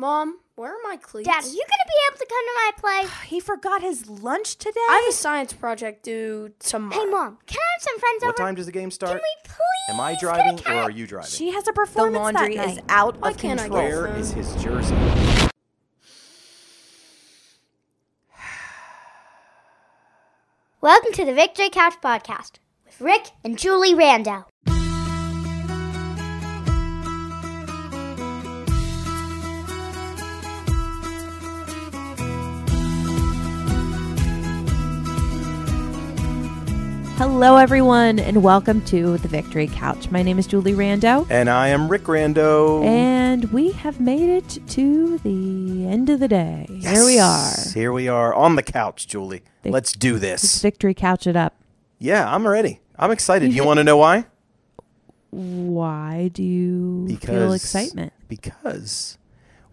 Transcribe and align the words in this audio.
Mom, 0.00 0.38
where 0.54 0.70
are 0.72 0.78
my 0.82 0.96
cleats? 0.96 1.28
Dad, 1.28 1.44
are 1.44 1.46
you 1.46 1.62
gonna 1.62 1.86
be 1.86 1.94
able 2.08 2.18
to 2.20 2.26
come 2.26 2.46
to 2.46 2.52
my 2.54 2.70
play? 3.04 3.10
He 3.28 3.38
forgot 3.38 3.82
his 3.82 4.08
lunch 4.08 4.56
today. 4.56 4.80
I 4.88 5.02
have 5.04 5.12
a 5.12 5.12
science 5.14 5.52
project 5.52 6.04
due 6.04 6.52
tomorrow. 6.58 7.04
Hey, 7.04 7.10
Mom, 7.10 7.36
can 7.44 7.58
I 7.58 7.68
have 7.74 7.82
some 7.82 7.98
friends 7.98 8.22
What 8.22 8.28
over? 8.28 8.42
What 8.42 8.46
time 8.46 8.54
does 8.54 8.64
the 8.64 8.72
game 8.72 8.90
start? 8.90 9.10
Can 9.12 9.20
we 9.20 9.36
please? 9.44 9.90
Am 9.94 10.00
I 10.00 10.16
driving 10.18 10.58
or 10.66 10.72
are 10.84 10.90
you 10.90 11.06
driving? 11.06 11.28
she 11.30 11.52
has 11.52 11.68
a 11.68 11.74
performance. 11.74 12.14
The 12.14 12.18
laundry 12.18 12.56
that 12.56 12.68
is 12.70 12.76
night. 12.76 12.84
out 12.88 13.20
Why 13.20 13.30
of 13.32 13.36
can't 13.36 13.60
control. 13.60 13.82
go 13.82 13.86
Where 13.88 14.06
phone? 14.06 14.16
is 14.16 14.32
his 14.32 14.54
jersey? 14.62 14.96
Welcome 20.80 21.12
to 21.12 21.24
the 21.26 21.34
Victory 21.34 21.68
Couch 21.68 21.94
Podcast 22.02 22.52
with 22.86 23.00
Rick 23.00 23.32
and 23.44 23.58
Julie 23.58 23.94
Randall. 23.94 24.49
Hello, 37.20 37.56
everyone, 37.58 38.18
and 38.18 38.42
welcome 38.42 38.80
to 38.86 39.18
the 39.18 39.28
Victory 39.28 39.66
Couch. 39.66 40.10
My 40.10 40.22
name 40.22 40.38
is 40.38 40.46
Julie 40.46 40.72
Rando, 40.72 41.26
And 41.30 41.50
I 41.50 41.68
am 41.68 41.86
Rick 41.86 42.04
Rando. 42.04 42.82
and 42.82 43.44
we 43.52 43.72
have 43.72 44.00
made 44.00 44.30
it 44.30 44.58
to 44.68 45.18
the 45.18 45.86
end 45.86 46.08
of 46.08 46.18
the 46.18 46.28
day. 46.28 46.66
Here 46.80 47.04
we 47.04 47.18
are. 47.18 47.52
Here 47.74 47.92
we 47.92 48.08
are 48.08 48.32
on 48.34 48.56
the 48.56 48.62
couch, 48.62 49.06
Julie. 49.06 49.42
They- 49.60 49.70
Let's 49.70 49.92
do 49.92 50.14
Let's 50.14 50.22
this. 50.22 50.62
Victory 50.62 50.94
Couch 50.94 51.26
it 51.26 51.36
up. 51.36 51.54
Yeah, 51.98 52.34
I'm 52.34 52.48
ready. 52.48 52.80
I'm 52.98 53.10
excited. 53.10 53.50
You 53.50 53.56
You 53.56 53.64
want 53.66 53.76
to 53.76 53.84
know 53.84 53.98
why? 53.98 54.24
Why 55.28 56.30
do 56.32 56.42
you 56.42 57.18
feel 57.18 57.52
excitement? 57.52 58.14
Because 58.28 59.18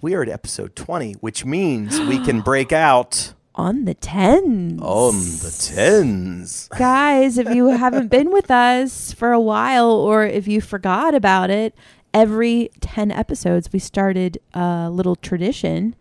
we 0.01 0.13
are 0.13 0.21
at 0.21 0.27
episode 0.27 0.75
20, 0.75 1.13
which 1.21 1.45
means 1.45 1.97
we 1.97 2.19
can 2.19 2.41
break 2.41 2.73
out 2.73 3.33
On 3.57 3.85
the 3.85 3.95
tens. 3.95 4.79
on 4.81 5.15
the 5.15 5.55
tens. 5.59 6.69
Guys, 6.77 7.37
if 7.37 7.49
you 7.49 7.67
haven't 7.83 8.07
been 8.09 8.31
with 8.31 8.51
us 8.51 9.11
for 9.11 9.31
a 9.31 9.39
while 9.39 9.89
or 9.89 10.23
if 10.25 10.47
you 10.47 10.61
forgot 10.61 11.15
about 11.15 11.49
it, 11.49 11.73
every 12.13 12.69
10 12.81 13.11
episodes 13.11 13.73
we 13.73 13.79
started 13.79 14.37
a 14.53 14.89
little 14.91 15.15
tradition 15.15 15.95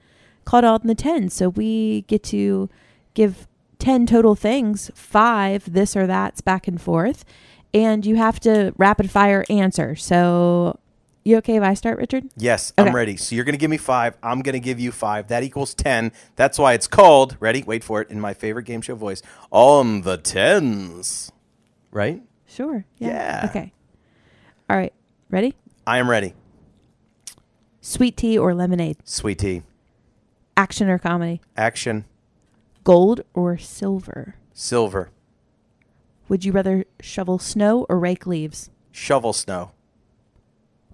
called 0.44 0.64
On 0.64 0.80
the 0.84 0.94
Tens. 0.94 1.32
So 1.34 1.48
we 1.48 2.02
get 2.02 2.22
to 2.24 2.68
give 3.14 3.48
10 3.78 4.06
total 4.06 4.34
things, 4.34 4.90
five 4.94 5.72
this 5.72 5.96
or 5.96 6.06
that's 6.06 6.40
back 6.42 6.68
and 6.68 6.80
forth, 6.80 7.24
and 7.74 8.04
you 8.06 8.16
have 8.16 8.38
to 8.40 8.72
rapid 8.76 9.10
fire 9.10 9.44
answer. 9.50 9.96
So, 9.96 10.78
you 11.26 11.36
okay 11.38 11.56
if 11.56 11.62
I 11.62 11.74
start, 11.74 11.98
Richard? 11.98 12.24
Yes, 12.36 12.72
Okay. 12.78 12.88
I'm 12.88 12.94
ready. 12.94 13.16
So 13.16 13.34
you're 13.34 13.44
going 13.44 13.54
to 13.54 13.58
give 13.58 13.70
me 13.70 13.76
five. 13.76 14.16
I'm 14.22 14.42
going 14.42 14.52
to 14.54 14.60
give 14.60 14.78
you 14.78 14.92
five. 14.92 15.28
That 15.28 15.42
equals 15.42 15.74
10. 15.74 16.12
That's 16.36 16.58
why 16.58 16.72
it's 16.74 16.86
called, 16.86 17.36
ready? 17.40 17.62
Wait 17.64 17.82
for 17.82 18.00
it 18.00 18.10
in 18.10 18.20
my 18.20 18.32
favorite 18.32 18.64
game 18.64 18.80
show 18.80 18.94
voice, 18.94 19.22
on 19.50 20.02
the 20.02 20.16
tens. 20.18 21.32
Right? 21.90 22.22
Sure. 22.46 22.84
Yeah. 22.98 23.46
Okay. 23.50 23.72
All 24.70 24.76
right. 24.76 24.92
Ready? 25.30 25.54
I 25.86 25.98
am 25.98 26.08
ready. 26.08 26.34
Sweet 27.80 28.16
tea 28.16 28.38
or 28.38 28.54
lemonade? 28.54 28.96
Sweet 29.04 29.38
tea. 29.38 29.62
Action 30.56 30.88
or 30.88 30.98
comedy? 30.98 31.40
Action. 31.56 32.04
Gold 32.84 33.22
or 33.34 33.58
silver? 33.58 34.36
Silver. 34.52 35.10
Would 36.28 36.44
you 36.44 36.52
rather 36.52 36.84
shovel 37.00 37.38
snow 37.38 37.84
or 37.88 37.98
rake 37.98 38.26
leaves? 38.26 38.70
Shovel 38.90 39.32
snow. 39.32 39.72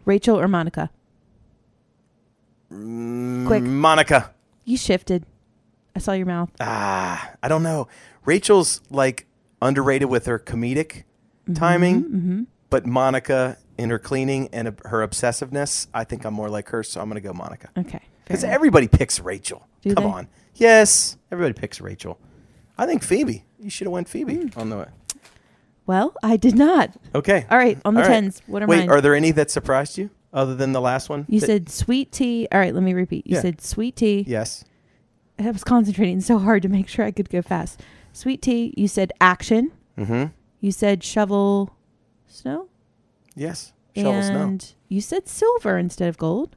Rachel 0.05 0.39
or 0.39 0.49
Monica? 0.49 0.91
Quick. 2.69 3.63
Monica. 3.63 4.33
You 4.65 4.77
shifted. 4.77 5.27
I 5.95 5.99
saw 5.99 6.13
your 6.13 6.27
mouth. 6.27 6.51
Ah, 6.61 7.33
I 7.43 7.49
don't 7.49 7.63
know. 7.63 7.89
Rachel's 8.25 8.81
like 8.91 9.27
underrated 9.61 10.09
with 10.09 10.27
her 10.27 10.39
comedic 10.39 11.05
timing, 11.55 12.47
but 12.71 12.87
Monica 12.87 13.59
in 13.77 13.91
her 13.91 13.99
cleaning 13.99 14.49
and 14.53 14.69
uh, 14.69 14.73
her 14.85 15.07
obsessiveness, 15.07 15.87
I 15.93 16.05
think 16.05 16.25
I'm 16.25 16.35
more 16.35 16.49
like 16.49 16.69
her, 16.71 16.83
so 16.83 17.01
I'm 17.01 17.09
going 17.09 17.21
to 17.21 17.27
go 17.27 17.33
Monica. 17.33 17.69
Okay. 17.77 18.01
Because 18.25 18.45
everybody 18.45 18.87
picks 18.89 19.19
Rachel. 19.21 19.67
Do 19.83 19.95
Come 19.95 20.05
they? 20.05 20.11
on. 20.11 20.29
Yes, 20.55 21.17
everybody 21.31 21.59
picks 21.59 21.81
Rachel. 21.81 22.19
I 22.79 22.87
think 22.87 23.03
Phoebe. 23.03 23.45
You 23.59 23.71
should 23.71 23.87
have 23.87 23.93
went 23.93 24.09
Phoebe 24.09 24.37
Hmm. 24.37 24.59
on 24.61 24.71
the. 24.71 24.89
Well, 25.93 26.15
I 26.23 26.37
did 26.39 26.55
not. 26.57 26.91
Okay. 27.15 27.45
All 27.51 27.59
right, 27.59 27.79
on 27.85 27.93
the 27.95 28.01
All 28.03 28.09
right. 28.09 28.15
tens. 28.15 28.41
What 28.47 28.63
are 28.63 28.67
Wait, 28.67 28.79
mine? 28.81 28.89
are 28.91 29.01
there 29.03 29.15
any 29.15 29.31
that 29.33 29.51
surprised 29.51 29.99
you 29.99 30.09
other 30.33 30.55
than 30.55 30.73
the 30.73 30.81
last 30.81 31.11
one? 31.11 31.27
you 31.29 31.39
That- 31.41 31.47
said 31.47 31.69
sweet 31.69 32.11
tea. 32.13 32.49
All 32.51 32.59
right, 32.59 32.73
let 32.75 32.83
me 32.83 32.95
repeat. 32.95 33.27
You 33.27 33.35
Yeah. 33.37 33.43
said 33.43 33.61
sweet 33.61 33.97
tea. 33.97 34.25
yes. 34.27 34.65
I 35.39 35.51
was 35.51 35.65
concentrating 35.65 36.21
so 36.21 36.39
hard 36.39 36.63
to 36.63 36.69
make 36.69 36.89
sure 36.89 37.05
I 37.05 37.11
could 37.11 37.29
go 37.29 37.43
fast. 37.43 37.81
Sweet 38.13 38.41
tea. 38.43 38.73
You 38.77 38.87
said 38.89 39.13
action. 39.21 39.73
Mm-hmm. 39.99 40.27
You 40.61 40.73
said 40.73 41.03
shovel 41.05 41.71
snow. 42.27 42.69
Yes. 43.35 43.73
Shovel 43.97 44.23
snow. 44.23 44.43
and 44.43 44.73
you 44.89 45.01
said 45.01 45.29
silver 45.29 45.77
instead 45.79 46.09
of 46.09 46.17
gold. 46.17 46.57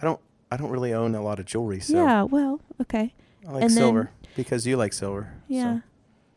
I 0.00 0.04
don't. 0.04 0.20
I 0.50 0.56
don't 0.56 0.70
really 0.70 0.92
own 0.92 1.14
a 1.14 1.22
lot 1.22 1.38
of 1.38 1.46
jewelry, 1.46 1.80
so 1.80 1.94
Yeah, 1.96 2.22
well, 2.24 2.60
okay. 2.80 3.14
I 3.46 3.52
like 3.52 3.62
and 3.62 3.70
then- 3.70 3.76
silver 3.78 4.10
because 4.36 4.66
you 4.66 4.76
like 4.76 4.92
silver. 4.92 5.28
so. 5.32 5.54
Yeah. 5.54 5.78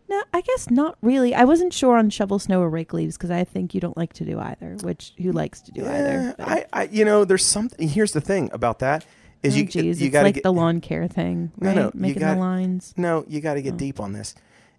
No, 0.08 0.22
I 0.34 0.42
guess 0.42 0.70
not 0.70 0.98
really. 1.02 1.34
I 1.34 1.46
wasn't 1.46 1.74
sure 1.74 1.98
on 1.98 2.10
shovel 2.12 2.38
snow 2.40 2.62
or 2.62 2.70
rake 2.70 2.94
leaves 2.94 3.18
because 3.18 3.32
I 3.32 3.44
think 3.44 3.74
you 3.74 3.82
don't 3.82 3.98
like 3.98 4.14
to 4.14 4.26
do 4.26 4.40
either. 4.40 4.78
Which 4.84 5.14
who 5.18 5.32
likes 5.32 5.62
to 5.62 5.72
do 5.72 5.82
Yeah, 5.82 5.92
either? 5.98 6.36
But- 6.38 6.48
I, 6.48 6.66
I, 6.74 6.84
you 6.92 7.06
know, 7.06 7.26
there's 7.26 7.46
something. 7.46 7.88
Here's 7.88 8.12
the 8.12 8.22
thing 8.22 8.50
about 8.54 8.80
that 8.80 9.06
is 9.42 9.56
oh, 9.56 9.58
you, 9.58 9.66
geez, 9.66 10.02
you 10.02 10.10
got 10.10 10.20
to 10.22 10.26
like 10.26 10.36
get 10.36 10.44
the 10.44 10.54
lawn 10.54 10.80
care 10.82 11.08
thing, 11.08 11.52
No, 11.60 11.68
right? 11.68 11.76
no, 11.76 11.86
you 11.86 11.92
Making 11.96 12.20
got- 12.20 12.34
the 12.36 12.40
lines. 12.40 12.94
no, 12.98 13.26
you 13.28 13.42
got 13.42 13.56
to 13.56 13.62
get 13.62 13.74
Oh. 13.74 13.78
deep 13.78 14.00
on 14.00 14.14
this. 14.14 14.36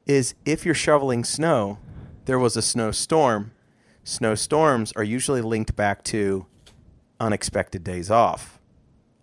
Is 0.06 0.34
if 0.44 0.64
you're 0.64 0.75
shoveling 0.75 1.25
snow, 1.25 1.78
there 2.26 2.38
was 2.38 2.56
a 2.56 2.62
snowstorm. 2.62 3.50
Snowstorms 4.04 4.93
are 4.93 5.03
usually 5.03 5.41
linked 5.41 5.75
back 5.75 6.04
to 6.04 6.47
unexpected 7.19 7.82
days 7.82 8.08
off, 8.10 8.60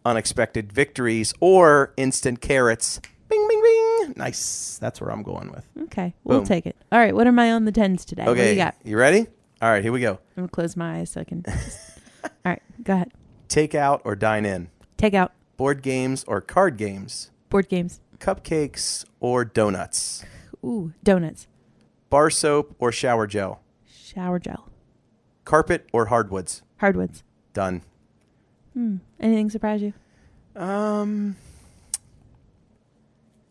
unexpected 0.06 0.74
victories, 0.74 1.34
or 1.40 1.94
instant 1.96 2.42
carrots. 2.42 3.00
Bing. 4.08 4.14
Nice. 4.18 4.78
That's 4.80 5.00
where 5.02 5.12
I'm 5.12 5.24
going 5.24 5.52
with. 5.52 5.68
Okay, 5.84 6.14
we'll 6.24 6.40
Boom. 6.40 6.48
take 6.48 6.66
it. 6.66 6.76
All 6.92 7.00
right, 7.00 7.16
what 7.16 7.28
am 7.28 7.38
I 7.40 7.52
on 7.52 7.66
the 7.66 7.72
tens 7.72 8.06
today? 8.06 8.24
What 8.26 8.36
do 8.36 8.40
Okay, 8.42 8.52
you 8.52 8.56
got? 8.58 8.76
you 8.84 8.98
ready? 8.98 9.28
All 9.62 9.70
right, 9.70 9.82
here 9.84 9.92
we 9.92 10.02
go. 10.02 10.12
I'm 10.12 10.44
gonna 10.44 10.48
close 10.50 10.76
my 10.76 11.00
eyes 11.00 11.10
so 11.12 11.22
I 11.22 11.24
can. 11.24 11.44
Just... 11.44 12.00
All 12.24 12.30
right, 12.46 12.62
go 12.84 12.94
ahead. 12.94 13.12
Take 13.48 13.76
out 13.76 14.02
or 14.06 14.16
dine 14.16 14.46
in. 14.46 14.70
Take 14.98 15.14
out 15.14 15.32
Board 15.58 15.82
games 15.84 16.24
or 16.28 16.42
card 16.42 16.78
games. 16.78 17.30
board 17.50 17.70
games. 17.70 18.00
Cupcakes 18.20 19.06
or 19.20 19.46
donuts. 19.46 20.24
Ooh, 20.66 20.94
donuts. 21.04 21.48
Bar 22.10 22.30
soap 22.30 22.76
or 22.80 22.92
shower 22.92 23.28
gel. 23.28 23.62
Shower 23.86 24.40
gel. 24.40 24.70
Carpet 25.46 25.88
or 25.94 26.08
hardwoods. 26.08 26.62
Hardwoods. 26.78 27.24
Done. 27.54 27.82
Hmm. 28.74 28.98
Anything 29.20 29.50
surprise 29.52 29.82
you? 29.82 29.94
Um, 30.56 31.36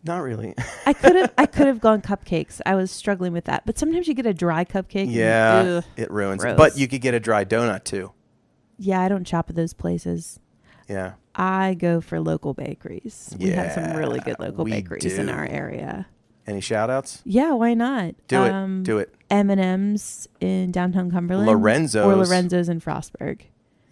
not 0.05 0.19
really. 0.19 0.55
I 0.87 0.93
could 0.93 1.17
have 1.17 1.33
I 1.39 1.47
could 1.47 1.67
have 1.67 1.81
gone 1.81 2.03
cupcakes. 2.03 2.61
I 2.67 2.75
was 2.75 2.91
struggling 2.91 3.33
with 3.33 3.45
that. 3.45 3.65
But 3.67 3.79
sometimes 3.79 4.09
you 4.09 4.15
get 4.15 4.27
a 4.27 4.35
dry 4.35 4.65
cupcake. 4.65 5.03
and- 5.03 5.13
yeah, 5.13 5.65
ugh. 5.79 5.85
it 5.97 6.11
ruins. 6.11 6.43
gross. 6.43 6.55
it. 6.55 6.57
But 6.57 6.77
you 6.77 6.89
could 6.89 7.01
get 7.01 7.15
a 7.15 7.21
dry 7.21 7.45
donut 7.45 7.85
too. 7.85 8.13
Yeah, 8.79 9.01
I 9.01 9.09
don't 9.09 9.27
shop 9.27 9.49
at 9.51 9.57
those 9.57 9.75
places. 9.75 10.41
Yeah. 10.89 11.13
I 11.35 11.75
go 11.75 12.01
for 12.01 12.21
local 12.21 12.53
bakeries. 12.53 13.35
We 13.39 13.51
have 13.51 13.73
some 13.73 13.97
really 13.97 14.21
good 14.21 14.37
local 14.39 14.65
bakeries 14.65 15.19
in 15.19 15.29
our 15.29 15.45
area. 15.47 16.07
Any 16.47 16.61
shout 16.61 16.91
outs? 16.91 17.23
Yeah, 17.25 17.53
why 17.53 17.75
not? 17.75 18.15
Do 18.27 18.39
Um, 18.39 18.81
it. 18.81 18.83
Do 18.85 18.99
it. 18.99 19.15
M&M's 19.31 20.27
in 20.41 20.73
downtown 20.73 21.11
Cumberland. 21.11 21.47
Lorenzo's. 21.49 22.05
Or 22.05 22.17
Lorenzo's 22.17 22.69
in 22.69 22.81
Frostburg. 22.81 23.43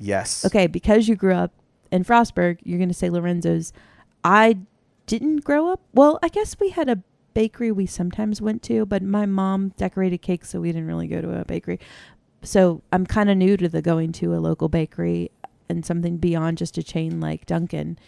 Yes. 0.00 0.44
Okay, 0.44 0.66
because 0.66 1.06
you 1.08 1.14
grew 1.14 1.34
up 1.34 1.52
in 1.92 2.02
Frostburg, 2.04 2.58
you're 2.64 2.78
going 2.78 2.88
to 2.88 2.94
say 2.94 3.08
Lorenzo's. 3.08 3.72
I 4.24 4.58
didn't 5.10 5.38
grow 5.44 5.68
up. 5.72 5.80
Well, 5.92 6.20
I 6.22 6.28
guess 6.28 6.56
we 6.60 6.70
had 6.70 6.88
a 6.88 7.02
bakery 7.34 7.72
we 7.72 7.84
sometimes 7.86 8.40
went 8.40 8.62
to, 8.64 8.86
but 8.86 9.02
my 9.02 9.26
mom 9.26 9.70
decorated 9.76 10.18
cakes, 10.18 10.50
so 10.50 10.60
we 10.60 10.68
didn't 10.70 10.86
really 10.86 11.08
go 11.08 11.20
to 11.20 11.40
a 11.40 11.44
bakery. 11.44 11.80
So 12.42 12.82
I'm 12.92 13.04
kind 13.06 13.28
of 13.28 13.36
new 13.36 13.56
to 13.56 13.68
the 13.68 13.82
going 13.82 14.12
to 14.12 14.34
a 14.34 14.38
local 14.38 14.68
bakery 14.68 15.32
and 15.68 15.84
something 15.84 16.16
beyond 16.16 16.58
just 16.58 16.78
a 16.78 16.82
chain 16.84 17.20
like 17.20 17.44
Dunkin'. 17.44 17.98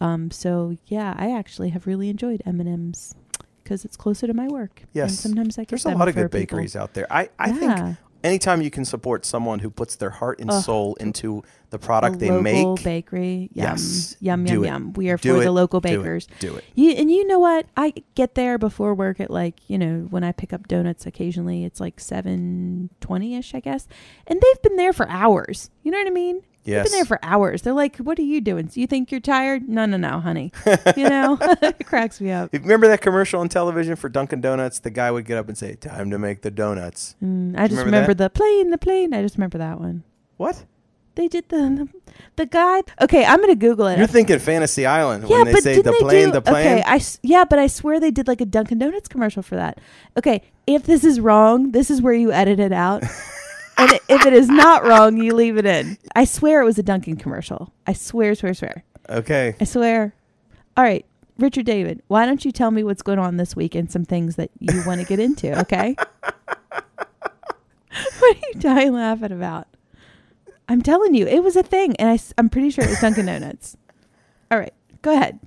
Um, 0.00 0.30
so 0.32 0.76
yeah, 0.86 1.14
I 1.16 1.30
actually 1.30 1.68
have 1.70 1.86
really 1.86 2.08
enjoyed 2.08 2.42
M&M's 2.44 3.14
because 3.62 3.84
it's 3.84 3.96
closer 3.96 4.26
to 4.26 4.34
my 4.34 4.48
work. 4.48 4.80
And 4.80 4.88
Yes. 4.94 5.18
sometimes 5.20 5.58
I 5.58 5.62
get 5.62 5.68
There's 5.70 5.84
a 5.84 5.90
lot 5.90 6.08
of 6.08 6.14
good 6.16 6.30
people. 6.32 6.56
bakeries 6.58 6.74
out 6.74 6.94
there. 6.94 7.06
I, 7.10 7.28
I 7.38 7.50
yeah. 7.50 7.54
think 7.84 7.96
anytime 8.24 8.62
you 8.62 8.70
can 8.70 8.84
support 8.84 9.24
someone 9.24 9.58
who 9.60 9.70
puts 9.70 9.96
their 9.96 10.10
heart 10.10 10.40
and 10.40 10.50
Ugh. 10.50 10.62
soul 10.62 10.94
into 11.00 11.42
the 11.70 11.76
a 11.76 11.78
product 11.78 12.18
they 12.18 12.30
local 12.30 12.42
make, 12.74 12.82
bakery. 12.84 13.50
Yum, 13.52 13.66
Yes. 13.66 14.16
yum, 14.20 14.44
Do 14.44 14.54
yum, 14.54 14.64
it. 14.64 14.66
yum. 14.68 14.92
We 14.94 15.10
are 15.10 15.16
Do 15.18 15.34
for 15.34 15.40
it. 15.42 15.44
the 15.44 15.50
local 15.52 15.80
do 15.80 15.88
it. 15.88 15.96
bakers. 15.98 16.26
Do 16.40 16.56
it. 16.56 16.64
You 16.74 16.92
and 16.92 17.10
you 17.10 17.26
know 17.26 17.38
what? 17.38 17.66
I 17.76 17.92
get 18.14 18.34
there 18.34 18.56
before 18.58 18.94
work 18.94 19.20
at 19.20 19.30
like 19.30 19.56
you 19.68 19.76
know 19.78 20.06
when 20.10 20.24
I 20.24 20.32
pick 20.32 20.52
up 20.52 20.66
donuts 20.68 21.04
occasionally. 21.06 21.64
It's 21.64 21.80
like 21.80 22.00
seven 22.00 22.90
twenty 23.00 23.36
ish, 23.36 23.54
I 23.54 23.60
guess, 23.60 23.86
and 24.26 24.40
they've 24.40 24.62
been 24.62 24.76
there 24.76 24.92
for 24.92 25.08
hours. 25.08 25.70
You 25.82 25.90
know 25.90 25.98
what 25.98 26.06
I 26.06 26.10
mean? 26.10 26.42
They've 26.76 26.84
been 26.84 26.92
there 26.92 27.04
for 27.04 27.18
hours. 27.22 27.62
They're 27.62 27.72
like, 27.72 27.96
"What 27.96 28.18
are 28.18 28.22
you 28.22 28.40
doing? 28.40 28.68
So 28.68 28.80
you 28.80 28.86
think 28.86 29.10
you're 29.10 29.20
tired? 29.20 29.68
No, 29.68 29.86
no, 29.86 29.96
no, 29.96 30.20
honey. 30.20 30.52
you 30.96 31.08
know, 31.08 31.38
it 31.62 31.86
cracks 31.86 32.20
me 32.20 32.30
up. 32.30 32.50
Remember 32.52 32.88
that 32.88 33.00
commercial 33.00 33.40
on 33.40 33.48
television 33.48 33.96
for 33.96 34.08
Dunkin' 34.08 34.40
Donuts? 34.40 34.80
The 34.80 34.90
guy 34.90 35.10
would 35.10 35.24
get 35.24 35.38
up 35.38 35.48
and 35.48 35.56
say, 35.56 35.74
"Time 35.74 36.10
to 36.10 36.18
make 36.18 36.42
the 36.42 36.50
donuts." 36.50 37.16
Mm, 37.22 37.58
I 37.58 37.68
just 37.68 37.84
remember 37.84 38.14
the 38.14 38.30
plane, 38.30 38.70
the 38.70 38.78
plane. 38.78 39.14
I 39.14 39.22
just 39.22 39.36
remember 39.36 39.58
that 39.58 39.80
one. 39.80 40.04
What? 40.36 40.64
They 41.18 41.26
did 41.26 41.48
the 41.48 41.56
the, 41.56 42.12
the 42.36 42.46
guy. 42.46 42.82
Okay, 43.00 43.24
I'm 43.24 43.40
gonna 43.40 43.56
Google 43.56 43.88
it. 43.88 43.98
You're 43.98 44.06
thinking 44.06 44.38
Fantasy 44.38 44.86
Island 44.86 45.24
yeah, 45.28 45.38
when 45.38 45.46
they 45.46 45.52
but 45.52 45.62
say 45.64 45.82
the 45.82 45.90
they 45.90 45.98
plane, 45.98 46.26
do, 46.26 46.32
the 46.32 46.42
plane. 46.42 46.78
Okay, 46.78 46.82
I 46.86 47.00
yeah, 47.24 47.44
but 47.44 47.58
I 47.58 47.66
swear 47.66 47.98
they 47.98 48.12
did 48.12 48.28
like 48.28 48.40
a 48.40 48.46
Dunkin' 48.46 48.78
Donuts 48.78 49.08
commercial 49.08 49.42
for 49.42 49.56
that. 49.56 49.80
Okay, 50.16 50.42
if 50.68 50.84
this 50.84 51.02
is 51.02 51.18
wrong, 51.18 51.72
this 51.72 51.90
is 51.90 52.00
where 52.00 52.12
you 52.14 52.30
edit 52.30 52.60
it 52.60 52.72
out. 52.72 53.02
and 53.78 53.92
if 54.08 54.26
it 54.26 54.32
is 54.32 54.48
not 54.48 54.84
wrong, 54.84 55.16
you 55.16 55.34
leave 55.34 55.56
it 55.56 55.64
in. 55.64 55.98
I 56.14 56.24
swear 56.24 56.60
it 56.60 56.64
was 56.64 56.78
a 56.78 56.82
Dunkin' 56.82 57.16
commercial. 57.16 57.72
I 57.86 57.92
swear, 57.92 58.34
swear, 58.34 58.54
swear. 58.54 58.84
Okay. 59.08 59.54
I 59.60 59.64
swear. 59.64 60.14
All 60.76 60.84
right, 60.84 61.06
Richard 61.38 61.66
David, 61.66 62.02
why 62.08 62.26
don't 62.26 62.44
you 62.44 62.52
tell 62.52 62.70
me 62.70 62.82
what's 62.82 63.02
going 63.02 63.18
on 63.18 63.36
this 63.36 63.54
week 63.54 63.74
and 63.74 63.90
some 63.90 64.04
things 64.04 64.36
that 64.36 64.50
you 64.58 64.82
want 64.86 65.00
to 65.00 65.06
get 65.06 65.20
into, 65.20 65.58
okay? 65.60 65.94
what 66.20 68.36
are 68.36 68.40
you 68.52 68.54
dying 68.58 68.92
laughing 68.92 69.32
about? 69.32 69.68
I'm 70.68 70.82
telling 70.82 71.14
you, 71.14 71.26
it 71.26 71.42
was 71.42 71.56
a 71.56 71.62
thing, 71.62 71.96
and 71.96 72.10
I, 72.10 72.40
am 72.40 72.50
pretty 72.50 72.70
sure 72.70 72.84
it 72.84 72.90
was 72.90 73.00
Dunkin' 73.00 73.26
Donuts. 73.26 73.76
All 74.50 74.58
right, 74.58 74.74
go 75.02 75.14
ahead. 75.14 75.38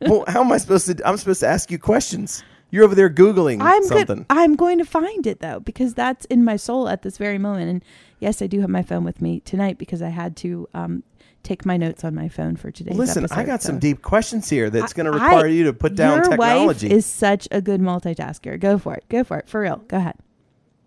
well, 0.00 0.24
how 0.28 0.42
am 0.42 0.52
I 0.52 0.58
supposed 0.58 0.86
to? 0.86 1.08
I'm 1.08 1.16
supposed 1.16 1.40
to 1.40 1.48
ask 1.48 1.70
you 1.70 1.78
questions. 1.78 2.44
You're 2.70 2.84
over 2.84 2.94
there 2.94 3.10
googling 3.10 3.58
I'm 3.62 3.82
something. 3.84 4.18
good. 4.18 4.26
I'm 4.30 4.54
going 4.56 4.78
to 4.78 4.84
find 4.84 5.26
it 5.26 5.40
though 5.40 5.60
because 5.60 5.94
that's 5.94 6.24
in 6.26 6.44
my 6.44 6.56
soul 6.56 6.88
at 6.88 7.02
this 7.02 7.18
very 7.18 7.38
moment. 7.38 7.68
And 7.70 7.84
yes, 8.20 8.40
I 8.42 8.46
do 8.46 8.60
have 8.60 8.70
my 8.70 8.82
phone 8.82 9.04
with 9.04 9.20
me 9.20 9.40
tonight 9.40 9.76
because 9.78 10.02
I 10.02 10.10
had 10.10 10.36
to 10.38 10.68
um, 10.74 11.02
take 11.42 11.64
my 11.66 11.76
notes 11.76 12.04
on 12.04 12.14
my 12.14 12.28
phone 12.28 12.54
for 12.56 12.70
today. 12.70 12.92
Listen, 12.94 13.26
I 13.30 13.42
got 13.44 13.62
so. 13.62 13.68
some 13.68 13.78
deep 13.78 14.02
questions 14.02 14.48
here 14.48 14.70
that's 14.70 14.92
going 14.92 15.10
to 15.10 15.18
I- 15.18 15.24
require 15.24 15.46
you 15.48 15.64
to 15.64 15.72
put 15.72 15.94
down 15.96 16.18
Your 16.18 16.28
technology. 16.30 16.88
wife 16.88 16.96
is 16.96 17.06
such 17.06 17.48
a 17.50 17.60
good 17.60 17.80
multitasker. 17.80 18.58
Go 18.60 18.78
for 18.78 18.94
it. 18.94 19.04
Go 19.08 19.24
for 19.24 19.38
it. 19.38 19.48
For 19.48 19.60
real. 19.62 19.76
Go 19.88 19.96
ahead. 19.96 20.16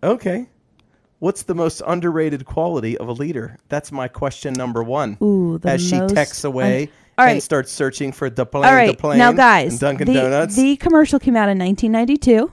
okay. 0.01 0.47
What's 1.19 1.43
the 1.43 1.55
most 1.55 1.81
underrated 1.87 2.43
quality 2.45 2.97
of 2.97 3.07
a 3.07 3.13
leader? 3.13 3.57
That's 3.69 3.93
my 3.93 4.09
question 4.09 4.53
number 4.53 4.83
one. 4.83 5.17
Ooh, 5.21 5.57
the 5.57 5.69
As 5.69 5.81
she 5.81 5.97
texts 6.07 6.43
away 6.43 6.83
un- 6.83 6.89
All 7.17 7.25
and 7.25 7.35
right. 7.35 7.43
starts 7.43 7.71
searching 7.71 8.11
for 8.11 8.29
the 8.29 8.45
plane, 8.45 8.65
All 8.65 8.87
the 8.87 8.95
plane, 8.97 9.19
Now, 9.19 9.31
guys, 9.31 9.73
and 9.73 9.79
Dunkin' 9.79 10.07
the, 10.07 10.13
Donuts. 10.13 10.55
the 10.55 10.75
commercial 10.77 11.19
came 11.19 11.35
out 11.35 11.49
in 11.49 11.59
1992. 11.59 12.51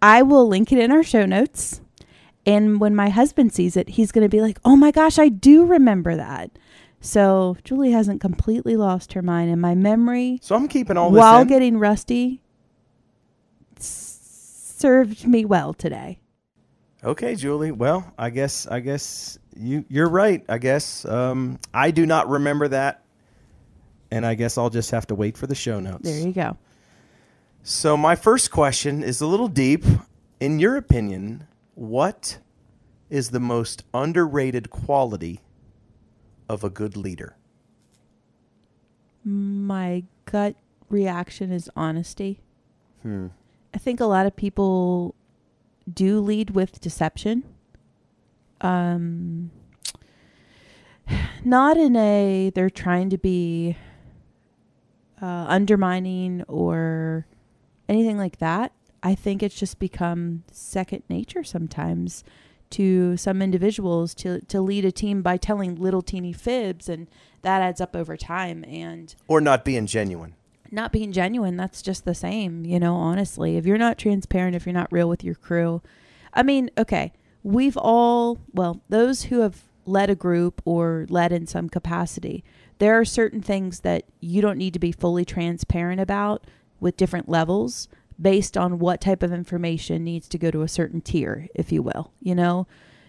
I 0.00 0.22
will 0.22 0.48
link 0.48 0.72
it 0.72 0.78
in 0.78 0.90
our 0.90 1.02
show 1.04 1.24
notes. 1.24 1.80
And 2.44 2.80
when 2.80 2.96
my 2.96 3.08
husband 3.08 3.52
sees 3.52 3.76
it, 3.76 3.90
he's 3.90 4.10
going 4.10 4.24
to 4.24 4.28
be 4.28 4.40
like, 4.40 4.58
oh 4.64 4.74
my 4.74 4.90
gosh, 4.90 5.16
I 5.18 5.28
do 5.28 5.64
remember 5.64 6.16
that. 6.16 6.50
So 7.00 7.56
Julie 7.62 7.92
hasn't 7.92 8.20
completely 8.20 8.76
lost 8.76 9.12
her 9.12 9.22
mind. 9.22 9.50
And 9.52 9.60
my 9.60 9.76
memory, 9.76 10.40
so 10.42 10.56
I'm 10.56 10.66
keeping 10.66 10.96
all 10.96 11.10
this 11.10 11.20
while 11.20 11.42
in. 11.42 11.46
getting 11.48 11.78
rusty, 11.78 12.42
s- 13.76 14.74
served 14.76 15.26
me 15.26 15.44
well 15.44 15.72
today. 15.72 16.18
Okay, 17.04 17.34
Julie. 17.34 17.72
Well, 17.72 18.12
I 18.18 18.30
guess 18.30 18.66
I 18.68 18.80
guess 18.80 19.38
you 19.56 19.84
you're 19.88 20.08
right. 20.08 20.44
I 20.48 20.58
guess 20.58 21.04
um, 21.04 21.58
I 21.74 21.90
do 21.90 22.06
not 22.06 22.28
remember 22.28 22.68
that, 22.68 23.01
and 24.12 24.26
I 24.26 24.34
guess 24.34 24.58
I'll 24.58 24.68
just 24.68 24.90
have 24.90 25.06
to 25.06 25.14
wait 25.14 25.38
for 25.38 25.46
the 25.46 25.54
show 25.54 25.80
notes. 25.80 26.02
There 26.02 26.20
you 26.20 26.34
go. 26.34 26.58
So 27.62 27.96
my 27.96 28.14
first 28.14 28.50
question 28.50 29.02
is 29.02 29.22
a 29.22 29.26
little 29.26 29.48
deep. 29.48 29.84
In 30.38 30.58
your 30.58 30.76
opinion, 30.76 31.46
what 31.74 32.38
is 33.08 33.30
the 33.30 33.40
most 33.40 33.84
underrated 33.94 34.68
quality 34.68 35.40
of 36.46 36.62
a 36.62 36.68
good 36.68 36.94
leader? 36.94 37.36
My 39.24 40.04
gut 40.26 40.56
reaction 40.90 41.50
is 41.50 41.70
honesty. 41.74 42.40
Hmm. 43.00 43.28
I 43.72 43.78
think 43.78 43.98
a 43.98 44.04
lot 44.04 44.26
of 44.26 44.36
people 44.36 45.14
do 45.90 46.20
lead 46.20 46.50
with 46.50 46.82
deception. 46.82 47.44
Um, 48.60 49.52
not 51.46 51.78
in 51.78 51.96
a 51.96 52.50
they're 52.54 52.68
trying 52.68 53.08
to 53.08 53.16
be 53.16 53.78
uh, 55.22 55.46
undermining 55.48 56.42
or 56.48 57.26
anything 57.88 58.18
like 58.18 58.38
that. 58.38 58.72
I 59.02 59.14
think 59.14 59.42
it's 59.42 59.58
just 59.58 59.78
become 59.78 60.44
second 60.52 61.02
nature 61.08 61.42
sometimes 61.44 62.22
to 62.70 63.16
some 63.16 63.40
individuals 63.42 64.14
to 64.16 64.40
to 64.42 64.60
lead 64.60 64.84
a 64.84 64.92
team 64.92 65.22
by 65.22 65.36
telling 65.36 65.74
little 65.76 66.02
teeny 66.02 66.32
fibs, 66.32 66.88
and 66.88 67.08
that 67.42 67.62
adds 67.62 67.80
up 67.80 67.94
over 67.96 68.16
time. 68.16 68.64
And 68.66 69.14
Or 69.28 69.40
not 69.40 69.64
being 69.64 69.86
genuine? 69.86 70.34
not 70.74 70.90
being 70.90 71.12
genuine 71.12 71.54
that's 71.58 71.82
just 71.82 72.06
the 72.06 72.14
same 72.14 72.64
you 72.64 72.80
know 72.80 72.94
honestly 72.94 73.58
if 73.58 73.66
you're 73.66 73.76
not 73.76 73.98
transparent 73.98 74.56
if 74.56 74.64
you're 74.64 74.72
not 74.72 74.90
real 74.90 75.06
with 75.06 75.22
your 75.22 75.34
crew 75.34 75.82
i 76.32 76.42
mean 76.42 76.70
okay 76.78 77.12
we've 77.42 77.76
all 77.76 78.38
well 78.54 78.80
those 78.88 79.24
who 79.24 79.40
have 79.40 79.64
led 79.84 80.08
a 80.08 80.14
group 80.14 80.62
or 80.64 81.04
led 81.10 81.30
in 81.30 81.46
some 81.46 81.68
capacity 81.68 82.42
there 82.82 82.98
are 82.98 83.04
certain 83.04 83.40
things 83.40 83.80
that 83.80 84.04
you 84.20 84.42
don't 84.42 84.58
need 84.58 84.72
to 84.72 84.80
be 84.80 84.90
fully 84.90 85.24
transparent 85.24 86.00
about 86.00 86.44
with 86.80 86.96
different 86.96 87.28
levels 87.28 87.86
based 88.20 88.56
on 88.56 88.80
what 88.80 89.00
type 89.00 89.22
of 89.22 89.32
information 89.32 90.02
needs 90.02 90.26
to 90.28 90.36
go 90.36 90.50
to 90.50 90.62
a 90.62 90.68
certain 90.68 91.00
tier 91.00 91.46
if 91.54 91.70
you 91.70 91.80
will 91.80 92.10
you 92.20 92.34
know 92.34 92.66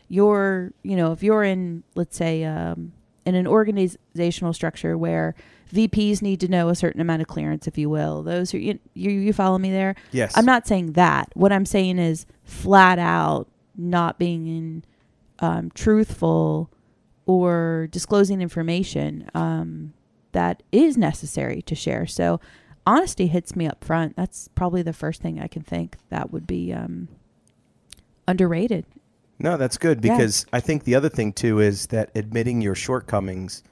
you're 0.07 0.71
you 0.83 0.95
know 0.95 1.11
if 1.11 1.23
you're 1.23 1.43
in 1.43 1.81
let's 1.95 2.15
say 2.15 2.43
um, 2.43 2.93
in 3.25 3.33
an 3.33 3.47
organizational 3.47 4.53
structure 4.53 4.95
where 4.95 5.33
VPs 5.73 6.21
need 6.21 6.39
to 6.41 6.47
know 6.47 6.69
a 6.69 6.75
certain 6.75 7.01
amount 7.01 7.23
of 7.23 7.27
clearance, 7.27 7.65
if 7.65 7.79
you 7.79 7.89
will. 7.89 8.21
Those 8.21 8.51
who 8.51 8.59
you 8.59 8.77
you, 8.93 9.09
you 9.09 9.33
follow 9.33 9.57
me 9.57 9.71
there. 9.71 9.95
Yes. 10.11 10.33
I'm 10.35 10.45
not 10.45 10.67
saying 10.67 10.91
that. 10.91 11.31
What 11.33 11.51
I'm 11.51 11.65
saying 11.65 11.97
is 11.97 12.27
flat 12.43 12.99
out 12.99 13.47
not 13.75 14.19
being 14.19 14.83
um, 15.39 15.71
truthful 15.73 16.69
or 17.25 17.87
disclosing 17.91 18.41
information 18.41 19.29
um, 19.33 19.93
that 20.33 20.63
is 20.71 20.97
necessary 20.97 21.61
to 21.63 21.75
share. 21.75 22.05
So 22.05 22.39
honesty 22.85 23.27
hits 23.27 23.55
me 23.55 23.67
up 23.67 23.83
front. 23.83 24.15
That's 24.15 24.49
probably 24.55 24.81
the 24.81 24.93
first 24.93 25.21
thing 25.21 25.39
I 25.39 25.47
can 25.47 25.61
think 25.61 25.97
that 26.09 26.31
would 26.31 26.45
be 26.47 26.73
um, 26.73 27.07
underrated. 28.27 28.85
No, 29.39 29.57
that's 29.57 29.77
good 29.77 30.03
Yeah. 30.03 30.15
because 30.15 30.45
I 30.53 30.59
think 30.59 30.83
the 30.83 30.95
other 30.95 31.09
thing 31.09 31.33
too 31.33 31.59
is 31.59 31.87
that 31.87 32.11
admitting 32.15 32.61
your 32.61 32.75
shortcomings 32.75 33.63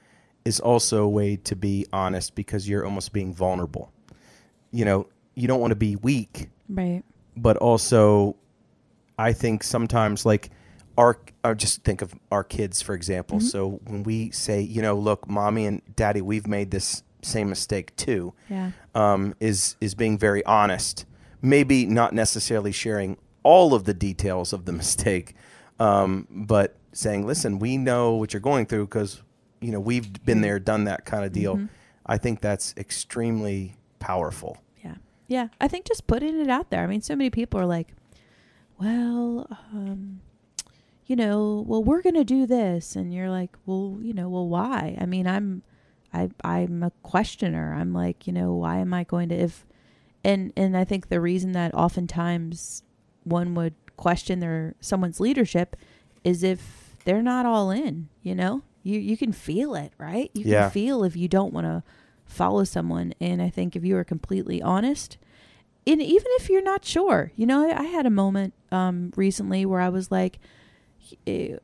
is 0.44 0.60
also 0.60 1.04
a 1.04 1.08
way 1.08 1.36
to 1.36 1.54
be 1.56 1.86
honest 1.92 2.34
because 2.34 2.68
you're 2.68 2.84
almost 2.84 3.12
being 3.12 3.32
vulnerable. 3.32 3.92
You 4.72 4.84
know, 4.84 5.06
you 5.34 5.46
don't 5.48 5.60
want 5.60 5.70
to 5.70 5.76
be 5.76 5.96
weak, 5.96 6.48
Right. 6.68 7.02
but 7.36 7.56
also 7.58 8.36
I 9.18 9.32
think 9.32 9.62
sometimes 9.62 10.26
like 10.26 10.50
our 10.98 11.18
or 11.44 11.54
just 11.54 11.82
think 11.82 12.02
of 12.02 12.14
our 12.30 12.44
kids 12.44 12.82
for 12.82 12.94
example. 12.94 13.38
Mm-hmm. 13.38 13.46
So 13.46 13.80
when 13.86 14.02
we 14.02 14.30
say, 14.30 14.60
you 14.60 14.82
know, 14.82 14.96
look, 14.96 15.28
mommy 15.28 15.66
and 15.66 15.82
daddy, 15.96 16.20
we've 16.20 16.46
made 16.46 16.70
this 16.70 17.02
same 17.22 17.48
mistake 17.48 17.94
too. 17.96 18.34
Yeah. 18.48 18.72
um, 18.94 19.34
is 19.40 19.76
is 19.80 19.94
being 19.94 20.18
very 20.18 20.44
honest. 20.44 21.06
Maybe 21.40 21.86
not 21.86 22.14
necessarily 22.14 22.72
sharing 22.72 23.16
all 23.42 23.74
of 23.74 23.84
the 23.84 23.94
details 23.94 24.52
of 24.52 24.64
the 24.64 24.72
mistake, 24.82 25.34
um, 25.80 26.26
but 26.30 26.76
saying, 26.92 27.26
"Listen, 27.26 27.58
we 27.58 27.76
know 27.76 28.14
what 28.14 28.32
you're 28.32 28.40
going 28.40 28.66
through 28.66 28.86
because 28.86 29.22
you 29.60 29.72
know 29.72 29.80
we've 29.80 30.24
been 30.24 30.40
there, 30.40 30.58
done 30.58 30.84
that 30.84 31.04
kind 31.04 31.24
of 31.24 31.32
deal." 31.32 31.68
I 32.04 32.18
think 32.18 32.40
that's 32.40 32.74
extremely 32.76 33.76
powerful. 33.98 34.58
Yeah. 34.84 34.96
Yeah. 35.28 35.48
I 35.60 35.68
think 35.68 35.86
just 35.86 36.06
putting 36.06 36.40
it 36.40 36.50
out 36.50 36.70
there. 36.70 36.82
I 36.82 36.86
mean, 36.86 37.00
so 37.00 37.14
many 37.14 37.30
people 37.30 37.60
are 37.60 37.66
like, 37.66 37.88
well, 38.78 39.46
um, 39.72 40.20
you 41.12 41.16
know, 41.16 41.62
well, 41.68 41.84
we're 41.84 42.00
going 42.00 42.14
to 42.14 42.24
do 42.24 42.46
this. 42.46 42.96
And 42.96 43.12
you're 43.12 43.28
like, 43.28 43.54
well, 43.66 43.98
you 44.00 44.14
know, 44.14 44.30
well, 44.30 44.48
why? 44.48 44.96
I 44.98 45.04
mean, 45.04 45.26
I'm, 45.26 45.62
I, 46.10 46.30
I'm 46.42 46.82
a 46.82 46.90
questioner. 47.02 47.74
I'm 47.74 47.92
like, 47.92 48.26
you 48.26 48.32
know, 48.32 48.54
why 48.54 48.78
am 48.78 48.94
I 48.94 49.04
going 49.04 49.28
to, 49.28 49.34
if, 49.34 49.66
and, 50.24 50.54
and 50.56 50.74
I 50.74 50.84
think 50.84 51.10
the 51.10 51.20
reason 51.20 51.52
that 51.52 51.74
oftentimes 51.74 52.82
one 53.24 53.54
would 53.56 53.74
question 53.98 54.40
their, 54.40 54.74
someone's 54.80 55.20
leadership 55.20 55.76
is 56.24 56.42
if 56.42 56.96
they're 57.04 57.20
not 57.20 57.44
all 57.44 57.70
in, 57.70 58.08
you 58.22 58.34
know, 58.34 58.62
you, 58.82 58.98
you 58.98 59.18
can 59.18 59.32
feel 59.32 59.74
it, 59.74 59.92
right? 59.98 60.30
You 60.32 60.46
Yeah. 60.46 60.62
can 60.62 60.70
feel 60.70 61.04
if 61.04 61.14
you 61.14 61.28
don't 61.28 61.52
want 61.52 61.66
to 61.66 61.82
follow 62.24 62.64
someone. 62.64 63.12
And 63.20 63.42
I 63.42 63.50
think 63.50 63.76
if 63.76 63.84
you 63.84 63.98
are 63.98 64.04
completely 64.04 64.62
honest, 64.62 65.18
and 65.86 66.00
even 66.00 66.26
if 66.38 66.48
you're 66.48 66.62
not 66.62 66.86
sure, 66.86 67.32
you 67.36 67.44
know, 67.44 67.68
I, 67.68 67.80
I 67.80 67.84
had 67.84 68.06
a 68.06 68.10
moment 68.10 68.54
um, 68.70 69.12
recently 69.14 69.66
where 69.66 69.82
I 69.82 69.90
was 69.90 70.10
like, 70.10 70.38
eh, 71.26 71.56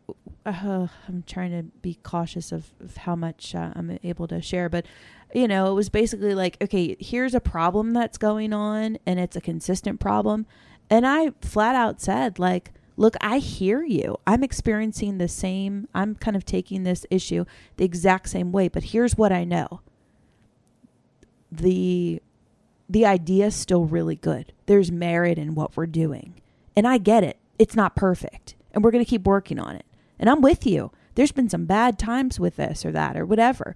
uh, 0.45 0.87
I'm 1.09 1.25
trying 1.27 1.51
to 1.51 1.63
be 1.81 1.99
cautious 2.03 2.53
of, 2.53 2.73
of 2.81 2.99
how 2.99 3.17
much 3.17 3.55
uh, 3.55 3.73
I'm 3.75 3.99
able 4.03 4.29
to 4.29 4.41
share, 4.41 4.69
but 4.69 4.87
you 5.35 5.47
know, 5.47 5.71
it 5.71 5.75
was 5.75 5.91
basically 5.91 6.35
like, 6.35 6.57
okay, 6.63 6.97
here's 6.99 7.35
a 7.35 7.41
problem 7.41 7.93
that's 7.93 8.17
going 8.17 8.53
on, 8.53 8.99
and 9.05 9.21
it's 9.21 9.37
a 9.37 9.41
consistent 9.41 10.01
problem, 10.01 10.47
and 10.89 11.07
I 11.07 11.33
flat 11.43 11.75
out 11.75 12.01
said 12.01 12.39
like, 12.39 12.73
look, 12.97 13.15
I 13.21 13.39
hear 13.39 13.83
you. 13.83 14.17
I'm 14.27 14.43
experiencing 14.43 15.19
the 15.19 15.29
same, 15.29 15.89
I'm 15.95 16.15
kind 16.15 16.37
of 16.37 16.45
taking 16.45 16.83
this 16.83 17.07
issue 17.11 17.45
the 17.77 17.85
exact 17.85 18.29
same 18.29 18.53
way, 18.53 18.69
but 18.69 18.85
here's 18.85 19.17
what 19.17 19.33
I 19.33 19.45
know. 19.45 19.81
The 21.51 22.23
the 22.89 23.05
idea 23.05 23.47
is 23.47 23.55
still 23.55 23.85
really 23.85 24.17
good. 24.17 24.53
There's 24.67 24.91
merit 24.91 25.39
in 25.39 25.55
what 25.55 25.77
we're 25.77 25.87
doing. 25.87 26.41
And 26.75 26.87
I 26.87 26.99
get 26.99 27.23
it. 27.23 27.39
It's 27.59 27.77
not 27.77 27.95
perfect. 27.95 28.55
And 28.79 28.85
we're 28.85 28.93
going 28.93 29.05
to 29.05 29.11
keep 29.11 29.25
working 29.25 29.59
on 29.59 29.75
it. 29.75 29.85
And 30.21 30.31
I'm 30.31 30.41
with 30.41 30.65
you. 30.65 30.93
There's 31.17 31.33
been 31.33 31.49
some 31.49 31.65
bad 31.65 31.99
times 31.99 32.39
with 32.39 32.55
this 32.55 32.87
or 32.87 32.93
that 32.93 33.17
or 33.17 33.27
whatever. 33.27 33.75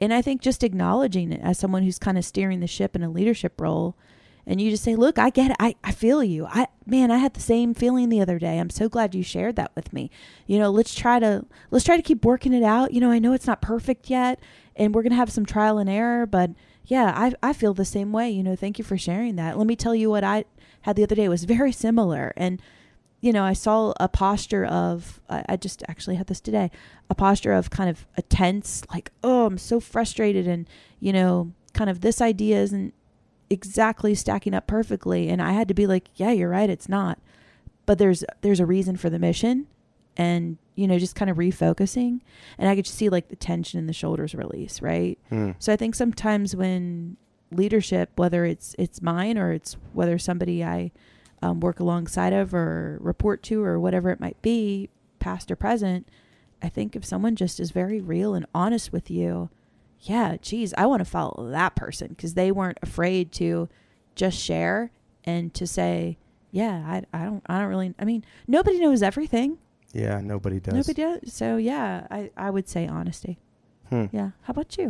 And 0.00 0.14
I 0.14 0.22
think 0.22 0.42
just 0.42 0.62
acknowledging 0.62 1.32
it 1.32 1.40
as 1.42 1.58
someone 1.58 1.82
who's 1.82 1.98
kind 1.98 2.16
of 2.16 2.24
steering 2.24 2.60
the 2.60 2.68
ship 2.68 2.94
in 2.94 3.02
a 3.02 3.10
leadership 3.10 3.60
role 3.60 3.96
and 4.46 4.60
you 4.60 4.70
just 4.70 4.84
say, 4.84 4.94
"Look, 4.94 5.18
I 5.18 5.30
get 5.30 5.50
it. 5.50 5.56
I, 5.58 5.74
I 5.82 5.90
feel 5.90 6.22
you. 6.22 6.46
I 6.46 6.68
man, 6.86 7.10
I 7.10 7.16
had 7.16 7.34
the 7.34 7.40
same 7.40 7.74
feeling 7.74 8.10
the 8.10 8.20
other 8.20 8.38
day. 8.38 8.60
I'm 8.60 8.70
so 8.70 8.88
glad 8.88 9.12
you 9.12 9.24
shared 9.24 9.56
that 9.56 9.72
with 9.74 9.92
me. 9.92 10.08
You 10.46 10.60
know, 10.60 10.70
let's 10.70 10.94
try 10.94 11.18
to 11.18 11.46
let's 11.72 11.84
try 11.84 11.96
to 11.96 12.02
keep 12.02 12.24
working 12.24 12.52
it 12.52 12.62
out. 12.62 12.92
You 12.92 13.00
know, 13.00 13.10
I 13.10 13.18
know 13.18 13.32
it's 13.32 13.48
not 13.48 13.60
perfect 13.60 14.08
yet, 14.08 14.38
and 14.76 14.94
we're 14.94 15.02
gonna 15.02 15.16
have 15.16 15.32
some 15.32 15.46
trial 15.46 15.78
and 15.78 15.90
error, 15.90 16.26
but 16.26 16.50
yeah, 16.84 17.12
I 17.16 17.32
I 17.42 17.52
feel 17.54 17.74
the 17.74 17.84
same 17.84 18.12
way. 18.12 18.30
You 18.30 18.44
know, 18.44 18.54
thank 18.54 18.78
you 18.78 18.84
for 18.84 18.96
sharing 18.98 19.34
that. 19.34 19.58
Let 19.58 19.66
me 19.66 19.74
tell 19.74 19.96
you 19.96 20.10
what 20.10 20.22
I 20.22 20.44
had 20.82 20.94
the 20.94 21.02
other 21.02 21.16
day 21.16 21.24
it 21.24 21.30
was 21.30 21.44
very 21.44 21.72
similar, 21.72 22.32
and 22.36 22.60
you 23.24 23.32
know, 23.32 23.42
I 23.42 23.54
saw 23.54 23.94
a 23.98 24.06
posture 24.06 24.66
of 24.66 25.18
I, 25.30 25.42
I 25.48 25.56
just 25.56 25.82
actually 25.88 26.16
had 26.16 26.26
this 26.26 26.42
today, 26.42 26.70
a 27.08 27.14
posture 27.14 27.54
of 27.54 27.70
kind 27.70 27.88
of 27.88 28.06
a 28.18 28.22
tense, 28.22 28.82
like, 28.92 29.12
oh, 29.22 29.46
I'm 29.46 29.56
so 29.56 29.80
frustrated, 29.80 30.46
and 30.46 30.68
you 31.00 31.10
know, 31.10 31.50
kind 31.72 31.88
of 31.88 32.02
this 32.02 32.20
idea 32.20 32.60
isn't 32.60 32.92
exactly 33.48 34.14
stacking 34.14 34.52
up 34.52 34.66
perfectly 34.66 35.28
and 35.30 35.40
I 35.40 35.52
had 35.52 35.68
to 35.68 35.74
be 35.74 35.86
like, 35.86 36.08
yeah, 36.16 36.32
you're 36.32 36.50
right, 36.50 36.68
it's 36.68 36.88
not. 36.88 37.18
But 37.86 37.96
there's 37.96 38.24
there's 38.42 38.60
a 38.60 38.66
reason 38.66 38.96
for 38.98 39.08
the 39.08 39.18
mission 39.18 39.68
and 40.18 40.58
you 40.74 40.86
know 40.86 40.98
just 40.98 41.16
kind 41.16 41.30
of 41.30 41.38
refocusing 41.38 42.20
and 42.58 42.68
I 42.68 42.76
could 42.76 42.86
see 42.86 43.08
like 43.08 43.28
the 43.28 43.36
tension 43.36 43.78
in 43.78 43.86
the 43.86 43.94
shoulders 43.94 44.34
release, 44.34 44.82
right? 44.82 45.18
Hmm. 45.30 45.52
So 45.58 45.72
I 45.72 45.76
think 45.76 45.94
sometimes 45.94 46.54
when 46.54 47.16
leadership 47.50 48.10
whether 48.16 48.44
it's 48.44 48.76
it's 48.78 49.00
mine 49.00 49.38
or 49.38 49.52
it's 49.52 49.78
whether 49.94 50.18
somebody 50.18 50.62
I 50.62 50.92
um, 51.44 51.60
work 51.60 51.78
alongside 51.78 52.32
of 52.32 52.54
or 52.54 52.98
report 53.00 53.42
to 53.44 53.62
or 53.62 53.78
whatever 53.78 54.10
it 54.10 54.18
might 54.18 54.40
be, 54.40 54.88
past 55.18 55.50
or 55.50 55.56
present, 55.56 56.08
I 56.62 56.70
think 56.70 56.96
if 56.96 57.04
someone 57.04 57.36
just 57.36 57.60
is 57.60 57.70
very 57.70 58.00
real 58.00 58.34
and 58.34 58.46
honest 58.54 58.92
with 58.92 59.10
you, 59.10 59.50
yeah, 60.00 60.36
geez, 60.40 60.72
I 60.78 60.86
want 60.86 61.00
to 61.00 61.04
follow 61.04 61.50
that 61.50 61.76
person 61.76 62.08
because 62.08 62.32
they 62.32 62.50
weren't 62.50 62.78
afraid 62.82 63.30
to 63.32 63.68
just 64.14 64.38
share 64.38 64.90
and 65.24 65.52
to 65.54 65.66
say, 65.66 66.16
yeah, 66.50 66.82
I, 66.86 67.02
I 67.12 67.24
don't, 67.24 67.42
I 67.46 67.58
don't 67.58 67.68
really, 67.68 67.94
I 67.98 68.04
mean, 68.04 68.24
nobody 68.46 68.80
knows 68.80 69.02
everything. 69.02 69.58
Yeah, 69.92 70.20
nobody 70.22 70.60
does. 70.60 70.74
Nobody 70.74 71.02
does. 71.02 71.32
So 71.32 71.58
yeah, 71.58 72.06
I, 72.10 72.30
I 72.36 72.48
would 72.48 72.68
say 72.68 72.86
honesty. 72.86 73.38
Hmm. 73.90 74.06
Yeah. 74.12 74.30
How 74.42 74.52
about 74.52 74.78
you? 74.78 74.88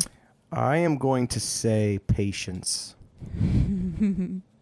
I 0.52 0.76
am 0.76 0.98
going 0.98 1.26
to 1.28 1.40
say 1.40 1.98
patience. 2.06 2.94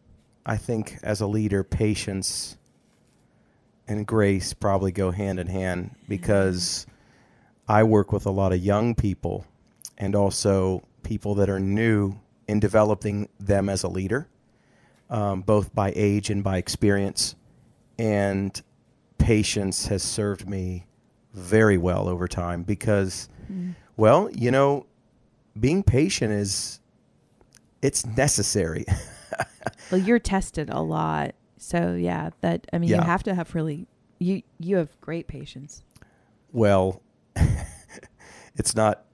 I 0.45 0.57
think 0.57 0.99
as 1.03 1.21
a 1.21 1.27
leader, 1.27 1.63
patience 1.63 2.57
and 3.87 4.07
grace 4.07 4.55
probably 4.55 4.93
go 4.93 5.11
hand 5.11 5.39
in 5.39 5.47
hand 5.47 5.95
because 6.09 6.87
I 7.69 7.85
work 7.85 8.13
with 8.13 8.27
a 8.27 8.31
lot 8.31 8.53
of 8.53 8.59
young 8.59 8.95
people 8.95 9.47
and 9.99 10.17
also 10.17 10.83
people 11.03 11.35
that 11.37 11.49
are 11.49 11.61
new 11.61 12.15
in 12.49 12.59
developing 12.61 13.29
them 13.39 13.69
as 13.69 13.83
a 13.83 13.89
leader, 13.89 14.29
um, 15.11 15.43
both 15.43 15.75
by 15.75 15.93
age 15.95 16.31
and 16.31 16.43
by 16.43 16.57
experience. 16.59 17.37
And 17.99 18.61
patience 19.19 19.87
has 19.87 20.03
served 20.03 20.49
me 20.49 20.87
very 21.35 21.79
well 21.79 22.09
over 22.09 22.27
time 22.27 22.63
because, 22.63 23.29
well, 23.97 24.29
you 24.33 24.51
know, 24.51 24.87
being 25.59 25.83
patient 25.83 26.33
is 26.33 26.81
it's 27.81 28.05
necessary. 28.07 28.85
Well, 29.91 30.01
you're 30.01 30.19
tested 30.19 30.71
a 30.71 30.81
lot. 30.81 31.35
So 31.59 31.95
yeah, 31.95 32.31
that, 32.41 32.67
I 32.73 32.79
mean, 32.79 32.91
you 32.91 33.01
have 33.01 33.23
to 33.25 33.35
have 33.35 33.55
really, 33.55 33.87
you, 34.19 34.43
you 34.59 34.77
have 34.77 35.01
great 35.01 35.27
patience. 35.29 35.83
well, 36.53 37.03
it's 38.57 38.75
not 38.75 39.05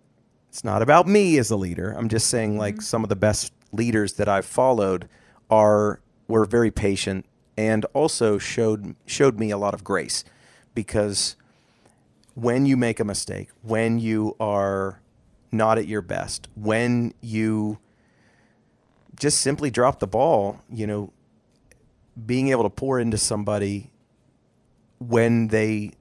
it's 0.48 0.64
not 0.64 0.82
about 0.82 1.06
me 1.06 1.38
as 1.38 1.50
a 1.50 1.56
leader. 1.56 1.94
I'm 1.96 2.08
just 2.08 2.26
saying 2.28 2.58
like 2.58 2.74
mm-hmm. 2.74 2.82
some 2.82 3.02
of 3.02 3.08
the 3.08 3.16
best 3.16 3.52
leaders 3.72 4.14
that 4.14 4.28
I've 4.28 4.46
followed 4.46 5.08
are 5.50 6.00
were 6.26 6.44
very 6.44 6.70
patient 6.70 7.26
and 7.56 7.84
also 7.92 8.38
showed 8.38 8.96
showed 9.06 9.38
me 9.38 9.50
a 9.50 9.58
lot 9.58 9.74
of 9.74 9.84
grace 9.84 10.24
because 10.74 11.36
when 12.34 12.66
you 12.66 12.76
make 12.76 13.00
a 13.00 13.04
mistake, 13.04 13.50
when 13.62 13.98
you 13.98 14.36
are 14.40 15.00
not 15.50 15.78
at 15.78 15.86
your 15.86 16.02
best, 16.02 16.48
when 16.54 17.12
you 17.20 17.78
just 19.18 19.40
simply 19.40 19.70
drop 19.70 19.98
the 19.98 20.06
ball, 20.06 20.60
you 20.70 20.86
know, 20.86 21.12
being 22.26 22.48
able 22.48 22.64
to 22.64 22.70
pour 22.70 22.98
into 22.98 23.18
somebody 23.18 23.90
when 24.98 25.48
they 25.48 25.92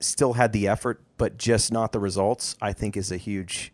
still 0.00 0.34
had 0.34 0.52
the 0.52 0.68
effort 0.68 1.02
but 1.18 1.38
just 1.38 1.72
not 1.72 1.92
the 1.92 1.98
results, 1.98 2.56
I 2.60 2.72
think 2.72 2.96
is 2.96 3.10
a 3.10 3.16
huge 3.16 3.72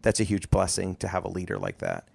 that's 0.00 0.20
a 0.20 0.24
huge 0.24 0.48
blessing 0.48 0.94
to 0.96 1.08
have 1.08 1.24
a 1.24 1.28
leader 1.28 1.58
like 1.58 1.78
that. 1.78 2.08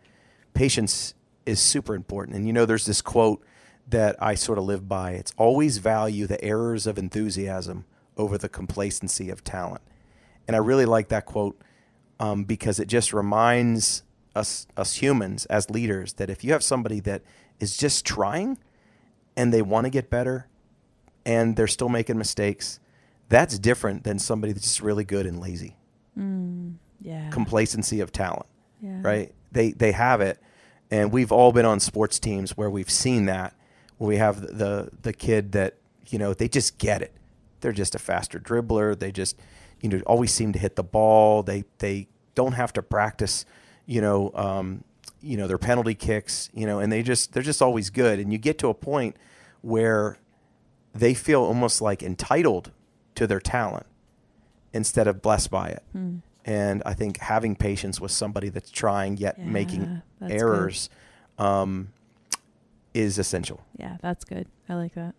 Patience 0.53 1.13
is 1.45 1.59
super 1.59 1.95
important. 1.95 2.37
And 2.37 2.47
you 2.47 2.53
know 2.53 2.65
there's 2.65 2.85
this 2.85 3.01
quote 3.01 3.43
that 3.87 4.15
I 4.21 4.35
sort 4.35 4.57
of 4.57 4.63
live 4.63 4.87
by. 4.87 5.11
It's 5.11 5.33
always 5.37 5.77
value 5.79 6.25
the 6.25 6.41
errors 6.43 6.87
of 6.87 6.97
enthusiasm 6.97 7.85
over 8.15 8.37
the 8.37 8.49
complacency 8.49 9.29
of 9.29 9.43
talent. 9.43 9.81
And 10.47 10.55
I 10.55 10.59
really 10.59 10.85
like 10.85 11.09
that 11.09 11.25
quote 11.25 11.61
um, 12.19 12.45
because 12.45 12.79
it 12.79 12.87
just 12.87 13.13
reminds 13.13 14.03
us 14.35 14.67
us 14.75 14.95
humans 14.95 15.45
as 15.45 15.69
leaders 15.69 16.13
that 16.13 16.29
if 16.29 16.43
you 16.43 16.51
have 16.51 16.63
somebody 16.63 16.99
that 17.01 17.21
is 17.59 17.77
just 17.77 18.05
trying 18.05 18.57
and 19.35 19.53
they 19.53 19.61
want 19.61 19.85
to 19.85 19.89
get 19.89 20.09
better 20.09 20.47
and 21.25 21.55
they're 21.55 21.67
still 21.67 21.89
making 21.89 22.17
mistakes, 22.17 22.79
that's 23.29 23.57
different 23.57 24.03
than 24.03 24.19
somebody 24.19 24.53
that's 24.53 24.65
just 24.65 24.81
really 24.81 25.03
good 25.03 25.25
and 25.25 25.39
lazy. 25.39 25.75
Mm, 26.17 26.75
yeah. 27.01 27.29
Complacency 27.29 27.99
of 27.99 28.11
talent, 28.11 28.45
yeah. 28.81 28.99
right? 29.01 29.33
They 29.51 29.71
they 29.71 29.91
have 29.91 30.21
it, 30.21 30.39
and 30.91 31.11
we've 31.11 31.31
all 31.31 31.51
been 31.51 31.65
on 31.65 31.79
sports 31.79 32.19
teams 32.19 32.57
where 32.57 32.69
we've 32.69 32.89
seen 32.89 33.25
that, 33.25 33.55
where 33.97 34.07
we 34.07 34.17
have 34.17 34.41
the 34.41 34.89
the 35.01 35.13
kid 35.13 35.51
that 35.53 35.77
you 36.09 36.19
know 36.19 36.33
they 36.33 36.47
just 36.47 36.77
get 36.77 37.01
it. 37.01 37.13
They're 37.61 37.71
just 37.71 37.95
a 37.95 37.99
faster 37.99 38.39
dribbler. 38.39 38.97
They 38.97 39.11
just 39.11 39.37
you 39.81 39.89
know 39.89 39.99
always 40.05 40.31
seem 40.31 40.53
to 40.53 40.59
hit 40.59 40.75
the 40.75 40.83
ball. 40.83 41.43
They 41.43 41.63
they 41.79 42.07
don't 42.35 42.53
have 42.53 42.73
to 42.73 42.81
practice, 42.81 43.45
you 43.85 44.01
know, 44.01 44.31
um, 44.35 44.83
you 45.21 45.37
know 45.37 45.47
their 45.47 45.57
penalty 45.57 45.95
kicks, 45.95 46.49
you 46.53 46.65
know, 46.65 46.79
and 46.79 46.91
they 46.91 47.01
just 47.01 47.33
they're 47.33 47.43
just 47.43 47.61
always 47.61 47.89
good. 47.89 48.19
And 48.19 48.31
you 48.31 48.37
get 48.37 48.57
to 48.59 48.67
a 48.67 48.73
point 48.73 49.15
where 49.61 50.17
they 50.93 51.13
feel 51.13 51.41
almost 51.41 51.81
like 51.81 52.03
entitled 52.03 52.71
to 53.15 53.25
their 53.27 53.39
talent 53.39 53.85
instead 54.73 55.07
of 55.07 55.21
blessed 55.21 55.49
by 55.49 55.69
it. 55.69 55.83
Hmm. 55.91 56.17
And 56.45 56.83
I 56.85 56.93
think 56.93 57.19
having 57.19 57.55
patience 57.55 58.01
with 58.01 58.11
somebody 58.11 58.49
that's 58.49 58.69
trying 58.69 59.17
yet 59.17 59.37
Yeah, 59.39 59.45
making 59.45 60.01
errors 60.21 60.89
um, 61.37 61.93
is 62.93 63.17
essential. 63.17 63.61
Yeah, 63.77 63.97
that's 64.01 64.25
good. 64.25 64.47
I 64.67 64.75
like 64.75 64.93
that. 64.95 65.15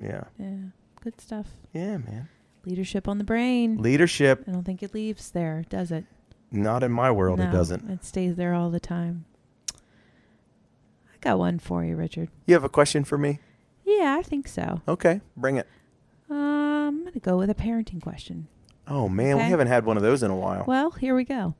Yeah. 0.00 0.24
Yeah. 0.38 0.56
Good 1.02 1.20
stuff. 1.20 1.46
Yeah, 1.72 1.98
man. 1.98 2.28
Leadership 2.64 3.08
on 3.08 3.18
the 3.18 3.24
brain. 3.24 3.78
Leadership, 3.78 4.44
I 4.46 4.52
don't 4.52 4.64
think 4.64 4.82
it 4.82 4.94
leaves 4.94 5.30
there, 5.30 5.64
does 5.68 5.90
it? 5.90 6.04
Not 6.50 6.82
in 6.82 6.92
my 6.92 7.10
world, 7.10 7.40
it 7.40 7.50
doesn't. 7.50 7.88
It 7.90 8.04
stays 8.04 8.36
there 8.36 8.54
all 8.54 8.70
the 8.70 8.80
time. 8.80 9.24
I 9.74 11.16
got 11.20 11.38
one 11.38 11.58
for 11.58 11.84
you, 11.84 11.96
Richard. 11.96 12.28
You 12.46 12.54
have 12.54 12.64
a 12.64 12.68
question 12.68 13.04
for 13.04 13.18
me? 13.18 13.40
Yeah, 13.84 14.16
I 14.18 14.22
think 14.22 14.46
so. 14.48 14.82
Okay, 14.86 15.20
bring 15.36 15.56
it. 15.56 15.66
Um, 16.30 16.36
I'm 16.36 17.00
going 17.02 17.12
to 17.14 17.20
go 17.20 17.36
with 17.38 17.50
a 17.50 17.54
parenting 17.54 18.00
question. 18.02 18.48
Oh, 18.86 19.08
man, 19.08 19.36
we 19.36 19.42
haven't 19.44 19.66
had 19.68 19.84
one 19.84 19.96
of 19.96 20.02
those 20.02 20.22
in 20.22 20.30
a 20.30 20.36
while. 20.36 20.64
Well, 20.66 20.92
here 20.92 21.14
we 21.14 21.24
go. 21.24 21.54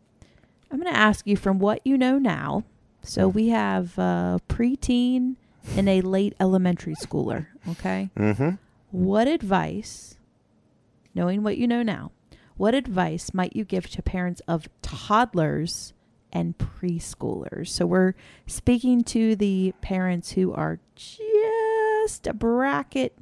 I'm 0.70 0.78
going 0.80 0.92
to 0.92 0.98
ask 0.98 1.26
you 1.26 1.36
from 1.36 1.58
what 1.58 1.80
you 1.86 1.96
know 1.98 2.18
now. 2.18 2.64
So 3.02 3.28
Hmm. 3.30 3.34
we 3.36 3.48
have 3.48 3.98
a 3.98 4.40
preteen 4.48 5.36
and 5.76 5.88
a 5.88 6.00
late 6.02 6.34
elementary 6.40 6.94
schooler. 6.94 7.46
Okay. 7.68 8.10
Mm-hmm. 8.16 8.50
What 8.90 9.28
advice, 9.28 10.16
knowing 11.14 11.42
what 11.42 11.56
you 11.58 11.66
know 11.66 11.82
now, 11.82 12.12
what 12.58 12.74
advice 12.74 13.32
might 13.32 13.56
you 13.56 13.64
give 13.64 13.88
to 13.90 14.02
parents 14.02 14.42
of 14.46 14.68
toddlers 14.82 15.94
and 16.32 16.58
preschoolers? 16.58 17.68
So 17.68 17.86
we're 17.86 18.12
speaking 18.46 19.02
to 19.04 19.34
the 19.34 19.72
parents 19.80 20.32
who 20.32 20.52
are 20.52 20.78
just 20.94 22.26
a 22.26 22.34
bracket 22.34 23.16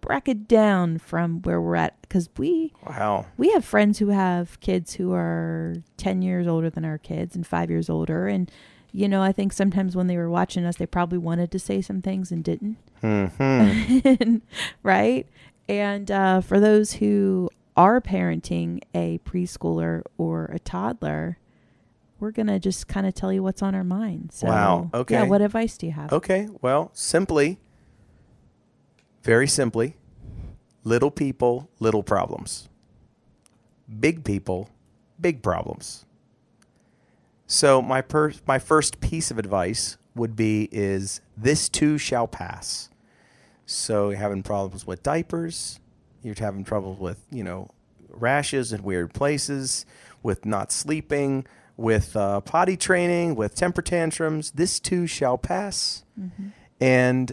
bracket 0.00 0.46
down 0.46 0.98
from 0.98 1.42
where 1.42 1.60
we're 1.60 1.74
at 1.74 2.00
because 2.02 2.28
we 2.36 2.72
Wow. 2.86 3.26
we 3.36 3.50
have 3.52 3.64
friends 3.64 3.98
who 3.98 4.08
have 4.10 4.60
kids 4.60 4.94
who 4.94 5.12
are 5.12 5.74
10 5.96 6.22
years 6.22 6.46
older 6.46 6.70
than 6.70 6.84
our 6.84 6.98
kids 6.98 7.34
and 7.34 7.44
5 7.44 7.70
years 7.70 7.90
older 7.90 8.28
and 8.28 8.48
you 8.92 9.08
know 9.08 9.20
i 9.20 9.32
think 9.32 9.52
sometimes 9.52 9.96
when 9.96 10.06
they 10.06 10.16
were 10.16 10.30
watching 10.30 10.64
us 10.64 10.76
they 10.76 10.86
probably 10.86 11.18
wanted 11.18 11.50
to 11.50 11.58
say 11.58 11.80
some 11.80 12.00
things 12.02 12.30
and 12.30 12.44
didn't 12.44 12.76
Mm-hmm. 13.02 14.36
right 14.84 15.26
And 15.68 16.08
uh, 16.10 16.40
for 16.40 16.60
those 16.60 16.92
who 16.94 17.50
are 17.76 18.00
parenting 18.00 18.80
a 18.94 19.18
preschooler 19.18 20.02
or 20.16 20.46
a 20.46 20.58
toddler, 20.58 21.38
we're 22.18 22.30
going 22.30 22.46
to 22.46 22.58
just 22.58 22.88
kind 22.88 23.06
of 23.06 23.14
tell 23.14 23.32
you 23.32 23.42
what's 23.42 23.62
on 23.62 23.74
our 23.74 23.84
mind. 23.84 24.30
So, 24.32 24.46
Wow, 24.48 24.90
okay. 24.94 25.14
Yeah, 25.14 25.22
what 25.24 25.42
advice 25.42 25.76
do 25.76 25.86
you 25.86 25.92
have? 25.92 26.12
Okay, 26.12 26.48
well, 26.62 26.90
simply, 26.94 27.58
very 29.22 29.46
simply, 29.46 29.96
little 30.84 31.10
people, 31.10 31.68
little 31.78 32.02
problems. 32.02 32.68
Big 34.00 34.24
people, 34.24 34.70
big 35.20 35.42
problems. 35.42 36.06
So 37.46 37.80
my 37.80 38.00
per- 38.02 38.32
my 38.46 38.58
first 38.58 39.00
piece 39.00 39.30
of 39.30 39.38
advice 39.38 39.98
would 40.14 40.34
be 40.34 40.68
is 40.72 41.20
this 41.36 41.68
too 41.68 41.98
shall 41.98 42.26
pass. 42.26 42.90
So 43.64 44.10
having 44.10 44.42
problems 44.42 44.86
with 44.86 45.02
diapers, 45.02 45.78
you're 46.26 46.34
having 46.38 46.64
trouble 46.64 46.94
with, 46.94 47.24
you 47.30 47.44
know, 47.44 47.70
rashes 48.10 48.72
in 48.72 48.82
weird 48.82 49.14
places, 49.14 49.86
with 50.22 50.44
not 50.44 50.72
sleeping, 50.72 51.46
with 51.76 52.16
uh, 52.16 52.40
potty 52.40 52.76
training, 52.76 53.36
with 53.36 53.54
temper 53.54 53.82
tantrums. 53.82 54.50
This 54.50 54.80
too 54.80 55.06
shall 55.06 55.38
pass. 55.38 56.04
And 56.80 57.32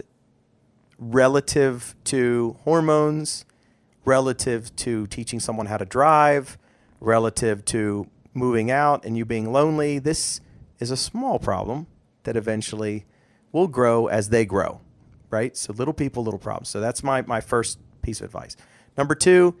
relative 0.98 1.94
to 2.04 2.56
hormones, 2.62 3.44
relative 4.04 4.74
to 4.76 5.06
teaching 5.08 5.40
someone 5.40 5.66
how 5.66 5.76
to 5.78 5.84
drive, 5.84 6.56
relative 7.00 7.64
to 7.66 8.06
moving 8.32 8.70
out 8.70 9.04
and 9.04 9.16
you 9.16 9.24
being 9.24 9.52
lonely, 9.52 9.98
this 9.98 10.40
is 10.78 10.90
a 10.90 10.96
small 10.96 11.38
problem 11.38 11.86
that 12.22 12.36
eventually 12.36 13.06
will 13.52 13.68
grow 13.68 14.06
as 14.06 14.28
they 14.28 14.44
grow, 14.44 14.80
right? 15.30 15.56
So 15.56 15.72
little 15.72 15.94
people, 15.94 16.22
little 16.22 16.38
problems. 16.38 16.68
So 16.68 16.80
that's 16.80 17.02
my, 17.02 17.22
my 17.22 17.40
first 17.40 17.78
piece 18.02 18.20
of 18.20 18.26
advice. 18.26 18.56
Number 18.96 19.14
two, 19.14 19.56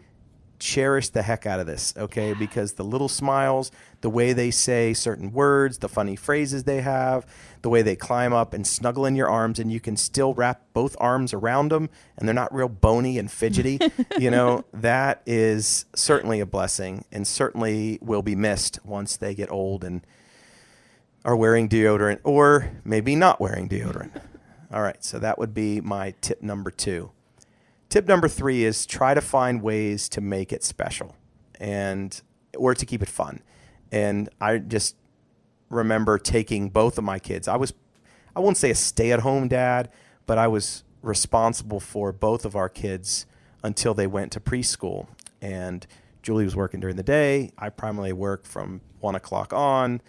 cherish 0.58 1.10
the 1.10 1.22
heck 1.22 1.46
out 1.46 1.60
of 1.60 1.66
this, 1.66 1.92
okay? 1.96 2.32
Because 2.32 2.74
the 2.74 2.84
little 2.84 3.08
smiles, 3.08 3.70
the 4.00 4.10
way 4.10 4.32
they 4.32 4.50
say 4.50 4.94
certain 4.94 5.32
words, 5.32 5.78
the 5.78 5.88
funny 5.88 6.16
phrases 6.16 6.64
they 6.64 6.80
have, 6.80 7.26
the 7.62 7.68
way 7.68 7.82
they 7.82 7.96
climb 7.96 8.32
up 8.32 8.54
and 8.54 8.66
snuggle 8.66 9.04
in 9.04 9.16
your 9.16 9.28
arms, 9.28 9.58
and 9.58 9.72
you 9.72 9.80
can 9.80 9.96
still 9.96 10.32
wrap 10.34 10.62
both 10.72 10.96
arms 10.98 11.34
around 11.34 11.70
them, 11.70 11.90
and 12.16 12.26
they're 12.26 12.34
not 12.34 12.54
real 12.54 12.68
bony 12.68 13.18
and 13.18 13.30
fidgety, 13.30 13.78
you 14.18 14.30
know, 14.30 14.64
that 14.72 15.22
is 15.26 15.84
certainly 15.94 16.40
a 16.40 16.46
blessing 16.46 17.04
and 17.12 17.26
certainly 17.26 17.98
will 18.00 18.22
be 18.22 18.36
missed 18.36 18.78
once 18.84 19.16
they 19.16 19.34
get 19.34 19.50
old 19.50 19.84
and 19.84 20.06
are 21.24 21.36
wearing 21.36 21.68
deodorant 21.68 22.20
or 22.22 22.70
maybe 22.84 23.16
not 23.16 23.40
wearing 23.40 23.68
deodorant. 23.68 24.20
All 24.72 24.82
right, 24.82 25.02
so 25.04 25.18
that 25.18 25.38
would 25.38 25.54
be 25.54 25.80
my 25.80 26.14
tip 26.20 26.42
number 26.42 26.70
two. 26.70 27.10
Tip 27.94 28.08
number 28.08 28.26
three 28.26 28.64
is 28.64 28.86
try 28.86 29.14
to 29.14 29.20
find 29.20 29.62
ways 29.62 30.08
to 30.08 30.20
make 30.20 30.52
it 30.52 30.64
special 30.64 31.14
and 31.60 32.22
or 32.56 32.74
to 32.74 32.84
keep 32.84 33.02
it 33.02 33.08
fun. 33.08 33.40
And 33.92 34.28
I 34.40 34.58
just 34.58 34.96
remember 35.70 36.18
taking 36.18 36.70
both 36.70 36.98
of 36.98 37.04
my 37.04 37.20
kids. 37.20 37.46
I 37.46 37.54
was 37.54 37.72
I 38.34 38.40
won't 38.40 38.56
say 38.56 38.70
a 38.70 38.74
stay-at-home 38.74 39.46
dad, 39.46 39.92
but 40.26 40.38
I 40.38 40.48
was 40.48 40.82
responsible 41.02 41.78
for 41.78 42.10
both 42.10 42.44
of 42.44 42.56
our 42.56 42.68
kids 42.68 43.26
until 43.62 43.94
they 43.94 44.08
went 44.08 44.32
to 44.32 44.40
preschool. 44.40 45.06
And 45.40 45.86
Julie 46.20 46.42
was 46.42 46.56
working 46.56 46.80
during 46.80 46.96
the 46.96 47.04
day. 47.04 47.52
I 47.56 47.68
primarily 47.68 48.12
work 48.12 48.44
from 48.44 48.80
one 48.98 49.14
o'clock 49.14 49.52
on. 49.52 50.00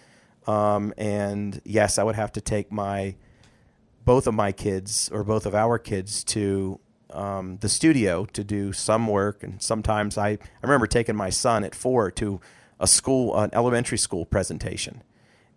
Um, 0.47 0.91
and 0.97 1.61
yes, 1.63 1.99
I 1.99 2.03
would 2.03 2.15
have 2.15 2.31
to 2.31 2.41
take 2.41 2.71
my 2.71 3.15
both 4.05 4.25
of 4.25 4.33
my 4.33 4.51
kids 4.51 5.07
or 5.13 5.23
both 5.23 5.45
of 5.45 5.53
our 5.53 5.77
kids 5.77 6.23
to 6.23 6.79
um, 7.15 7.57
the 7.61 7.69
studio 7.69 8.25
to 8.25 8.43
do 8.43 8.73
some 8.73 9.07
work. 9.07 9.43
And 9.43 9.61
sometimes 9.61 10.17
I, 10.17 10.29
I 10.29 10.39
remember 10.61 10.87
taking 10.87 11.15
my 11.15 11.29
son 11.29 11.63
at 11.63 11.73
four 11.73 12.11
to 12.11 12.39
a 12.79 12.87
school, 12.87 13.35
an 13.37 13.49
elementary 13.53 13.97
school 13.97 14.25
presentation. 14.25 15.03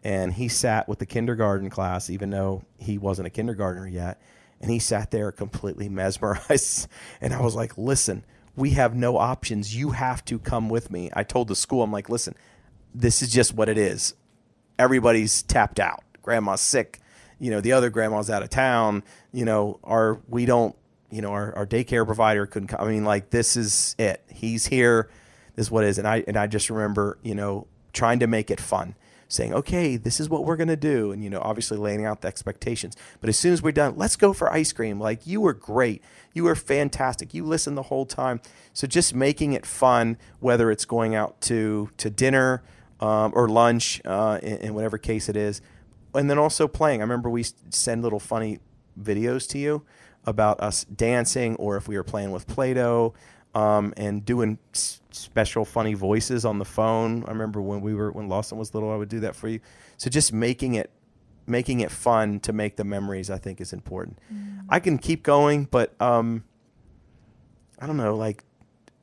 And 0.05 0.35
he 0.35 0.49
sat 0.49 0.89
with 0.89 1.01
the 1.01 1.07
kindergarten 1.07 1.71
class, 1.71 2.09
even 2.09 2.31
though 2.31 2.63
he 2.79 2.99
wasn't 2.99 3.27
a 3.27 3.31
kindergartner 3.31 3.89
yet. 3.89 4.21
And 4.61 4.71
he 4.71 4.79
sat 4.79 5.11
there 5.11 5.33
completely 5.33 5.89
mesmerized. 5.91 6.89
And 7.21 7.35
I 7.35 7.41
was 7.41 7.55
like, 7.55 7.77
listen, 7.77 8.25
we 8.57 8.71
have 8.71 8.95
no 8.95 9.17
options. 9.17 9.75
You 9.75 9.91
have 9.91 10.25
to 10.27 10.39
come 10.39 10.69
with 10.69 10.91
me. 10.91 11.11
I 11.13 11.23
told 11.23 11.49
the 11.49 11.57
school, 11.57 11.83
I'm 11.83 11.93
like, 11.93 12.09
listen, 12.09 12.35
this 12.95 13.23
is 13.23 13.31
just 13.31 13.55
what 13.55 13.69
it 13.69 13.79
is. 13.79 14.15
Everybody's 14.79 15.43
tapped 15.43 15.81
out. 15.81 16.03
Grandma's 16.23 16.61
sick. 16.61 17.01
You 17.39 17.51
know, 17.51 17.61
the 17.61 17.73
other 17.73 17.91
grandma's 17.91 18.31
out 18.31 18.43
of 18.43 18.51
town. 18.51 19.05
You 19.33 19.45
know, 19.45 19.79
our 19.85 20.21
we 20.29 20.45
don't. 20.45 20.75
You 21.11 21.23
know, 21.23 21.31
our, 21.31 21.55
our 21.57 21.67
daycare 21.67 22.05
provider 22.05 22.47
couldn't 22.47 22.69
come. 22.69 22.81
I 22.81 22.91
mean, 22.91 23.05
like 23.05 23.31
this 23.31 23.57
is 23.57 23.97
it. 23.99 24.23
He's 24.31 24.67
here. 24.67 25.09
This 25.55 25.67
is 25.67 25.71
what 25.71 25.85
is. 25.85 25.99
And 25.99 26.07
I 26.07 26.23
and 26.27 26.37
I 26.37 26.47
just 26.47 26.71
remember, 26.71 27.19
you 27.23 27.35
know, 27.35 27.67
trying 27.93 28.19
to 28.21 28.27
make 28.27 28.51
it 28.51 28.61
fun, 28.61 28.95
saying, 29.27 29.55
okay, 29.55 29.97
this 29.97 30.21
is 30.21 30.29
what 30.29 30.45
we're 30.45 30.57
gonna 30.57 30.77
do, 30.77 31.11
and 31.11 31.25
you 31.25 31.31
know, 31.31 31.41
obviously 31.43 31.79
laying 31.79 32.05
out 32.05 32.21
the 32.21 32.29
expectations. 32.29 32.95
But 33.21 33.29
as 33.29 33.39
soon 33.39 33.53
as 33.53 33.63
we're 33.63 33.73
done, 33.73 33.95
let's 33.97 34.17
go 34.17 34.33
for 34.33 34.53
ice 34.53 34.73
cream. 34.73 35.01
Like 35.01 35.27
you 35.27 35.41
were 35.41 35.55
great. 35.55 36.03
You 36.35 36.45
were 36.45 36.55
fantastic. 36.55 37.33
You 37.33 37.45
listened 37.45 37.77
the 37.77 37.85
whole 37.85 38.07
time. 38.07 38.41
So 38.73 38.87
just 38.87 39.15
making 39.15 39.55
it 39.55 39.65
fun, 39.65 40.19
whether 40.41 40.71
it's 40.71 40.85
going 40.85 41.15
out 41.15 41.41
to 41.43 41.91
to 41.97 42.11
dinner 42.11 42.63
um, 43.01 43.33
or 43.35 43.49
lunch, 43.49 44.03
uh, 44.05 44.39
in, 44.43 44.59
in 44.59 44.75
whatever 44.75 44.99
case 44.99 45.29
it 45.29 45.37
is, 45.37 45.63
and 46.15 46.29
then 46.29 46.39
also 46.39 46.69
playing. 46.69 47.01
I 47.01 47.05
remember 47.05 47.31
we 47.31 47.45
send 47.71 48.03
little 48.03 48.21
funny 48.21 48.61
videos 49.01 49.49
to 49.49 49.59
you 49.59 49.85
about 50.25 50.61
us 50.61 50.85
dancing, 50.85 51.57
or 51.57 51.77
if 51.77 51.89
we 51.89 51.97
were 51.97 52.05
playing 52.05 52.31
with 52.33 52.47
Play-Doh, 52.47 53.15
um, 53.55 53.95
and 53.97 54.25
doing 54.25 54.59
s- 54.75 55.01
special 55.11 55.65
funny 55.65 55.95
voices 55.95 56.45
on 56.45 56.59
the 56.59 56.65
phone. 56.65 57.25
I 57.27 57.31
remember 57.31 57.61
when 57.63 57.81
we 57.81 57.95
were 57.95 58.11
when 58.13 58.29
Lawson 58.29 58.59
was 58.59 58.75
little, 58.75 58.93
I 58.93 58.97
would 58.97 59.09
do 59.09 59.21
that 59.21 59.35
for 59.35 59.49
you. 59.49 59.61
So 59.97 60.11
just 60.11 60.33
making 60.33 60.75
it 60.75 60.91
making 61.47 61.81
it 61.81 61.91
fun 61.91 62.41
to 62.41 62.53
make 62.53 62.77
the 62.77 62.85
memories, 62.85 63.31
I 63.31 63.39
think, 63.39 63.59
is 63.61 63.73
important. 63.73 64.19
I 64.69 64.81
can 64.81 64.99
keep 64.99 65.23
going, 65.23 65.65
but 65.65 65.99
um, 66.01 66.45
I 67.81 67.87
don't 67.87 67.97
know, 67.97 68.15
like. 68.15 68.45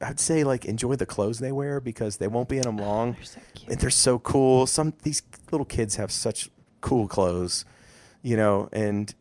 I'd 0.01 0.19
say 0.19 0.43
like 0.43 0.65
enjoy 0.65 0.97
the 0.97 1.05
clothes 1.05 1.39
they 1.39 1.53
wear 1.53 1.79
because 1.79 2.17
they 2.17 2.27
won't 2.27 2.49
be 2.49 2.57
in 2.57 2.63
them 2.63 2.77
long 2.77 3.13
They're 3.13 3.23
so 3.23 3.39
cute. 3.55 3.71
and 3.71 3.79
they're 3.79 3.89
so 3.89 4.19
cool. 4.19 4.67
Some 4.67 4.93
these 5.03 5.23
little 5.51 5.65
kids 5.65 5.95
have 5.95 6.11
such 6.11 6.49
cool 6.81 7.07
clothes, 7.07 7.63
you 8.21 8.35
know, 8.35 8.67
and 8.73 9.15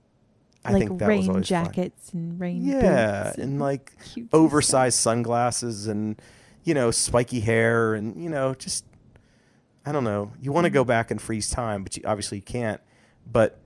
I 0.65 0.73
like 0.73 0.89
think 0.89 0.99
that 0.99 1.07
rain 1.09 1.19
was 1.19 1.29
always 1.29 1.51
fun. 1.51 1.75
jackets 1.75 2.13
and 2.13 2.41
rain 2.41 2.63
Yeah, 2.65 3.25
boots 3.25 3.39
and 3.39 3.59
like 3.61 3.93
oversized 4.33 4.99
sunglasses 4.99 5.87
and 5.87 6.21
you 6.65 6.75
know 6.75 6.91
spiky 6.91 7.41
hair 7.41 7.95
and 7.95 8.23
you 8.23 8.31
know 8.31 8.55
just 8.55 8.85
I 9.87 9.93
don't 9.93 10.05
know. 10.05 10.33
You 10.41 10.53
want 10.53 10.65
to 10.65 10.71
Mm-hmm. 10.71 10.75
go 10.75 10.85
back 10.85 11.11
and 11.11 11.21
freeze 11.21 11.51
time, 11.51 11.83
but 11.83 11.97
you 11.97 12.03
obviously 12.07 12.39
you 12.39 12.43
can't. 12.43 12.81
But 13.31 13.61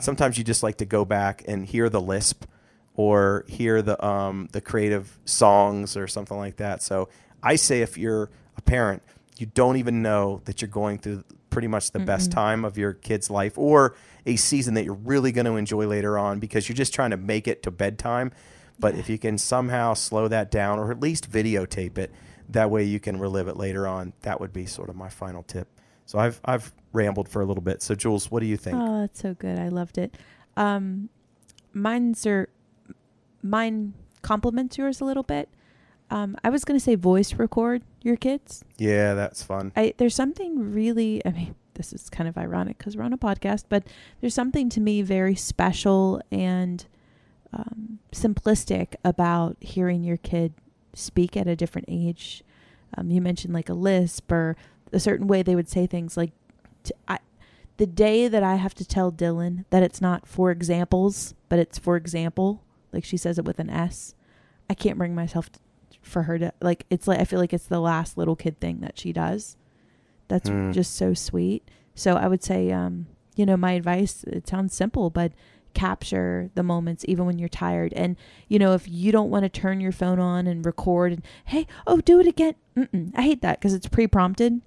sometimes 0.00 0.38
you 0.38 0.44
just 0.44 0.62
like 0.62 0.76
to 0.78 0.84
go 0.86 1.04
back 1.04 1.44
and 1.48 1.64
hear 1.66 1.88
the 1.88 2.00
lisp 2.00 2.44
or 2.94 3.44
hear 3.48 3.82
the 3.82 4.02
um 4.04 4.48
the 4.52 4.60
creative 4.60 5.18
songs 5.24 5.96
or 5.96 6.06
something 6.06 6.36
like 6.36 6.56
that. 6.56 6.82
So 6.82 7.08
I 7.42 7.56
say 7.56 7.80
if 7.80 7.96
you're 7.96 8.30
a 8.56 8.62
parent, 8.62 9.02
you 9.38 9.46
don't 9.46 9.76
even 9.76 10.02
know 10.02 10.42
that 10.44 10.60
you're 10.60 10.68
going 10.68 10.98
through 10.98 11.24
pretty 11.48 11.68
much 11.68 11.90
the 11.92 12.00
best 12.00 12.30
time 12.30 12.64
of 12.64 12.78
your 12.78 12.92
kid's 12.92 13.30
life 13.30 13.56
or 13.58 13.96
a 14.26 14.36
season 14.36 14.74
that 14.74 14.84
you're 14.84 14.94
really 14.94 15.32
going 15.32 15.46
to 15.46 15.56
enjoy 15.56 15.86
later 15.86 16.18
on 16.18 16.38
because 16.38 16.68
you're 16.68 16.76
just 16.76 16.94
trying 16.94 17.10
to 17.10 17.16
make 17.16 17.48
it 17.48 17.62
to 17.64 17.70
bedtime. 17.70 18.32
But 18.78 18.94
if 18.94 19.10
you 19.10 19.18
can 19.18 19.36
somehow 19.38 19.94
slow 19.94 20.28
that 20.28 20.50
down 20.50 20.78
or 20.78 20.90
at 20.90 21.00
least 21.00 21.30
videotape 21.30 21.98
it, 21.98 22.10
that 22.48 22.70
way 22.70 22.82
you 22.84 22.98
can 22.98 23.18
relive 23.18 23.46
it 23.48 23.56
later 23.56 23.86
on. 23.86 24.12
That 24.22 24.40
would 24.40 24.52
be 24.52 24.66
sort 24.66 24.88
of 24.88 24.96
my 24.96 25.08
final 25.08 25.42
tip. 25.42 25.68
So 26.06 26.18
I've 26.18 26.40
I've 26.44 26.72
rambled 26.92 27.28
for 27.28 27.40
a 27.42 27.44
little 27.44 27.62
bit. 27.62 27.82
So 27.82 27.94
Jules, 27.94 28.30
what 28.30 28.40
do 28.40 28.46
you 28.46 28.56
think? 28.56 28.76
Oh, 28.78 29.02
that's 29.02 29.20
so 29.20 29.34
good. 29.34 29.58
I 29.58 29.68
loved 29.68 29.98
it. 29.98 30.16
Um, 30.56 31.08
mine's 31.72 32.26
are 32.26 32.48
mine 33.42 33.94
complements 34.22 34.76
yours 34.76 35.00
a 35.00 35.04
little 35.04 35.22
bit. 35.22 35.48
Um, 36.10 36.36
I 36.42 36.50
was 36.50 36.64
gonna 36.64 36.80
say 36.80 36.96
voice 36.96 37.34
record 37.34 37.82
your 38.02 38.16
kids. 38.16 38.64
yeah, 38.78 39.14
that's 39.14 39.42
fun. 39.44 39.72
I 39.76 39.94
there's 39.98 40.14
something 40.14 40.72
really. 40.72 41.24
I 41.24 41.30
mean, 41.30 41.54
this 41.80 41.94
is 41.94 42.10
kind 42.10 42.28
of 42.28 42.36
ironic 42.36 42.76
because 42.76 42.94
we're 42.94 43.04
on 43.04 43.12
a 43.14 43.18
podcast, 43.18 43.64
but 43.70 43.84
there's 44.20 44.34
something 44.34 44.68
to 44.68 44.80
me 44.80 45.00
very 45.00 45.34
special 45.34 46.20
and 46.30 46.86
um, 47.54 47.98
simplistic 48.12 48.96
about 49.02 49.56
hearing 49.60 50.04
your 50.04 50.18
kid 50.18 50.52
speak 50.92 51.38
at 51.38 51.46
a 51.46 51.56
different 51.56 51.86
age. 51.88 52.44
Um, 52.96 53.10
you 53.10 53.22
mentioned 53.22 53.54
like 53.54 53.70
a 53.70 53.74
lisp 53.74 54.30
or 54.30 54.56
a 54.92 55.00
certain 55.00 55.26
way 55.26 55.42
they 55.42 55.56
would 55.56 55.70
say 55.70 55.86
things. 55.86 56.18
Like, 56.18 56.32
t- 56.84 56.92
I, 57.08 57.18
the 57.78 57.86
day 57.86 58.28
that 58.28 58.42
I 58.42 58.56
have 58.56 58.74
to 58.74 58.84
tell 58.84 59.10
Dylan 59.10 59.64
that 59.70 59.82
it's 59.82 60.02
not 60.02 60.26
for 60.26 60.50
examples, 60.50 61.34
but 61.48 61.58
it's 61.58 61.78
for 61.78 61.96
example, 61.96 62.62
like 62.92 63.04
she 63.04 63.16
says 63.16 63.38
it 63.38 63.46
with 63.46 63.58
an 63.58 63.70
S, 63.70 64.14
I 64.68 64.74
can't 64.74 64.98
bring 64.98 65.14
myself 65.14 65.50
t- 65.50 65.60
for 66.02 66.24
her 66.24 66.38
to 66.38 66.52
like. 66.60 66.84
It's 66.90 67.08
like 67.08 67.20
I 67.20 67.24
feel 67.24 67.38
like 67.38 67.54
it's 67.54 67.68
the 67.68 67.80
last 67.80 68.18
little 68.18 68.36
kid 68.36 68.60
thing 68.60 68.80
that 68.80 68.98
she 68.98 69.14
does. 69.14 69.56
That's 70.30 70.48
Mm. 70.48 70.72
just 70.72 70.94
so 70.94 71.12
sweet. 71.12 71.68
So 71.94 72.16
I 72.16 72.26
would 72.28 72.42
say, 72.42 72.72
um, 72.72 73.06
you 73.36 73.44
know, 73.44 73.56
my 73.58 73.72
advice. 73.72 74.24
It 74.24 74.48
sounds 74.48 74.74
simple, 74.74 75.10
but 75.10 75.32
capture 75.74 76.50
the 76.54 76.62
moments 76.62 77.04
even 77.06 77.26
when 77.26 77.38
you're 77.38 77.48
tired. 77.48 77.92
And, 77.94 78.16
you 78.48 78.58
know, 78.58 78.72
if 78.74 78.88
you 78.88 79.12
don't 79.12 79.30
want 79.30 79.44
to 79.44 79.48
turn 79.48 79.80
your 79.80 79.92
phone 79.92 80.18
on 80.18 80.46
and 80.46 80.64
record 80.66 81.12
and, 81.12 81.22
hey, 81.44 81.66
oh, 81.86 82.00
do 82.00 82.18
it 82.20 82.26
again. 82.26 82.54
Mm-mm. 82.76 83.12
I 83.14 83.22
hate 83.22 83.42
that 83.42 83.60
because 83.60 83.74
it's 83.74 83.86
pre 83.88 84.06
prompted. 84.06 84.62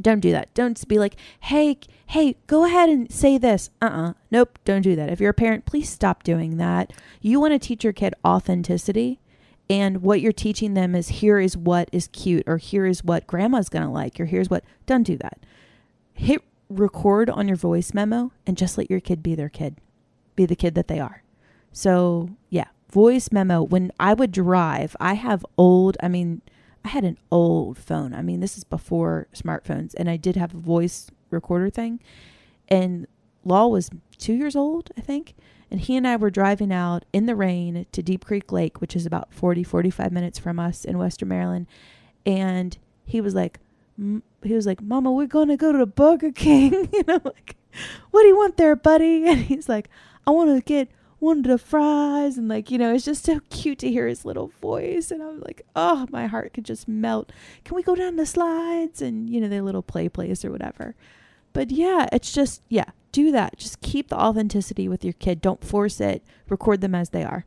Don't 0.00 0.20
do 0.20 0.30
that. 0.32 0.52
Don't 0.52 0.86
be 0.88 0.98
like, 0.98 1.16
hey, 1.40 1.78
hey, 2.08 2.36
go 2.46 2.66
ahead 2.66 2.90
and 2.90 3.10
say 3.10 3.38
this. 3.38 3.70
Uh 3.80 3.86
uh 3.86 4.12
Nope, 4.30 4.58
don't 4.66 4.82
do 4.82 4.94
that. 4.94 5.08
If 5.08 5.20
you're 5.20 5.30
a 5.30 5.34
parent, 5.34 5.64
please 5.64 5.88
stop 5.88 6.22
doing 6.22 6.58
that. 6.58 6.92
You 7.22 7.40
want 7.40 7.54
to 7.54 7.58
teach 7.58 7.82
your 7.82 7.94
kid 7.94 8.12
authenticity. 8.22 9.20
And 9.68 10.02
what 10.02 10.20
you're 10.20 10.32
teaching 10.32 10.74
them 10.74 10.94
is 10.94 11.08
here 11.08 11.40
is 11.40 11.56
what 11.56 11.88
is 11.92 12.08
cute, 12.08 12.44
or 12.46 12.56
here 12.58 12.86
is 12.86 13.02
what 13.02 13.26
grandma's 13.26 13.68
going 13.68 13.84
to 13.84 13.90
like, 13.90 14.20
or 14.20 14.26
here's 14.26 14.48
what. 14.48 14.64
Don't 14.86 15.02
do 15.02 15.16
that. 15.18 15.40
Hit 16.14 16.42
record 16.68 17.30
on 17.30 17.48
your 17.48 17.56
voice 17.56 17.92
memo 17.92 18.32
and 18.46 18.56
just 18.56 18.78
let 18.78 18.90
your 18.90 19.00
kid 19.00 19.22
be 19.22 19.34
their 19.34 19.48
kid, 19.48 19.76
be 20.36 20.46
the 20.46 20.56
kid 20.56 20.74
that 20.74 20.88
they 20.88 21.00
are. 21.00 21.22
So, 21.72 22.30
yeah, 22.48 22.66
voice 22.90 23.30
memo. 23.32 23.62
When 23.62 23.90
I 23.98 24.14
would 24.14 24.32
drive, 24.32 24.96
I 25.00 25.14
have 25.14 25.44
old, 25.58 25.96
I 26.00 26.08
mean, 26.08 26.42
I 26.84 26.88
had 26.88 27.04
an 27.04 27.18
old 27.32 27.76
phone. 27.76 28.14
I 28.14 28.22
mean, 28.22 28.40
this 28.40 28.56
is 28.56 28.64
before 28.64 29.26
smartphones, 29.34 29.94
and 29.96 30.08
I 30.08 30.16
did 30.16 30.36
have 30.36 30.54
a 30.54 30.58
voice 30.58 31.10
recorder 31.30 31.70
thing. 31.70 32.00
And 32.68 33.06
Law 33.44 33.68
was 33.68 33.90
two 34.18 34.34
years 34.34 34.56
old, 34.56 34.90
I 34.96 35.00
think. 35.00 35.34
And 35.70 35.80
he 35.80 35.96
and 35.96 36.06
I 36.06 36.16
were 36.16 36.30
driving 36.30 36.72
out 36.72 37.04
in 37.12 37.26
the 37.26 37.34
rain 37.34 37.86
to 37.90 38.02
Deep 38.02 38.24
Creek 38.24 38.52
Lake, 38.52 38.80
which 38.80 38.94
is 38.94 39.04
about 39.04 39.32
40, 39.34 39.64
45 39.64 40.12
minutes 40.12 40.38
from 40.38 40.60
us 40.60 40.84
in 40.84 40.98
Western 40.98 41.28
Maryland. 41.28 41.66
And 42.24 42.76
he 43.04 43.20
was 43.20 43.34
like, 43.34 43.58
he 43.96 44.54
was 44.54 44.66
like, 44.66 44.80
Mama, 44.80 45.10
we're 45.10 45.26
going 45.26 45.48
to 45.48 45.56
go 45.56 45.72
to 45.72 45.78
the 45.78 45.86
Burger 45.86 46.30
King. 46.30 46.74
and 46.96 47.08
I'm 47.08 47.20
like, 47.24 47.56
what 48.10 48.22
do 48.22 48.28
you 48.28 48.36
want 48.36 48.56
there, 48.56 48.76
buddy? 48.76 49.24
And 49.28 49.40
he's 49.40 49.68
like, 49.68 49.88
I 50.26 50.30
want 50.30 50.54
to 50.56 50.60
get 50.60 50.88
one 51.18 51.38
of 51.38 51.44
the 51.44 51.58
fries. 51.58 52.36
And 52.36 52.48
like, 52.48 52.70
you 52.70 52.78
know, 52.78 52.94
it's 52.94 53.04
just 53.04 53.24
so 53.24 53.40
cute 53.50 53.78
to 53.80 53.90
hear 53.90 54.06
his 54.06 54.24
little 54.24 54.52
voice. 54.60 55.10
And 55.10 55.22
I 55.22 55.26
was 55.26 55.42
like, 55.42 55.62
oh, 55.74 56.06
my 56.10 56.26
heart 56.26 56.52
could 56.52 56.64
just 56.64 56.86
melt. 56.86 57.32
Can 57.64 57.74
we 57.74 57.82
go 57.82 57.94
down 57.94 58.16
the 58.16 58.26
slides? 58.26 59.02
And, 59.02 59.28
you 59.30 59.40
know, 59.40 59.48
their 59.48 59.62
little 59.62 59.82
play 59.82 60.08
place 60.08 60.44
or 60.44 60.50
whatever. 60.50 60.94
But 61.52 61.70
yeah, 61.70 62.06
it's 62.12 62.32
just, 62.32 62.62
yeah, 62.68 62.90
do 63.16 63.32
that. 63.32 63.56
Just 63.56 63.80
keep 63.80 64.08
the 64.08 64.20
authenticity 64.20 64.88
with 64.88 65.02
your 65.02 65.14
kid. 65.14 65.40
Don't 65.40 65.64
force 65.64 66.00
it. 66.02 66.22
Record 66.50 66.82
them 66.82 66.94
as 66.94 67.10
they 67.10 67.24
are. 67.24 67.46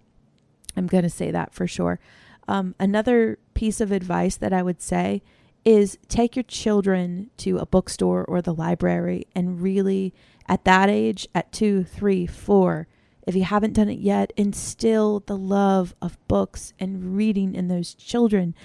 I'm 0.76 0.88
going 0.88 1.04
to 1.04 1.10
say 1.12 1.30
that 1.30 1.54
for 1.54 1.68
sure. 1.68 2.00
Um, 2.48 2.74
another 2.80 3.38
piece 3.54 3.80
of 3.80 3.92
advice 3.92 4.36
that 4.38 4.52
I 4.52 4.64
would 4.64 4.82
say 4.82 5.22
is 5.64 6.00
take 6.08 6.36
your 6.36 6.44
children 6.44 7.30
to 7.38 7.60
a 7.60 7.68
bookstore 7.68 8.26
or 8.26 8.42
the 8.42 8.54
library 8.54 9.28
and 9.36 9.62
really, 9.62 10.12
at 10.48 10.66
that 10.66 10.90
age, 10.90 11.28
at 11.36 11.52
two, 11.52 11.84
three, 11.84 12.26
four, 12.26 12.88
if 13.28 13.36
you 13.36 13.44
haven't 13.44 13.74
done 13.74 13.90
it 13.90 14.00
yet, 14.00 14.34
instill 14.36 15.20
the 15.20 15.38
love 15.38 15.94
of 16.02 16.18
books 16.28 16.74
and 16.80 17.16
reading 17.16 17.54
in 17.54 17.68
those 17.68 17.94
children. 17.94 18.56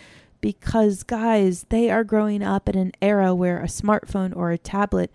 Because, 0.41 1.03
guys, 1.03 1.67
they 1.69 1.91
are 1.91 2.05
growing 2.05 2.43
up 2.43 2.67
in 2.71 2.79
an 2.79 2.93
era 3.03 3.35
where 3.35 3.61
a 3.61 3.67
smartphone 3.67 4.35
or 4.35 4.51
a 4.51 4.57
tablet 4.59 5.11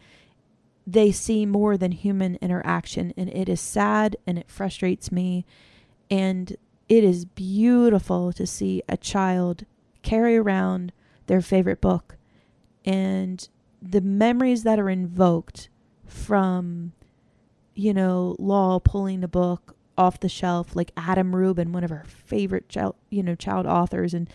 they 0.86 1.12
see 1.12 1.46
more 1.46 1.78
than 1.78 1.92
human 1.92 2.36
interaction. 2.42 3.14
And 3.16 3.30
it 3.30 3.48
is 3.50 3.62
sad 3.62 4.18
and 4.26 4.38
it 4.38 4.50
frustrates 4.50 5.12
me. 5.12 5.46
And 6.10 6.58
it 6.88 7.04
is 7.04 7.26
beautiful 7.26 8.34
to 8.34 8.48
see 8.48 8.82
a 8.90 8.98
child 8.98 9.66
carry 10.02 10.38
around 10.38 10.92
their 11.28 11.42
favorite 11.42 11.82
book 11.82 12.16
and 12.86 13.48
the 13.82 14.02
memories 14.02 14.64
that 14.64 14.80
are 14.80 14.90
invoked 14.90 15.70
from, 16.06 16.94
you 17.76 17.94
know, 17.94 18.36
Law 18.40 18.80
pulling 18.80 19.22
the 19.22 19.28
book 19.28 19.76
off 19.98 20.20
the 20.20 20.30
shelf, 20.30 20.76
like 20.76 20.92
Adam 20.98 21.36
Rubin, 21.36 21.72
one 21.72 21.84
of 21.84 21.92
our 21.92 22.06
favorite 22.06 22.70
child, 22.70 22.96
you 23.10 23.22
know, 23.22 23.36
child 23.36 23.66
authors, 23.66 24.14
and 24.14 24.30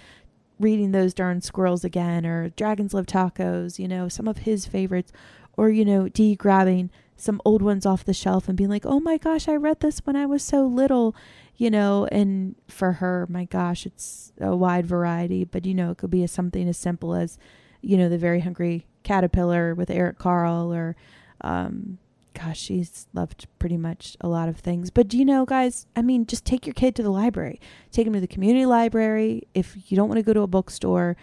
reading 0.61 0.92
those 0.92 1.14
darn 1.14 1.40
squirrels 1.40 1.85
again, 1.85 2.24
or 2.24 2.50
Dragons 2.50 2.94
Love 2.94 3.07
Tacos, 3.07 3.78
you 3.78 3.88
know, 3.88 4.09
some 4.09 4.28
of 4.28 4.38
his 4.38 4.66
favorites, 4.66 5.12
or 5.56 5.70
you 5.70 5.84
know 5.84 6.08
Dee 6.08 6.36
grabbing 6.36 6.90
some 7.16 7.40
old 7.44 7.62
ones 7.62 7.86
off 7.86 8.04
the 8.04 8.14
shelf 8.14 8.48
and 8.48 8.56
being 8.56 8.70
like, 8.70 8.86
"Oh 8.86 9.00
my 9.00 9.18
gosh, 9.18 9.48
I 9.48 9.54
read 9.56 9.80
this 9.80 10.00
when 10.04 10.16
I 10.16 10.26
was 10.26 10.42
so 10.42 10.66
little," 10.66 11.14
you 11.56 11.70
know. 11.70 12.06
And 12.10 12.56
for 12.68 12.92
her, 12.92 13.26
my 13.30 13.44
gosh, 13.44 13.86
it's 13.86 14.32
a 14.40 14.56
wide 14.56 14.86
variety, 14.86 15.44
but 15.44 15.64
you 15.66 15.74
know, 15.74 15.92
it 15.92 15.98
could 15.98 16.10
be 16.10 16.24
a, 16.24 16.28
something 16.28 16.68
as 16.68 16.76
simple 16.76 17.14
as, 17.14 17.38
you 17.80 17.96
know, 17.96 18.08
the 18.08 18.18
Very 18.18 18.40
Hungry 18.40 18.86
Caterpillar 19.04 19.74
with 19.74 19.90
Eric 19.90 20.18
Carle, 20.18 20.72
or, 20.72 20.96
um, 21.42 21.98
gosh, 22.34 22.58
she's 22.58 23.06
loved 23.12 23.46
pretty 23.58 23.76
much 23.76 24.16
a 24.20 24.28
lot 24.28 24.48
of 24.48 24.58
things. 24.58 24.90
But 24.90 25.14
you 25.14 25.24
know, 25.24 25.44
guys, 25.44 25.86
I 25.94 26.02
mean, 26.02 26.26
just 26.26 26.44
take 26.44 26.66
your 26.66 26.74
kid 26.74 26.96
to 26.96 27.02
the 27.02 27.10
library, 27.10 27.60
take 27.92 28.06
him 28.06 28.12
to 28.14 28.20
the 28.20 28.26
community 28.26 28.66
library. 28.66 29.46
If 29.54 29.90
you 29.90 29.96
don't 29.96 30.08
want 30.08 30.18
to 30.18 30.24
go 30.24 30.32
to 30.32 30.42
a 30.42 30.46
bookstore, 30.46 31.16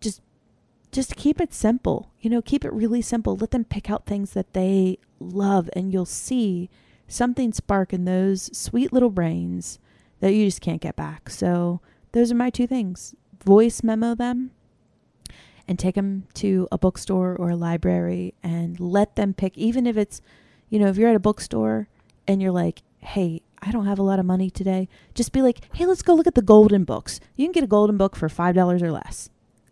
just 0.00 0.22
just 0.94 1.16
keep 1.16 1.40
it 1.40 1.52
simple. 1.52 2.12
You 2.20 2.30
know, 2.30 2.40
keep 2.40 2.64
it 2.64 2.72
really 2.72 3.02
simple. 3.02 3.36
Let 3.36 3.50
them 3.50 3.64
pick 3.64 3.90
out 3.90 4.06
things 4.06 4.32
that 4.32 4.54
they 4.54 4.98
love, 5.18 5.68
and 5.74 5.92
you'll 5.92 6.06
see 6.06 6.70
something 7.08 7.52
spark 7.52 7.92
in 7.92 8.04
those 8.04 8.56
sweet 8.56 8.92
little 8.92 9.10
brains 9.10 9.78
that 10.20 10.32
you 10.32 10.46
just 10.46 10.60
can't 10.60 10.80
get 10.80 10.96
back. 10.96 11.28
So, 11.28 11.80
those 12.12 12.30
are 12.30 12.36
my 12.36 12.48
two 12.48 12.66
things 12.66 13.14
voice 13.44 13.82
memo 13.82 14.14
them 14.14 14.52
and 15.66 15.78
take 15.78 15.96
them 15.96 16.26
to 16.34 16.68
a 16.70 16.78
bookstore 16.78 17.34
or 17.36 17.50
a 17.50 17.56
library 17.56 18.34
and 18.42 18.78
let 18.78 19.16
them 19.16 19.34
pick, 19.34 19.58
even 19.58 19.86
if 19.86 19.96
it's, 19.96 20.20
you 20.70 20.78
know, 20.78 20.86
if 20.86 20.96
you're 20.96 21.10
at 21.10 21.16
a 21.16 21.20
bookstore 21.20 21.88
and 22.28 22.40
you're 22.40 22.52
like, 22.52 22.82
hey, 23.00 23.42
I 23.60 23.70
don't 23.70 23.86
have 23.86 23.98
a 23.98 24.02
lot 24.02 24.18
of 24.18 24.26
money 24.26 24.48
today, 24.48 24.88
just 25.14 25.32
be 25.32 25.42
like, 25.42 25.60
hey, 25.74 25.86
let's 25.86 26.02
go 26.02 26.14
look 26.14 26.26
at 26.26 26.34
the 26.34 26.42
golden 26.42 26.84
books. 26.84 27.18
You 27.34 27.46
can 27.46 27.52
get 27.52 27.64
a 27.64 27.66
golden 27.66 27.96
book 27.96 28.14
for 28.14 28.28
$5 28.28 28.82
or 28.82 28.92
less 28.92 29.30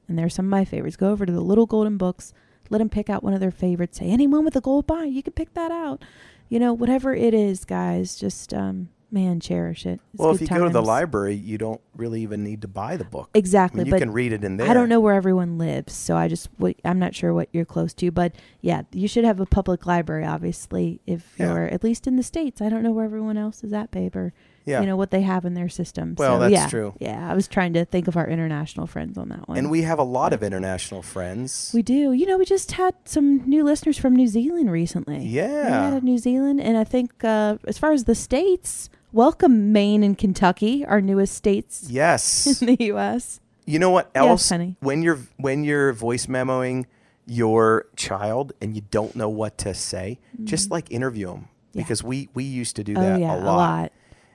and 0.08 0.18
they're 0.18 0.28
some 0.28 0.46
of 0.46 0.50
my 0.50 0.64
favorites. 0.64 0.96
Go 0.96 1.10
over 1.10 1.24
to 1.26 1.32
the 1.32 1.40
little 1.40 1.66
golden 1.66 1.96
books, 1.96 2.32
let 2.70 2.78
them 2.78 2.88
pick 2.88 3.08
out 3.10 3.22
one 3.22 3.34
of 3.34 3.40
their 3.40 3.50
favorites. 3.50 3.98
Say 3.98 4.06
anyone 4.10 4.44
with 4.44 4.56
a 4.56 4.60
gold 4.60 4.86
bind, 4.86 5.14
you 5.14 5.22
can 5.22 5.32
pick 5.32 5.54
that 5.54 5.70
out. 5.70 6.02
You 6.48 6.58
know, 6.58 6.72
whatever 6.72 7.14
it 7.14 7.32
is, 7.32 7.64
guys, 7.64 8.16
just 8.16 8.52
um, 8.52 8.90
man, 9.10 9.40
cherish 9.40 9.86
it. 9.86 10.00
It's 10.12 10.20
well, 10.20 10.34
if 10.34 10.40
you 10.40 10.46
go 10.46 10.64
to 10.64 10.70
the 10.70 10.82
library, 10.82 11.34
you 11.34 11.56
don't 11.58 11.80
really 11.96 12.22
even 12.22 12.44
need 12.44 12.62
to 12.62 12.68
buy 12.68 12.96
the 12.96 13.04
book. 13.04 13.30
Exactly, 13.34 13.80
I 13.80 13.84
mean, 13.84 13.86
you 13.86 13.92
but 13.92 13.98
can 14.00 14.12
read 14.12 14.32
it 14.32 14.44
in 14.44 14.56
there. 14.58 14.68
I 14.68 14.74
don't 14.74 14.88
know 14.88 15.00
where 15.00 15.14
everyone 15.14 15.56
lives, 15.58 15.94
so 15.94 16.16
I 16.16 16.28
just 16.28 16.48
I'm 16.84 16.98
not 16.98 17.14
sure 17.14 17.32
what 17.32 17.48
you're 17.52 17.64
close 17.64 17.94
to, 17.94 18.10
but 18.10 18.34
yeah, 18.60 18.82
you 18.92 19.08
should 19.08 19.24
have 19.24 19.40
a 19.40 19.46
public 19.46 19.86
library, 19.86 20.26
obviously, 20.26 21.00
if 21.06 21.34
Yeah. 21.38 21.54
you're 21.54 21.64
at 21.66 21.82
least 21.84 22.06
in 22.06 22.16
the 22.16 22.22
states. 22.22 22.60
I 22.60 22.68
don't 22.68 22.82
know 22.82 22.92
where 22.92 23.04
everyone 23.04 23.36
else 23.38 23.64
is 23.64 23.72
at, 23.72 23.90
babe, 23.90 24.14
or 24.16 24.32
Yeah. 24.64 24.80
you 24.80 24.86
know 24.86 24.96
what 24.96 25.10
they 25.10 25.22
have 25.22 25.44
in 25.44 25.54
their 25.54 25.68
system. 25.68 26.14
Well, 26.18 26.36
so, 26.36 26.40
that's 26.40 26.52
yeah, 26.52 26.68
true. 26.68 26.94
Yeah, 27.00 27.30
I 27.30 27.34
was 27.34 27.48
trying 27.48 27.72
to 27.74 27.84
think 27.84 28.08
of 28.08 28.16
our 28.16 28.28
international 28.28 28.86
friends 28.86 29.18
on 29.18 29.28
that 29.30 29.48
one. 29.48 29.58
and 29.58 29.70
we 29.70 29.82
have 29.82 29.98
a 29.98 30.04
lot 30.04 30.32
of 30.32 30.42
international 30.42 31.02
friends. 31.02 31.70
We 31.74 31.82
do. 31.82 32.12
You 32.12 32.26
know, 32.26 32.38
we 32.38 32.44
just 32.44 32.72
had 32.72 32.94
some 33.04 33.48
new 33.48 33.64
listeners 33.64 33.98
from 33.98 34.14
New 34.14 34.28
Zealand 34.28 34.70
recently. 34.70 35.18
Yeah. 35.24 35.64
We 35.88 35.94
had 35.94 36.02
a 36.02 36.04
New 36.04 36.18
Zealand, 36.18 36.60
and 36.60 36.76
I 36.76 36.84
think 36.84 37.24
uh, 37.24 37.58
as 37.66 37.78
far 37.78 37.92
as 37.92 38.04
the 38.04 38.14
states, 38.14 38.88
welcome 39.12 39.72
Maine 39.72 40.02
and 40.02 40.16
Kentucky, 40.16 40.84
our 40.84 41.00
newest 41.00 41.34
states 41.34 41.86
yes. 41.90 42.46
in 42.62 42.66
the 42.76 42.84
U.S. 42.86 43.40
you 43.66 43.78
know 43.78 43.90
what 43.90 44.10
Yes, 44.14 44.24
else? 44.24 44.48
honey. 44.50 44.76
when 44.80 45.02
you're 45.02 45.18
when 45.38 45.64
you're 45.64 45.92
voice 45.92 46.26
memoing 46.26 46.86
your 47.26 47.86
child 47.96 48.52
and 48.60 48.74
you 48.74 48.82
don't 48.90 49.14
know 49.14 49.28
what 49.28 49.58
to 49.58 49.74
say, 49.74 50.18
just 50.44 50.70
like 50.70 50.90
interview 50.90 51.26
them 51.28 51.48
Mm-hmm. 51.72 51.78
Yeah. 51.78 51.84
because 51.84 52.02
we 52.04 52.28
we 52.34 52.44
used 52.44 52.76
to 52.76 52.84
do 52.84 52.92
Oh 52.96 53.00
that 53.00 53.18
yeah, 53.18 53.34
a 53.34 53.40
lot. 53.42 53.92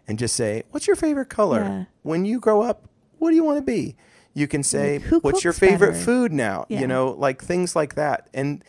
And 0.07 0.17
just 0.17 0.35
say, 0.35 0.63
"What's 0.71 0.87
your 0.87 0.95
favorite 0.95 1.29
color? 1.29 1.61
Yeah. 1.61 1.83
When 2.03 2.25
you 2.25 2.39
grow 2.39 2.61
up, 2.61 2.89
what 3.17 3.29
do 3.29 3.35
you 3.35 3.43
want 3.43 3.57
to 3.57 3.63
be?" 3.63 3.95
You 4.33 4.47
can 4.47 4.61
say, 4.63 4.99
Like, 4.99 5.23
"What's 5.23 5.43
your 5.43 5.53
favorite 5.53 5.93
better?" 5.93 6.03
food 6.03 6.31
now?" 6.31 6.65
Yeah. 6.69 6.81
You 6.81 6.87
know, 6.87 7.11
like 7.11 7.43
things 7.43 7.75
like 7.75 7.95
that. 7.95 8.29
And 8.33 8.63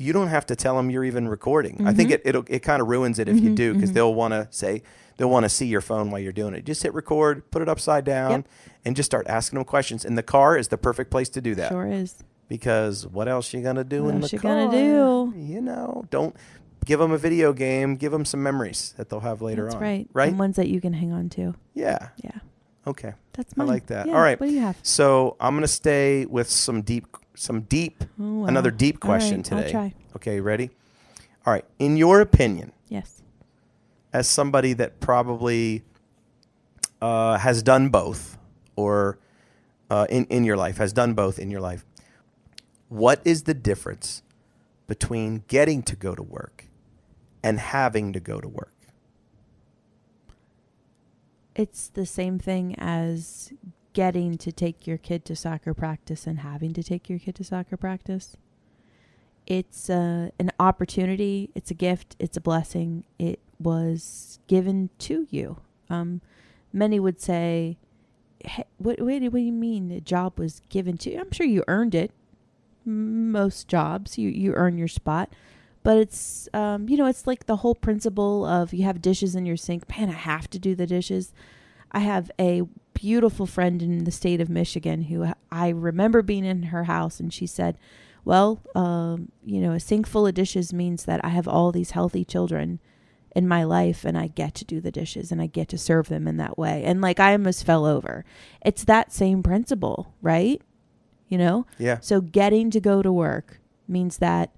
you 0.00 0.14
don't 0.14 0.28
have 0.28 0.46
to 0.46 0.56
tell 0.56 0.78
them 0.78 0.88
you're 0.88 1.04
even 1.04 1.28
recording. 1.28 1.86
I 1.86 1.92
think 1.92 2.08
mm-hmm. 2.08 2.14
it 2.14 2.22
it'll, 2.24 2.44
it 2.48 2.60
kind 2.60 2.80
of 2.80 2.88
ruins 2.88 3.18
it 3.18 3.28
if 3.28 3.36
you 3.36 3.42
mm-hmm. 3.42 3.54
do 3.54 3.74
because 3.74 3.90
mm-hmm. 3.90 3.96
they'll 3.96 4.14
want 4.14 4.32
to 4.32 4.48
say 4.50 4.82
they'll 5.18 5.28
want 5.28 5.44
to 5.44 5.50
see 5.50 5.66
your 5.66 5.82
phone 5.82 6.10
while 6.10 6.20
you're 6.20 6.32
doing 6.32 6.54
it. 6.54 6.64
Just 6.64 6.82
hit 6.82 6.94
record, 6.94 7.50
put 7.50 7.60
it 7.60 7.68
upside 7.68 8.06
down, 8.06 8.30
Yep. 8.30 8.48
and 8.86 8.96
just 8.96 9.10
start 9.10 9.26
asking 9.28 9.58
them 9.58 9.66
questions. 9.66 10.06
And 10.06 10.16
the 10.16 10.22
car 10.22 10.56
is 10.56 10.68
the 10.68 10.78
perfect 10.78 11.10
place 11.10 11.28
to 11.28 11.42
do 11.42 11.54
that 11.56 11.68
Sure 11.68 11.86
is. 11.86 12.14
because 12.48 13.06
what 13.06 13.28
else 13.28 13.52
you 13.52 13.60
gonna 13.60 13.84
do 13.84 14.04
What 14.04 14.14
in 14.14 14.22
else 14.22 14.30
the 14.30 14.38
you 14.38 14.40
car? 14.40 14.54
gonna 14.54 14.70
do? 14.70 15.34
You 15.36 15.60
know, 15.60 16.06
don't 16.08 16.34
give 16.84 16.98
them 17.00 17.12
a 17.12 17.18
video 17.18 17.52
game. 17.52 17.96
Give 17.96 18.12
them 18.12 18.24
some 18.24 18.42
memories 18.42 18.94
that 18.96 19.08
they'll 19.08 19.20
have 19.20 19.42
later 19.42 19.64
That's 19.64 19.76
on. 19.76 19.82
right. 19.82 20.08
Right? 20.12 20.28
And 20.30 20.38
ones 20.38 20.56
that 20.56 20.68
you 20.68 20.80
can 20.80 20.92
hang 20.92 21.12
on 21.12 21.28
to. 21.30 21.54
Yeah. 21.74 22.08
Yeah. 22.22 22.38
Okay. 22.86 23.14
That's 23.34 23.52
I 23.58 23.64
like 23.64 23.86
that. 23.86 24.06
Yeah, 24.06 24.14
All 24.14 24.20
right. 24.20 24.38
What 24.40 24.46
do 24.48 24.52
you 24.52 24.60
have? 24.60 24.76
So 24.82 25.36
I'm 25.40 25.54
gonna 25.54 25.68
stay 25.68 26.26
with 26.26 26.48
some 26.50 26.82
deep, 26.82 27.06
some 27.34 27.62
deep, 27.62 28.04
Oh, 28.20 28.40
wow. 28.40 28.46
another 28.46 28.70
deep 28.70 29.00
question 29.00 29.36
right, 29.38 29.44
today. 29.44 29.64
I'll 29.66 29.70
try. 29.70 29.94
Okay, 30.16 30.40
ready? 30.40 30.70
All 31.46 31.52
right. 31.52 31.64
In 31.78 31.96
your 31.96 32.20
opinion, 32.20 32.72
Yes. 32.88 33.22
as 34.12 34.26
somebody 34.28 34.72
that 34.74 35.00
probably 35.00 35.82
uh, 37.00 37.38
has 37.38 37.62
done 37.62 37.88
both, 37.88 38.36
or 38.76 39.18
uh, 39.90 40.06
in 40.10 40.24
in 40.26 40.44
your 40.44 40.56
life 40.56 40.76
has 40.78 40.92
done 40.92 41.14
both 41.14 41.38
in 41.38 41.50
your 41.50 41.60
life, 41.60 41.84
what 42.88 43.20
is 43.24 43.44
the 43.44 43.54
difference 43.54 44.22
between 44.86 45.44
getting 45.48 45.82
to 45.84 45.94
go 45.96 46.14
to 46.14 46.22
work 46.22 46.66
and 47.42 47.58
having 47.58 48.12
to 48.12 48.20
go 48.20 48.40
to 48.40 48.48
work? 48.48 48.72
it's 51.60 51.88
the 51.88 52.06
same 52.06 52.38
thing 52.38 52.74
as 52.78 53.52
getting 53.92 54.38
to 54.38 54.52
take 54.52 54.86
your 54.86 54.96
kid 54.96 55.24
to 55.26 55.36
soccer 55.36 55.74
practice 55.74 56.26
and 56.26 56.40
having 56.40 56.72
to 56.72 56.82
take 56.82 57.08
your 57.10 57.18
kid 57.18 57.34
to 57.34 57.44
soccer 57.44 57.76
practice. 57.76 58.36
It's 59.46 59.90
uh, 59.90 60.30
an 60.38 60.52
opportunity, 60.58 61.50
it's 61.54 61.70
a 61.70 61.74
gift, 61.74 62.16
it's 62.18 62.36
a 62.36 62.40
blessing. 62.40 63.04
It 63.18 63.40
was 63.58 64.38
given 64.46 64.90
to 65.00 65.26
you. 65.30 65.58
Um, 65.88 66.20
many 66.72 67.00
would 67.00 67.20
say, 67.20 67.76
hey, 68.44 68.64
what, 68.78 69.00
what, 69.00 69.22
what 69.22 69.32
do 69.32 69.38
you 69.38 69.52
mean 69.52 69.88
the 69.88 70.00
job 70.00 70.38
was 70.38 70.62
given 70.68 70.96
to 70.98 71.10
you? 71.10 71.20
I'm 71.20 71.32
sure 71.32 71.46
you 71.46 71.64
earned 71.66 71.94
it. 71.94 72.12
Most 72.84 73.68
jobs, 73.68 74.16
you, 74.16 74.30
you 74.30 74.54
earn 74.54 74.78
your 74.78 74.88
spot. 74.88 75.34
But 75.82 75.96
it's, 75.96 76.48
um, 76.52 76.88
you 76.88 76.96
know, 76.96 77.06
it's 77.06 77.26
like 77.26 77.46
the 77.46 77.56
whole 77.56 77.74
principle 77.74 78.44
of 78.44 78.74
you 78.74 78.84
have 78.84 79.00
dishes 79.00 79.34
in 79.34 79.46
your 79.46 79.56
sink. 79.56 79.88
Man, 79.88 80.10
I 80.10 80.12
have 80.12 80.48
to 80.50 80.58
do 80.58 80.74
the 80.74 80.86
dishes. 80.86 81.32
I 81.92 82.00
have 82.00 82.30
a 82.38 82.62
beautiful 82.92 83.46
friend 83.46 83.82
in 83.82 84.04
the 84.04 84.10
state 84.10 84.40
of 84.40 84.50
Michigan 84.50 85.04
who 85.04 85.32
I 85.50 85.68
remember 85.70 86.22
being 86.22 86.44
in 86.44 86.64
her 86.64 86.84
house 86.84 87.18
and 87.18 87.32
she 87.32 87.46
said, 87.46 87.78
well, 88.24 88.60
um, 88.74 89.32
you 89.44 89.60
know, 89.60 89.72
a 89.72 89.80
sink 89.80 90.06
full 90.06 90.26
of 90.26 90.34
dishes 90.34 90.72
means 90.72 91.06
that 91.06 91.24
I 91.24 91.30
have 91.30 91.48
all 91.48 91.72
these 91.72 91.92
healthy 91.92 92.24
children 92.24 92.78
in 93.34 93.48
my 93.48 93.64
life 93.64 94.04
and 94.04 94.18
I 94.18 94.26
get 94.26 94.54
to 94.56 94.64
do 94.64 94.80
the 94.80 94.90
dishes 94.90 95.32
and 95.32 95.40
I 95.40 95.46
get 95.46 95.68
to 95.68 95.78
serve 95.78 96.08
them 96.08 96.28
in 96.28 96.36
that 96.36 96.58
way. 96.58 96.82
And 96.84 97.00
like 97.00 97.18
I 97.18 97.32
almost 97.32 97.64
fell 97.64 97.86
over. 97.86 98.24
It's 98.64 98.84
that 98.84 99.12
same 99.12 99.42
principle, 99.42 100.14
right? 100.20 100.60
You 101.28 101.38
know? 101.38 101.66
Yeah. 101.78 102.00
So 102.00 102.20
getting 102.20 102.70
to 102.70 102.80
go 102.80 103.02
to 103.02 103.12
work 103.12 103.60
means 103.88 104.18
that 104.18 104.50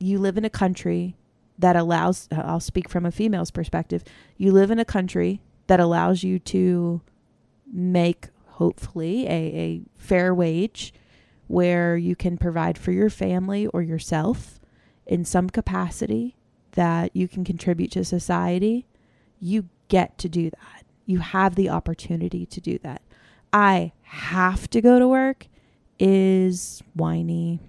you 0.00 0.18
live 0.18 0.36
in 0.36 0.44
a 0.44 0.50
country 0.50 1.16
that 1.58 1.76
allows 1.76 2.26
I'll 2.32 2.58
speak 2.58 2.88
from 2.88 3.06
a 3.06 3.12
female's 3.12 3.50
perspective. 3.50 4.02
You 4.36 4.50
live 4.50 4.70
in 4.70 4.78
a 4.78 4.84
country 4.84 5.42
that 5.66 5.78
allows 5.78 6.24
you 6.24 6.38
to 6.40 7.02
make 7.72 8.28
hopefully 8.46 9.26
a, 9.26 9.30
a 9.30 9.82
fair 9.96 10.34
wage 10.34 10.92
where 11.46 11.96
you 11.96 12.16
can 12.16 12.38
provide 12.38 12.78
for 12.78 12.92
your 12.92 13.10
family 13.10 13.66
or 13.68 13.82
yourself 13.82 14.58
in 15.06 15.24
some 15.24 15.50
capacity 15.50 16.36
that 16.72 17.14
you 17.14 17.26
can 17.26 17.44
contribute 17.44 17.90
to 17.90 18.04
society, 18.04 18.86
you 19.38 19.68
get 19.88 20.16
to 20.18 20.28
do 20.28 20.50
that. 20.50 20.84
You 21.06 21.18
have 21.18 21.56
the 21.56 21.68
opportunity 21.68 22.46
to 22.46 22.60
do 22.60 22.78
that. 22.78 23.02
I 23.52 23.92
have 24.02 24.70
to 24.70 24.80
go 24.80 24.98
to 24.98 25.08
work 25.08 25.48
is 25.98 26.82
whiny. 26.94 27.60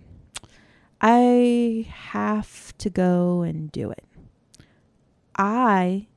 I 1.01 1.87
have 1.89 2.77
to 2.77 2.89
go 2.89 3.41
and 3.41 3.71
do 3.71 3.89
it. 3.89 4.05
I 5.35 6.07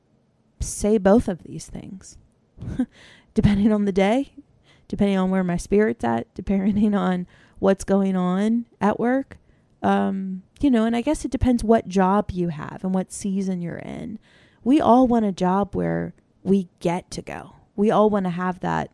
say 0.61 0.99
both 0.99 1.27
of 1.29 1.43
these 1.43 1.67
things 1.67 2.19
depending 3.35 3.73
on 3.73 3.87
the 3.87 3.93
day, 3.93 4.35
depending 4.89 5.17
on 5.17 5.31
where 5.31 5.45
my 5.45 5.57
spirit's 5.57 6.05
at, 6.05 6.33
depending 6.35 6.95
on 6.95 7.27
what's 7.59 7.85
going 7.85 8.17
on 8.17 8.67
at 8.81 9.01
work. 9.01 9.39
Um, 9.83 10.43
you 10.61 10.71
know, 10.71 10.85
and 10.85 10.97
I 10.97 11.01
guess 11.01 11.25
it 11.25 11.31
depends 11.31 11.65
what 11.65 11.89
job 11.89 12.31
you 12.31 12.49
have 12.49 12.85
and 12.85 12.95
what 12.95 13.13
season 13.13 13.61
you're 13.61 13.77
in. 13.77 14.19
We 14.63 14.81
all 14.81 15.07
want 15.07 15.27
a 15.27 15.33
job 15.33 15.75
where 15.75 16.15
we 16.43 16.69
get 16.81 17.11
to 17.13 17.23
go. 17.23 17.57
We 17.77 17.91
all 17.91 18.09
want 18.09 18.25
to 18.25 18.31
have 18.31 18.61
that 18.61 18.91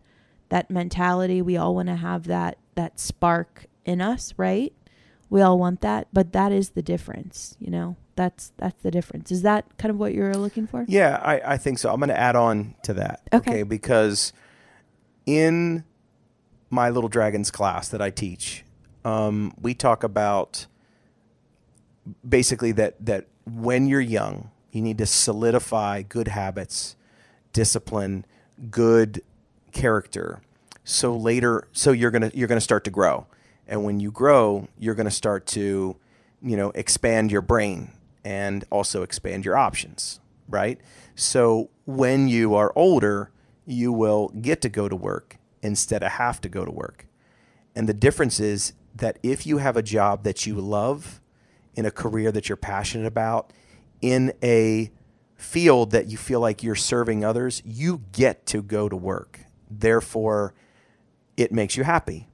that 0.48 0.68
mentality. 0.68 1.42
We 1.42 1.57
all 1.57 1.76
want 1.76 1.88
to 1.88 1.96
have 1.96 2.24
that 2.24 2.59
that 2.74 2.98
spark 2.98 3.66
in 3.85 4.00
us, 4.00 4.35
right? 4.37 4.72
We 5.31 5.40
all 5.40 5.59
want 5.59 5.81
that, 5.81 6.09
but 6.12 6.33
that 6.33 6.53
is 6.53 6.71
the 6.71 6.83
difference, 6.83 7.57
you 7.61 7.71
know. 7.71 7.97
That's 8.16 8.53
that's 8.59 8.83
the 8.83 8.90
difference. 8.90 9.31
Is 9.31 9.43
that 9.43 9.79
kind 9.79 9.90
of 9.90 9.99
what 9.99 10.12
you're 10.12 10.35
looking 10.35 10.66
for? 10.66 10.85
Yeah, 10.87 11.21
I, 11.23 11.55
I 11.55 11.57
think 11.57 11.79
so. 11.79 11.90
I'm 11.90 12.01
going 12.01 12.11
to 12.11 12.19
add 12.19 12.37
on 12.37 12.75
to 12.83 12.93
that. 12.95 13.23
Okay. 13.33 13.62
Because 13.62 14.33
in 15.25 15.85
my 16.69 16.90
Little 16.90 17.09
Dragons 17.09 17.51
class 17.51 17.88
that 17.88 18.03
I 18.03 18.11
teach, 18.11 18.64
um, 19.05 19.55
we 19.61 19.73
talk 19.73 20.03
about 20.05 20.66
basically 22.29 22.73
that 22.73 23.05
that 23.07 23.27
when 23.47 23.87
you're 23.87 24.01
young, 24.01 24.51
you 24.73 24.83
need 24.83 24.99
to 24.99 25.07
solidify 25.07 26.03
good 26.03 26.29
habits, 26.29 26.97
discipline, 27.53 28.25
good 28.71 29.23
character. 29.73 30.43
So 30.85 31.16
later, 31.16 31.69
so 31.73 31.93
you're 31.93 32.11
gonna 32.11 32.31
you're 32.35 32.49
gonna 32.49 32.61
start 32.61 32.85
to 32.85 32.90
grow, 32.90 33.27
and 33.70 33.85
when 33.85 34.00
you 34.00 34.11
grow, 34.11 34.68
you're 34.78 34.94
gonna 34.94 35.11
start 35.11 35.46
to, 35.46 35.96
you 36.42 36.56
know, 36.56 36.70
expand 36.72 37.33
your 37.33 37.40
brain 37.40 37.92
and 38.24 38.64
also 38.70 39.02
expand 39.02 39.46
your 39.46 39.56
options, 39.56 40.20
right? 40.48 40.78
So 41.14 41.70
when 41.87 42.28
you 42.28 42.54
are 42.54 42.72
older, 42.76 43.30
you 43.64 43.92
will 43.92 44.28
get 44.40 44.61
to 44.62 44.68
go 44.68 44.88
to 44.88 44.96
work 44.96 45.38
instead 45.62 46.02
of 46.02 46.12
have 46.12 46.40
to 46.42 46.48
go 46.48 46.64
to 46.64 46.70
work. 46.70 47.06
And 47.74 47.88
the 47.88 47.94
difference 47.94 48.40
is 48.40 48.74
that 48.94 49.18
if 49.22 49.46
you 49.46 49.59
have 49.59 49.76
a 49.76 49.83
job 49.83 50.24
that 50.24 50.44
you 50.44 50.56
love, 50.56 51.20
in 51.74 51.87
a 51.87 51.90
career 51.90 52.33
that 52.33 52.48
you're 52.48 52.56
passionate 52.56 53.06
about, 53.06 53.52
in 54.02 54.33
a 54.42 54.90
field 55.37 55.92
that 55.92 56.09
you 56.09 56.18
feel 56.18 56.40
like 56.40 56.62
you're 56.62 56.74
serving 56.74 57.24
others, 57.24 57.62
you 57.64 58.02
get 58.12 58.44
to 58.46 58.62
go 58.62 58.88
to 58.88 58.96
work. 58.96 59.40
Therefore, 59.70 60.52
it 61.37 61.52
makes 61.52 61.76
you 61.76 61.85
happy. 61.85 62.28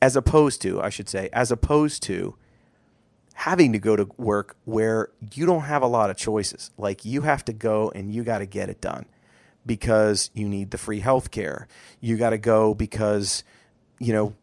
As 0.00 0.16
opposed 0.16 0.60
to, 0.62 0.82
I 0.82 0.90
should 0.90 1.08
say, 1.08 1.28
as 1.32 1.50
opposed 1.50 2.02
to 2.04 2.36
having 3.34 3.72
to 3.72 3.78
go 3.78 3.96
to 3.96 4.08
work 4.16 4.56
where 4.64 5.08
you 5.34 5.46
don't 5.46 5.62
have 5.62 5.82
a 5.82 5.86
lot 5.86 6.10
of 6.10 6.16
choices. 6.16 6.70
Like 6.76 7.04
you 7.04 7.22
have 7.22 7.44
to 7.46 7.52
go 7.52 7.90
and 7.94 8.12
you 8.12 8.24
got 8.24 8.38
to 8.38 8.46
get 8.46 8.68
it 8.68 8.80
done 8.80 9.06
because 9.64 10.30
you 10.34 10.48
need 10.48 10.70
the 10.70 10.78
free 10.78 11.00
health 11.00 11.30
care. 11.30 11.66
You 12.00 12.16
got 12.16 12.30
to 12.30 12.38
go 12.38 12.74
because, 12.74 13.44
you 13.98 14.12
know, 14.12 14.34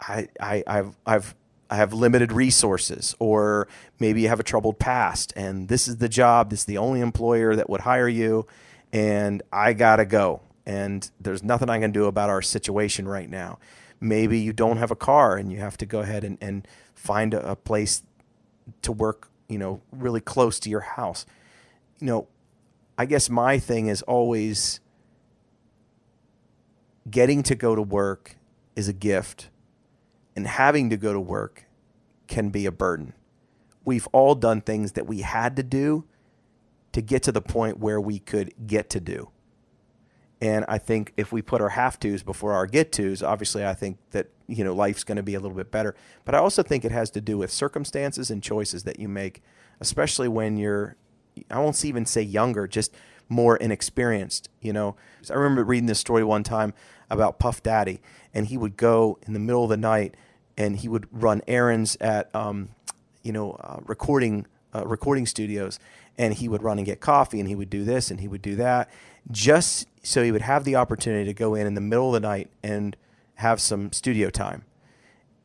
I, 0.00 0.28
I, 0.40 0.64
I've, 0.66 0.96
I've, 1.06 1.34
I 1.70 1.76
have 1.76 1.92
limited 1.92 2.30
resources, 2.30 3.16
or 3.18 3.68
maybe 3.98 4.20
you 4.20 4.28
have 4.28 4.38
a 4.38 4.44
troubled 4.44 4.78
past, 4.78 5.32
and 5.34 5.68
this 5.68 5.88
is 5.88 5.96
the 5.96 6.10
job. 6.10 6.50
This 6.50 6.60
is 6.60 6.64
the 6.66 6.78
only 6.78 7.00
employer 7.00 7.56
that 7.56 7.70
would 7.70 7.80
hire 7.80 8.06
you, 8.06 8.46
and 8.92 9.42
I 9.50 9.72
gotta 9.72 10.04
go. 10.04 10.42
And 10.66 11.10
there's 11.18 11.42
nothing 11.42 11.70
I 11.70 11.80
can 11.80 11.90
do 11.90 12.04
about 12.04 12.30
our 12.30 12.42
situation 12.42 13.08
right 13.08 13.28
now. 13.28 13.58
Maybe 14.00 14.38
you 14.38 14.52
don't 14.52 14.76
have 14.76 14.90
a 14.90 14.96
car, 14.96 15.36
and 15.36 15.50
you 15.50 15.58
have 15.58 15.76
to 15.78 15.86
go 15.86 16.00
ahead 16.00 16.24
and, 16.24 16.38
and 16.40 16.66
find 16.94 17.34
a, 17.34 17.52
a 17.52 17.56
place 17.56 18.02
to 18.82 18.92
work, 18.92 19.30
you 19.48 19.58
know, 19.58 19.80
really 19.92 20.20
close 20.20 20.58
to 20.60 20.70
your 20.70 20.80
house. 20.80 21.26
You 22.00 22.06
know, 22.06 22.28
I 22.98 23.06
guess 23.06 23.30
my 23.30 23.58
thing 23.58 23.86
is 23.86 24.02
always 24.02 24.80
getting 27.10 27.42
to 27.44 27.54
go 27.54 27.74
to 27.74 27.82
work 27.82 28.36
is 28.76 28.88
a 28.88 28.92
gift, 28.92 29.50
and 30.36 30.46
having 30.46 30.90
to 30.90 30.96
go 30.96 31.12
to 31.12 31.20
work 31.20 31.64
can 32.26 32.50
be 32.50 32.66
a 32.66 32.72
burden. 32.72 33.14
We've 33.84 34.08
all 34.12 34.34
done 34.34 34.60
things 34.60 34.92
that 34.92 35.06
we 35.06 35.20
had 35.20 35.56
to 35.56 35.62
do 35.62 36.04
to 36.92 37.02
get 37.02 37.22
to 37.24 37.32
the 37.32 37.42
point 37.42 37.78
where 37.78 38.00
we 38.00 38.18
could 38.18 38.54
get 38.66 38.88
to 38.90 39.00
do. 39.00 39.30
And 40.40 40.64
I 40.68 40.78
think 40.78 41.12
if 41.16 41.32
we 41.32 41.42
put 41.42 41.60
our 41.60 41.70
have 41.70 41.98
tos 41.98 42.22
before 42.22 42.52
our 42.52 42.66
get 42.66 42.92
tos, 42.92 43.22
obviously 43.22 43.64
I 43.64 43.74
think 43.74 43.98
that 44.10 44.28
you 44.46 44.64
know 44.64 44.74
life's 44.74 45.04
going 45.04 45.16
to 45.16 45.22
be 45.22 45.34
a 45.34 45.40
little 45.40 45.56
bit 45.56 45.70
better. 45.70 45.94
But 46.24 46.34
I 46.34 46.38
also 46.38 46.62
think 46.62 46.84
it 46.84 46.92
has 46.92 47.10
to 47.10 47.20
do 47.20 47.38
with 47.38 47.50
circumstances 47.50 48.30
and 48.30 48.42
choices 48.42 48.82
that 48.84 48.98
you 48.98 49.08
make, 49.08 49.42
especially 49.80 50.28
when 50.28 50.56
you're 50.56 50.96
I 51.50 51.58
won't 51.58 51.82
even 51.84 52.06
say 52.06 52.22
younger, 52.22 52.66
just 52.66 52.94
more 53.28 53.56
inexperienced. 53.56 54.48
You 54.60 54.72
know, 54.72 54.96
I 55.30 55.34
remember 55.34 55.64
reading 55.64 55.86
this 55.86 55.98
story 55.98 56.24
one 56.24 56.42
time 56.42 56.74
about 57.10 57.38
Puff 57.38 57.62
Daddy, 57.62 58.00
and 58.32 58.46
he 58.46 58.56
would 58.56 58.76
go 58.76 59.18
in 59.26 59.32
the 59.32 59.40
middle 59.40 59.64
of 59.64 59.70
the 59.70 59.76
night 59.76 60.16
and 60.56 60.76
he 60.76 60.88
would 60.88 61.08
run 61.10 61.42
errands 61.48 61.96
at, 62.00 62.32
um, 62.34 62.68
you 63.22 63.32
know, 63.32 63.52
uh, 63.52 63.80
recording 63.86 64.46
uh, 64.74 64.84
recording 64.86 65.24
studios, 65.24 65.78
and 66.18 66.34
he 66.34 66.48
would 66.48 66.62
run 66.62 66.78
and 66.78 66.86
get 66.86 67.00
coffee, 67.00 67.38
and 67.38 67.48
he 67.48 67.54
would 67.54 67.70
do 67.70 67.84
this 67.84 68.10
and 68.10 68.20
he 68.20 68.26
would 68.26 68.42
do 68.42 68.56
that, 68.56 68.90
just 69.30 69.88
so 70.02 70.22
he 70.22 70.32
would 70.32 70.42
have 70.42 70.64
the 70.64 70.76
opportunity 70.76 71.24
to 71.24 71.34
go 71.34 71.54
in 71.54 71.66
in 71.66 71.74
the 71.74 71.80
middle 71.80 72.14
of 72.14 72.22
the 72.22 72.26
night 72.26 72.50
and 72.62 72.96
have 73.36 73.60
some 73.60 73.92
studio 73.92 74.30
time, 74.30 74.64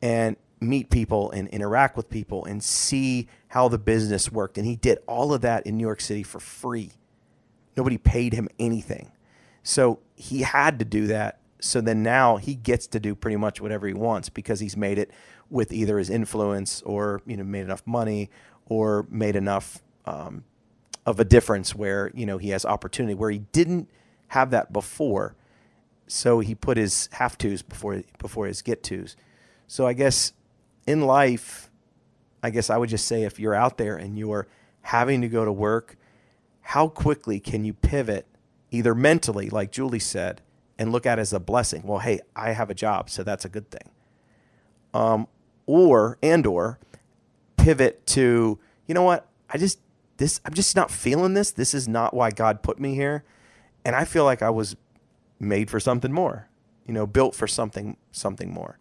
and 0.02 0.36
meet 0.60 0.90
people 0.90 1.30
and 1.30 1.48
interact 1.48 1.96
with 1.96 2.10
people 2.10 2.44
and 2.44 2.62
see 2.62 3.26
how 3.48 3.68
the 3.68 3.78
business 3.78 4.30
worked. 4.30 4.58
And 4.58 4.66
he 4.66 4.76
did 4.76 4.98
all 5.06 5.32
of 5.32 5.40
that 5.40 5.66
in 5.66 5.76
New 5.76 5.84
York 5.84 6.00
City 6.00 6.22
for 6.22 6.38
free. 6.38 6.92
Nobody 7.76 7.96
paid 7.98 8.34
him 8.34 8.48
anything. 8.58 9.12
So 9.62 10.00
he 10.14 10.42
had 10.42 10.78
to 10.78 10.84
do 10.84 11.06
that. 11.06 11.40
So 11.60 11.80
then 11.80 12.02
now 12.02 12.36
he 12.36 12.54
gets 12.54 12.86
to 12.88 13.00
do 13.00 13.14
pretty 13.14 13.36
much 13.36 13.60
whatever 13.60 13.86
he 13.86 13.94
wants 13.94 14.28
because 14.28 14.60
he's 14.60 14.76
made 14.76 14.98
it 14.98 15.10
with 15.48 15.72
either 15.72 15.98
his 15.98 16.10
influence 16.10 16.82
or, 16.82 17.22
you 17.26 17.36
know, 17.36 17.44
made 17.44 17.62
enough 17.62 17.82
money 17.86 18.30
or 18.66 19.06
made 19.10 19.36
enough 19.36 19.82
um, 20.04 20.44
of 21.06 21.18
a 21.18 21.24
difference 21.24 21.74
where, 21.74 22.10
you 22.14 22.26
know, 22.26 22.38
he 22.38 22.50
has 22.50 22.64
opportunity 22.64 23.14
where 23.14 23.30
he 23.30 23.40
didn't 23.52 23.88
have 24.28 24.50
that 24.50 24.72
before. 24.72 25.34
So 26.06 26.40
he 26.40 26.54
put 26.54 26.76
his 26.76 27.08
have 27.12 27.38
tos 27.38 27.62
before 27.62 28.02
before 28.18 28.46
his 28.46 28.62
get 28.62 28.82
tos. 28.82 29.16
So 29.66 29.86
I 29.86 29.92
guess 29.92 30.32
in 30.86 31.02
life, 31.02 31.70
I 32.42 32.50
guess 32.50 32.70
I 32.70 32.76
would 32.76 32.88
just 32.88 33.06
say 33.06 33.22
if 33.22 33.38
you're 33.38 33.54
out 33.54 33.78
there 33.78 33.96
and 33.96 34.18
you're 34.18 34.48
having 34.82 35.20
to 35.20 35.28
go 35.28 35.44
to 35.44 35.52
work, 35.52 35.96
how 36.62 36.88
quickly 36.88 37.38
can 37.38 37.64
you 37.64 37.74
pivot 37.74 38.26
either 38.70 38.94
mentally, 38.94 39.50
like 39.50 39.70
Julie 39.70 39.98
said, 39.98 40.40
and 40.78 40.92
look 40.92 41.06
at 41.06 41.18
it 41.18 41.22
as 41.22 41.32
a 41.32 41.40
blessing. 41.40 41.82
Well, 41.84 41.98
hey, 41.98 42.20
I 42.34 42.52
have 42.52 42.70
a 42.70 42.74
job, 42.74 43.10
so 43.10 43.22
that's 43.22 43.44
a 43.44 43.48
good 43.48 43.70
thing. 43.70 43.90
Um, 44.94 45.28
or 45.66 46.18
and 46.22 46.46
or 46.46 46.78
pivot 47.56 48.06
to, 48.08 48.58
you 48.86 48.94
know 48.94 49.02
what? 49.02 49.26
I 49.48 49.58
just 49.58 49.78
this 50.20 50.40
I'm 50.44 50.54
just 50.54 50.76
not 50.76 50.90
feeling 50.90 51.34
this. 51.34 51.50
This 51.50 51.74
is 51.74 51.88
not 51.88 52.14
why 52.14 52.30
God 52.30 52.62
put 52.62 52.78
me 52.78 52.94
here. 52.94 53.24
And 53.84 53.96
I 53.96 54.04
feel 54.04 54.24
like 54.24 54.42
I 54.42 54.50
was 54.50 54.76
made 55.40 55.70
for 55.70 55.80
something 55.80 56.12
more. 56.12 56.46
You 56.86 56.94
know, 56.94 57.06
built 57.06 57.34
for 57.34 57.48
something 57.48 57.96
something 58.12 58.52
more. 58.52 58.78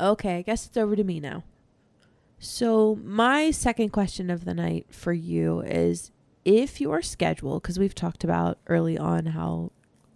Okay, 0.00 0.38
I 0.38 0.42
guess 0.42 0.66
it's 0.66 0.76
over 0.76 0.96
to 0.96 1.04
me 1.04 1.20
now. 1.20 1.42
So, 2.38 2.98
my 3.02 3.50
second 3.50 3.90
question 3.90 4.30
of 4.30 4.44
the 4.44 4.54
night 4.54 4.86
for 4.90 5.12
you 5.12 5.60
is 5.60 6.10
if 6.44 6.80
your 6.80 7.02
schedule 7.02 7.58
cuz 7.60 7.78
we've 7.78 7.94
talked 7.94 8.22
about 8.22 8.58
early 8.68 8.96
on 8.96 9.26
how 9.26 9.72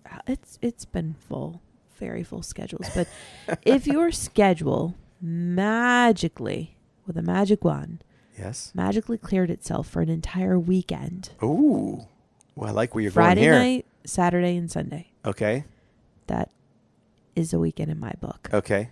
how 0.06 0.20
it's 0.26 0.58
it's 0.62 0.84
been 0.84 1.14
full, 1.14 1.60
very 1.96 2.22
full 2.22 2.42
schedules, 2.42 2.88
but 2.94 3.08
if 3.66 3.86
your 3.86 4.12
schedule 4.12 4.94
magically 5.20 6.76
with 7.04 7.16
a 7.16 7.22
magic 7.22 7.64
wand 7.64 8.04
Yes. 8.38 8.72
magically 8.74 9.18
cleared 9.18 9.50
itself 9.50 9.88
for 9.88 10.00
an 10.00 10.08
entire 10.08 10.58
weekend, 10.58 11.30
Ooh. 11.42 12.06
Well, 12.54 12.68
I 12.68 12.72
like 12.72 12.94
where 12.94 13.02
you're 13.02 13.12
Friday 13.12 13.42
going 13.42 13.52
here. 13.52 13.58
night, 13.58 13.86
Saturday 14.04 14.56
and 14.56 14.70
Sunday. 14.70 15.12
Okay. 15.24 15.64
That 16.26 16.50
is 17.36 17.52
a 17.52 17.58
weekend 17.58 17.90
in 17.90 18.00
my 18.00 18.12
book. 18.20 18.48
Okay. 18.52 18.90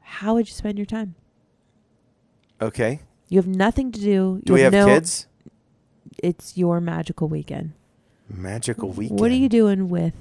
How 0.00 0.34
would 0.34 0.46
you 0.46 0.54
spend 0.54 0.78
your 0.78 0.86
time? 0.86 1.16
Okay. 2.60 3.00
You 3.28 3.38
have 3.38 3.48
nothing 3.48 3.90
to 3.90 4.00
do. 4.00 4.40
Do 4.44 4.52
you 4.52 4.54
we 4.54 4.60
have 4.60 4.72
no, 4.72 4.86
kids? 4.86 5.26
It's 6.22 6.56
your 6.56 6.80
magical 6.80 7.28
weekend. 7.28 7.72
Magical 8.28 8.90
weekend. 8.90 9.18
What 9.18 9.30
are 9.30 9.36
you 9.36 9.48
doing 9.48 9.88
with 9.88 10.14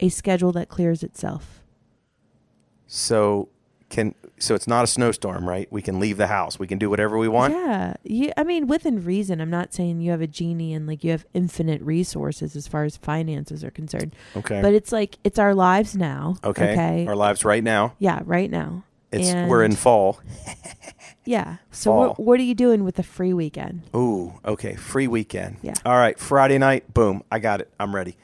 a 0.00 0.08
schedule 0.08 0.50
that 0.52 0.68
clears 0.68 1.02
itself? 1.02 1.62
So 2.86 3.48
can 3.94 4.14
so 4.38 4.54
it's 4.54 4.66
not 4.66 4.84
a 4.84 4.86
snowstorm, 4.86 5.48
right? 5.48 5.66
We 5.70 5.80
can 5.80 5.98
leave 6.00 6.16
the 6.18 6.26
house. 6.26 6.58
We 6.58 6.66
can 6.66 6.78
do 6.78 6.90
whatever 6.90 7.16
we 7.16 7.28
want. 7.28 7.54
Yeah, 7.54 7.94
you, 8.02 8.32
I 8.36 8.42
mean, 8.44 8.66
within 8.66 9.02
reason. 9.04 9.40
I'm 9.40 9.48
not 9.50 9.72
saying 9.72 10.00
you 10.00 10.10
have 10.10 10.20
a 10.20 10.26
genie 10.26 10.74
and 10.74 10.86
like 10.86 11.02
you 11.04 11.12
have 11.12 11.24
infinite 11.32 11.80
resources 11.82 12.56
as 12.56 12.66
far 12.68 12.84
as 12.84 12.96
finances 12.96 13.62
are 13.64 13.70
concerned, 13.70 14.14
Okay. 14.36 14.60
but 14.60 14.74
it's 14.74 14.92
like 14.92 15.18
it's 15.24 15.38
our 15.38 15.54
lives 15.54 15.96
now. 15.96 16.36
okay. 16.44 16.72
Okay. 16.72 17.06
Our 17.06 17.16
lives 17.16 17.44
right 17.44 17.62
now. 17.64 17.94
yeah, 17.98 18.20
right 18.24 18.50
now. 18.50 18.84
It's 19.12 19.32
we're 19.48 19.62
in 19.64 19.70
And- 19.72 19.78
fall. 19.78 20.20
Yeah. 21.26 21.56
So 21.70 21.90
Fall. 21.90 22.00
what, 22.08 22.20
what 22.20 22.40
are 22.40 22.42
you 22.42 22.54
doing 22.54 22.84
with 22.84 22.96
the 22.96 23.02
free 23.02 23.32
weekend? 23.32 23.82
Ooh, 23.96 24.34
okay. 24.44 24.74
Free 24.74 25.06
weekend. 25.08 25.56
Yeah. 25.62 25.72
All 25.86 25.96
right. 25.96 26.18
Friday 26.18 26.58
night. 26.58 26.92
Boom. 26.92 27.22
I 27.32 27.38
got 27.38 27.62
it. 27.62 27.70
I'm 27.80 27.94
ready. 27.94 28.16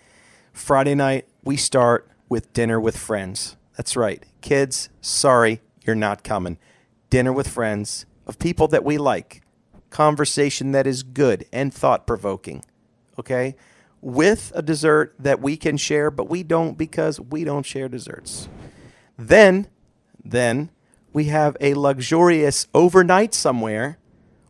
Friday 0.52 0.94
night, 0.94 1.26
we 1.42 1.56
start 1.56 2.06
with 2.28 2.52
dinner 2.52 2.78
with 2.78 2.98
friends. 2.98 3.56
That's 3.76 3.96
right. 3.96 4.24
Kids, 4.40 4.88
sorry, 5.00 5.60
you're 5.82 5.96
not 5.96 6.24
coming. 6.24 6.58
Dinner 7.08 7.32
with 7.32 7.48
friends 7.48 8.06
of 8.26 8.38
people 8.38 8.68
that 8.68 8.84
we 8.84 8.98
like. 8.98 9.42
Conversation 9.90 10.72
that 10.72 10.86
is 10.86 11.02
good 11.02 11.46
and 11.52 11.72
thought 11.72 12.06
provoking. 12.06 12.64
Okay? 13.18 13.56
With 14.00 14.52
a 14.54 14.62
dessert 14.62 15.14
that 15.18 15.40
we 15.40 15.56
can 15.56 15.76
share, 15.76 16.10
but 16.10 16.28
we 16.30 16.42
don't 16.42 16.78
because 16.78 17.20
we 17.20 17.44
don't 17.44 17.66
share 17.66 17.88
desserts. 17.88 18.48
Then, 19.18 19.68
then 20.24 20.70
we 21.12 21.24
have 21.24 21.56
a 21.60 21.74
luxurious 21.74 22.66
overnight 22.72 23.34
somewhere 23.34 23.98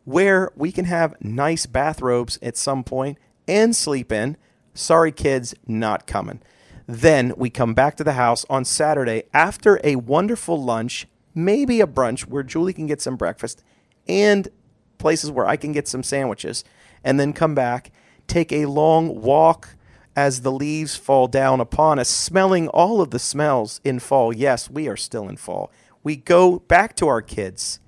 where 0.04 0.50
we 0.54 0.72
can 0.72 0.84
have 0.84 1.14
nice 1.20 1.66
bathrobes 1.66 2.38
at 2.42 2.56
some 2.56 2.84
point 2.84 3.18
and 3.48 3.74
sleep 3.74 4.12
in. 4.12 4.36
Sorry, 4.74 5.12
kids, 5.12 5.54
not 5.66 6.06
coming. 6.06 6.42
Then 6.92 7.34
we 7.36 7.50
come 7.50 7.72
back 7.72 7.96
to 7.98 8.04
the 8.04 8.14
house 8.14 8.44
on 8.50 8.64
Saturday 8.64 9.22
after 9.32 9.80
a 9.84 9.94
wonderful 9.94 10.60
lunch, 10.60 11.06
maybe 11.32 11.80
a 11.80 11.86
brunch 11.86 12.22
where 12.22 12.42
Julie 12.42 12.72
can 12.72 12.88
get 12.88 13.00
some 13.00 13.14
breakfast 13.14 13.62
and 14.08 14.48
places 14.98 15.30
where 15.30 15.46
I 15.46 15.54
can 15.54 15.70
get 15.70 15.86
some 15.86 16.02
sandwiches, 16.02 16.64
and 17.04 17.20
then 17.20 17.32
come 17.32 17.54
back, 17.54 17.92
take 18.26 18.52
a 18.52 18.66
long 18.66 19.20
walk 19.20 19.76
as 20.16 20.40
the 20.40 20.50
leaves 20.50 20.96
fall 20.96 21.28
down 21.28 21.60
upon 21.60 22.00
us, 22.00 22.08
smelling 22.08 22.66
all 22.66 23.00
of 23.00 23.10
the 23.10 23.20
smells 23.20 23.80
in 23.84 24.00
fall. 24.00 24.32
Yes, 24.32 24.68
we 24.68 24.88
are 24.88 24.96
still 24.96 25.28
in 25.28 25.36
fall. 25.36 25.70
We 26.02 26.16
go 26.16 26.58
back 26.58 26.96
to 26.96 27.06
our 27.06 27.22
kids, 27.22 27.78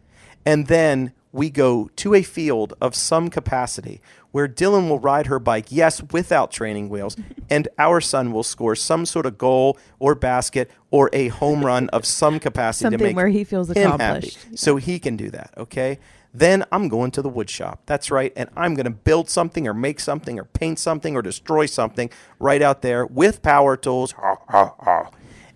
and 0.46 0.68
then 0.68 1.12
we 1.32 1.50
go 1.50 1.90
to 1.96 2.14
a 2.14 2.22
field 2.22 2.74
of 2.80 2.94
some 2.94 3.30
capacity 3.30 4.00
where 4.32 4.48
Dylan 4.48 4.88
will 4.88 4.98
ride 4.98 5.26
her 5.26 5.38
bike, 5.38 5.66
yes, 5.68 6.02
without 6.12 6.50
training 6.50 6.88
wheels, 6.88 7.16
and 7.50 7.68
our 7.78 8.00
son 8.00 8.32
will 8.32 8.42
score 8.42 8.74
some 8.74 9.06
sort 9.06 9.26
of 9.26 9.38
goal 9.38 9.78
or 9.98 10.14
basket 10.14 10.70
or 10.90 11.08
a 11.12 11.28
home 11.28 11.64
run 11.64 11.88
of 11.90 12.04
some 12.04 12.40
capacity 12.40 12.96
to 12.96 13.02
make 13.02 13.16
where 13.16 13.28
he 13.28 13.44
feels 13.44 13.70
him 13.70 13.76
happy. 13.76 13.94
accomplished. 13.94 14.58
So 14.58 14.76
he 14.76 14.98
can 14.98 15.16
do 15.16 15.30
that, 15.30 15.54
okay? 15.56 15.98
Then 16.34 16.64
I'm 16.72 16.88
going 16.88 17.10
to 17.12 17.22
the 17.22 17.28
wood 17.28 17.50
shop. 17.50 17.82
That's 17.86 18.10
right. 18.10 18.32
And 18.34 18.48
I'm 18.56 18.74
going 18.74 18.84
to 18.84 18.90
build 18.90 19.28
something 19.28 19.68
or 19.68 19.74
make 19.74 20.00
something 20.00 20.38
or 20.38 20.44
paint 20.44 20.78
something 20.78 21.14
or 21.14 21.20
destroy 21.22 21.66
something 21.66 22.10
right 22.38 22.62
out 22.62 22.80
there 22.80 23.04
with 23.04 23.42
power 23.42 23.76
tools. 23.76 24.14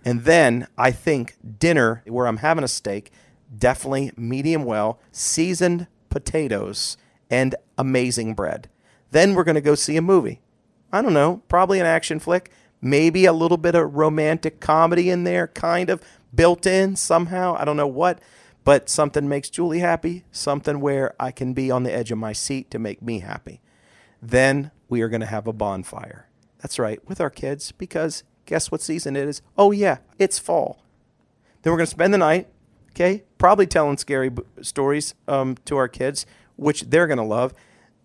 And 0.05 0.23
then 0.23 0.67
I 0.77 0.91
think 0.91 1.35
dinner, 1.59 2.03
where 2.05 2.27
I'm 2.27 2.37
having 2.37 2.63
a 2.63 2.67
steak, 2.67 3.11
definitely 3.57 4.11
medium 4.15 4.65
well, 4.65 4.99
seasoned 5.11 5.87
potatoes, 6.09 6.95
and 7.29 7.55
amazing 7.77 8.33
bread. 8.33 8.69
Then 9.11 9.33
we're 9.33 9.43
going 9.43 9.55
to 9.55 9.61
go 9.61 9.75
see 9.75 9.97
a 9.97 10.01
movie. 10.01 10.41
I 10.91 11.01
don't 11.01 11.13
know, 11.13 11.41
probably 11.47 11.79
an 11.79 11.85
action 11.85 12.19
flick, 12.19 12.51
maybe 12.81 13.25
a 13.25 13.33
little 13.33 13.57
bit 13.57 13.75
of 13.75 13.95
romantic 13.95 14.59
comedy 14.59 15.09
in 15.09 15.23
there, 15.23 15.47
kind 15.47 15.89
of 15.89 16.01
built 16.33 16.65
in 16.65 16.95
somehow. 16.95 17.55
I 17.57 17.65
don't 17.65 17.77
know 17.77 17.87
what, 17.87 18.19
but 18.63 18.89
something 18.89 19.27
makes 19.27 19.49
Julie 19.49 19.79
happy, 19.79 20.25
something 20.31 20.79
where 20.79 21.13
I 21.19 21.31
can 21.31 21.53
be 21.53 21.71
on 21.71 21.83
the 21.83 21.93
edge 21.93 22.11
of 22.11 22.17
my 22.17 22.33
seat 22.33 22.71
to 22.71 22.79
make 22.79 23.01
me 23.01 23.19
happy. 23.19 23.61
Then 24.21 24.71
we 24.89 25.01
are 25.01 25.09
going 25.09 25.21
to 25.21 25.27
have 25.27 25.47
a 25.47 25.53
bonfire. 25.53 26.27
That's 26.59 26.79
right, 26.79 27.05
with 27.07 27.21
our 27.21 27.29
kids, 27.29 27.71
because 27.71 28.23
guess 28.45 28.71
what 28.71 28.81
season 28.81 29.15
it 29.15 29.27
is? 29.27 29.41
Oh, 29.57 29.71
yeah, 29.71 29.97
it's 30.17 30.39
fall. 30.39 30.83
Then 31.61 31.71
we're 31.71 31.77
going 31.77 31.87
to 31.87 31.91
spend 31.91 32.13
the 32.13 32.17
night, 32.17 32.47
okay? 32.91 33.23
Probably 33.37 33.67
telling 33.67 33.97
scary 33.97 34.29
b- 34.29 34.43
stories 34.61 35.15
um, 35.27 35.55
to 35.65 35.77
our 35.77 35.87
kids, 35.87 36.25
which 36.57 36.81
they're 36.81 37.07
going 37.07 37.17
to 37.17 37.23
love. 37.23 37.53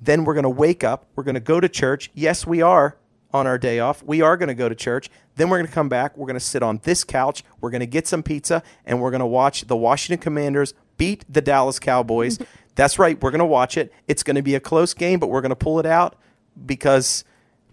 Then 0.00 0.24
we're 0.24 0.34
going 0.34 0.44
to 0.44 0.50
wake 0.50 0.84
up. 0.84 1.06
We're 1.16 1.24
going 1.24 1.34
to 1.34 1.40
go 1.40 1.60
to 1.60 1.68
church. 1.68 2.10
Yes, 2.14 2.46
we 2.46 2.62
are 2.62 2.96
on 3.32 3.46
our 3.46 3.58
day 3.58 3.80
off. 3.80 4.02
We 4.02 4.20
are 4.20 4.36
going 4.36 4.48
to 4.48 4.54
go 4.54 4.68
to 4.68 4.74
church. 4.74 5.10
Then 5.36 5.48
we're 5.48 5.58
going 5.58 5.68
to 5.68 5.72
come 5.72 5.88
back. 5.88 6.16
We're 6.16 6.26
going 6.26 6.34
to 6.34 6.40
sit 6.40 6.62
on 6.62 6.80
this 6.84 7.04
couch. 7.04 7.42
We're 7.60 7.70
going 7.70 7.80
to 7.80 7.86
get 7.86 8.06
some 8.06 8.22
pizza 8.22 8.62
and 8.84 9.00
we're 9.00 9.10
going 9.10 9.20
to 9.20 9.26
watch 9.26 9.66
the 9.66 9.76
Washington 9.76 10.22
Commanders 10.22 10.74
beat 10.98 11.24
the 11.28 11.40
Dallas 11.40 11.78
Cowboys. 11.78 12.38
That's 12.74 12.98
right. 12.98 13.20
We're 13.20 13.30
going 13.30 13.40
to 13.40 13.44
watch 13.44 13.76
it. 13.76 13.92
It's 14.08 14.22
going 14.22 14.36
to 14.36 14.42
be 14.42 14.54
a 14.54 14.60
close 14.60 14.94
game, 14.94 15.18
but 15.18 15.28
we're 15.28 15.40
going 15.40 15.50
to 15.50 15.56
pull 15.56 15.78
it 15.78 15.86
out 15.86 16.16
because 16.66 17.24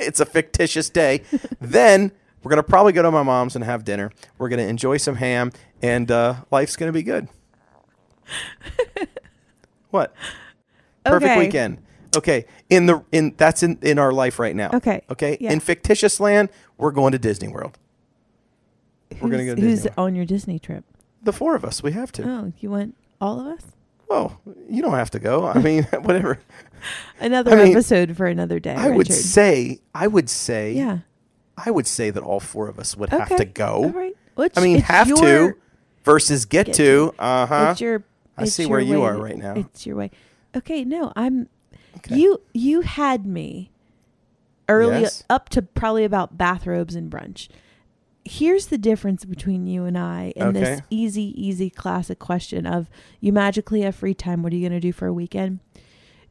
it's 0.00 0.20
a 0.20 0.26
fictitious 0.26 0.90
day. 0.90 1.22
then 1.60 2.12
we're 2.42 2.50
going 2.50 2.62
to 2.62 2.68
probably 2.68 2.92
go 2.92 3.02
to 3.02 3.10
my 3.10 3.22
mom's 3.22 3.56
and 3.56 3.64
have 3.64 3.84
dinner. 3.84 4.10
We're 4.38 4.48
going 4.48 4.60
to 4.60 4.68
enjoy 4.68 4.98
some 4.98 5.16
ham 5.16 5.52
and 5.82 6.10
uh, 6.10 6.36
life's 6.50 6.76
going 6.76 6.88
to 6.88 6.92
be 6.92 7.02
good. 7.02 7.28
What? 9.94 10.12
Perfect 11.04 11.30
Okay. 11.32 11.38
weekend. 11.38 11.78
Okay, 12.16 12.44
in 12.70 12.86
the 12.86 13.02
in 13.12 13.34
that's 13.36 13.62
in 13.62 13.78
in 13.82 13.98
our 13.98 14.12
life 14.12 14.38
right 14.38 14.54
now. 14.54 14.70
Okay, 14.74 15.02
Okay. 15.10 15.36
yeah. 15.40 15.52
In 15.52 15.60
fictitious 15.60 16.20
land, 16.20 16.48
we're 16.78 16.90
going 16.92 17.12
to 17.12 17.18
Disney 17.18 17.48
World. 17.48 17.78
We're 19.20 19.30
gonna 19.30 19.38
Who's- 19.44 19.46
go 19.46 19.54
to 19.54 19.60
Who's 19.60 19.70
Disney 19.82 19.90
World. 19.96 20.08
on 20.08 20.14
your 20.16 20.24
Disney 20.24 20.58
trip? 20.58 20.84
The 21.22 21.32
four 21.32 21.54
of 21.56 21.64
us, 21.64 21.82
we 21.82 21.92
have 21.92 22.12
to. 22.12 22.22
Oh, 22.28 22.52
you 22.58 22.70
went 22.70 22.94
all 23.20 23.40
of 23.40 23.46
us? 23.46 23.62
Oh, 24.10 24.36
you 24.68 24.82
don't 24.82 24.92
have 24.94 25.10
to 25.12 25.18
go. 25.18 25.46
I 25.46 25.58
mean, 25.58 25.84
whatever. 26.02 26.38
Another 27.20 27.52
I 27.52 27.64
mean, 27.64 27.72
episode 27.72 28.16
for 28.16 28.26
another 28.26 28.60
day. 28.60 28.74
I 28.74 28.90
would 28.90 29.10
say, 29.12 29.80
I 29.94 30.06
would 30.06 30.28
say, 30.28 30.72
Yeah. 30.74 30.98
I 31.56 31.70
would 31.70 31.86
say 31.86 32.10
that 32.10 32.22
all 32.22 32.40
four 32.40 32.68
of 32.68 32.78
us 32.78 32.96
would 32.96 33.12
Okay. 33.12 33.24
have 33.24 33.36
to 33.38 33.44
go. 33.44 33.84
All 33.84 33.88
right. 33.90 34.16
Which, 34.34 34.52
I 34.56 34.60
mean, 34.60 34.80
have 34.82 35.08
to 35.08 35.54
versus 36.04 36.44
get, 36.44 36.66
Get 36.66 36.74
to. 36.76 37.14
Uh 37.18 37.46
huh. 37.46 37.68
It's 37.72 37.80
your. 37.80 38.02
I 38.36 38.44
see 38.46 38.66
where 38.66 38.80
you 38.80 39.00
way- 39.00 39.06
are 39.06 39.16
right 39.16 39.36
now. 39.38 39.54
It's 39.54 39.86
your 39.86 39.96
way. 39.96 40.10
Okay. 40.56 40.84
No, 40.84 41.12
I'm. 41.16 41.48
Okay. 41.98 42.16
You 42.16 42.40
you 42.52 42.80
had 42.82 43.24
me 43.26 43.70
early 44.68 45.02
Yes. 45.02 45.24
up 45.30 45.48
to 45.50 45.62
probably 45.62 46.04
about 46.04 46.36
bathrobes 46.38 46.94
and 46.94 47.10
brunch. 47.10 47.48
Here's 48.24 48.68
the 48.68 48.78
difference 48.78 49.24
between 49.26 49.66
you 49.66 49.84
and 49.84 49.98
I 49.98 50.32
in 50.34 50.54
this 50.54 50.80
easy, 50.88 51.34
easy 51.40 51.68
classic 51.68 52.18
question 52.18 52.66
of 52.66 52.88
you 53.20 53.32
magically 53.34 53.82
have 53.82 53.94
free 53.94 54.14
time. 54.14 54.42
What 54.42 54.52
are 54.52 54.56
you 54.56 54.62
going 54.66 54.80
to 54.80 54.86
do 54.86 54.92
for 54.94 55.06
a 55.06 55.12
weekend? 55.12 55.60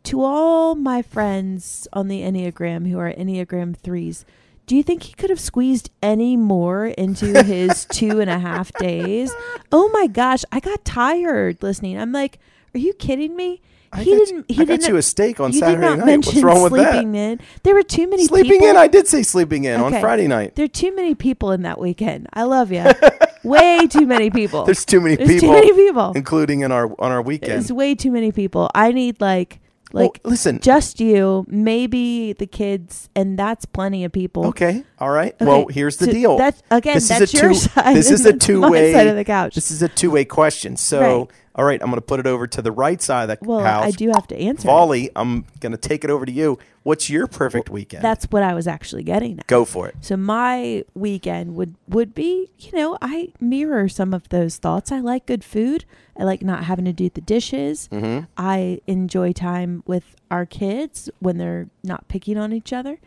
To 0.05 0.21
all 0.23 0.73
my 0.73 1.03
friends 1.03 1.87
on 1.93 2.07
the 2.07 2.21
Enneagram 2.23 2.89
who 2.89 2.97
are 2.97 3.13
Enneagram 3.13 3.77
threes, 3.77 4.25
do 4.66 4.76
you 4.76 4.84
think 4.84 5.03
he 5.03 5.14
could 5.14 5.30
have 5.30 5.39
squeezed 5.39 5.89
any 6.01 6.38
more 6.38 6.86
into 6.88 7.43
his 7.43 7.86
two 7.91 8.20
and 8.22 8.30
a 8.30 8.39
half 8.39 8.72
days? 8.74 9.34
Oh 9.72 9.89
my 9.93 10.07
gosh, 10.07 10.43
I 10.51 10.59
got 10.59 10.86
tired 10.86 11.61
listening. 11.61 11.97
I'm 11.99 12.11
like, 12.11 12.39
are 12.74 12.80
you 12.80 12.93
kidding 12.93 13.36
me? 13.36 13.61
I 13.91 14.01
he 14.03 14.11
got, 14.11 14.26
didn't. 14.26 14.49
you, 14.49 14.55
He 14.55 14.61
I 14.61 14.66
got 14.66 14.80
didn't. 14.80 14.88
you 14.89 14.97
a 14.97 15.01
steak 15.03 15.39
on 15.39 15.53
Saturday 15.53 15.95
night. 15.97 16.26
What's 16.26 16.41
wrong 16.41 16.64
with 16.64 16.72
sleeping 16.72 17.11
that? 17.11 17.18
in. 17.18 17.39
There 17.61 17.76
were 17.76 17.84
too 17.84 18.07
many 18.07 18.24
people. 18.24 18.38
Sleeping 18.38 18.51
people. 18.53 18.68
in. 18.70 18.78
I 18.78 18.88
did 18.88 19.07
say 19.07 19.22
sleeping 19.22 19.66
in 19.66 19.80
on 19.80 19.91
Friday 19.99 20.28
night. 20.28 20.55
There 20.55 20.66
are 20.66 20.70
too 20.70 20.95
many 20.95 21.14
people 21.14 21.51
in 21.51 21.61
that 21.61 21.80
weekend. 21.80 22.28
I 22.34 22.43
love 22.43 22.72
you. 22.72 22.84
way 23.43 23.86
too 23.88 24.07
many 24.07 24.32
people. 24.32 24.64
There's 24.66 24.84
too 24.86 24.99
many 24.99 25.16
There's 25.18 25.30
people, 25.30 25.49
too 25.49 25.53
many 25.53 25.74
people. 25.74 26.14
including 26.16 26.61
in 26.61 26.72
our 26.72 26.88
on 26.99 27.11
our 27.11 27.22
weekend. 27.22 27.51
There's 27.51 27.72
way 27.72 27.93
too 27.93 28.09
many 28.11 28.32
people. 28.32 28.72
I 28.74 28.91
need 28.93 29.22
like 29.22 29.59
Well, 29.93 30.05
like 30.05 30.19
listen. 30.23 30.59
just 30.59 30.99
you, 30.99 31.45
maybe 31.47 32.33
the 32.33 32.47
kids, 32.47 33.09
and 33.15 33.37
that's 33.39 33.63
plenty 33.65 34.03
of 34.03 34.11
people. 34.11 34.47
Okay. 34.47 34.83
All 34.99 35.09
right. 35.11 35.33
Okay, 35.35 35.45
Well, 35.45 35.67
here's 35.67 35.97
the 35.97 36.05
so 36.07 36.11
deal. 36.11 36.37
That's 36.37 36.61
again. 36.71 36.95
This 36.95 37.03
is 37.11 37.19
that's 37.19 37.33
a 37.33 37.37
your 37.37 37.49
two, 37.49 37.55
side. 37.59 37.95
This 37.95 38.09
is 38.11 38.25
a 38.25 38.33
two 38.33 38.61
way 38.69 38.91
side 38.91 39.07
of 39.07 39.15
the 39.15 39.23
couch. 39.23 39.53
This 39.55 39.69
is 39.71 39.81
a 39.83 39.87
two 39.87 40.09
way 40.11 40.25
question. 40.25 40.75
So, 40.77 40.99
Right. 40.99 41.27
all 41.55 41.65
right, 41.65 41.79
I'm 41.81 41.89
going 41.89 41.97
to 42.01 42.05
put 42.05 42.19
it 42.19 42.25
over 42.27 42.47
to 42.47 42.61
the 42.61 42.71
right 42.71 43.01
side 43.01 43.23
of 43.23 43.29
the 43.29 43.37
couch. 43.37 43.47
well, 43.47 43.59
house. 43.59 43.85
I 43.85 43.91
do 43.91 44.09
have 44.09 44.25
to 44.27 44.35
answer. 44.37 44.67
it. 44.67 44.71
Volley, 44.71 45.11
I'm 45.15 45.45
going 45.59 45.71
to 45.73 45.77
take 45.77 46.03
it 46.03 46.09
over 46.09 46.25
to 46.25 46.31
you. 46.31 46.57
What's 46.84 47.09
your 47.09 47.27
perfect 47.27 47.69
weekend? 47.69 48.03
That's 48.03 48.25
what 48.25 48.43
I 48.43 48.53
was 48.53 48.67
actually 48.67 49.03
getting 49.03 49.39
at. 49.39 49.47
Go 49.47 49.63
for 49.63 49.88
it. 49.88 49.95
So 50.01 50.17
my 50.17 50.84
weekend 50.93 51.55
would 51.55 51.75
would 51.88 52.13
be, 52.13 52.51
you 52.59 52.71
know, 52.73 52.97
I 53.01 53.31
mirror 53.39 53.88
some 53.88 54.13
of 54.13 54.27
those 54.29 54.57
thoughts. 54.57 54.91
I 54.91 54.99
like 54.99 55.25
good 55.25 55.43
food. 55.43 55.86
I 56.17 56.25
like 56.25 56.41
not 56.41 56.65
having 56.65 56.86
to 56.86 56.93
do 56.93 57.09
the 57.09 57.21
dishes. 57.21 57.88
Mm-hmm. 57.91 58.25
I 58.36 58.81
enjoy 58.86 59.31
time 59.31 59.84
with 59.88 60.15
our 60.29 60.45
kids 60.45 61.09
when 61.19 61.38
they're 61.38 61.69
not 61.84 62.07
picking 62.09 62.38
on 62.38 62.51
each 62.51 62.73
other. 62.73 62.99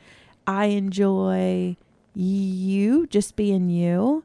I 0.47 0.67
enjoy 0.67 1.77
you 2.15 3.07
just 3.09 3.37
being 3.37 3.69
you. 3.69 4.25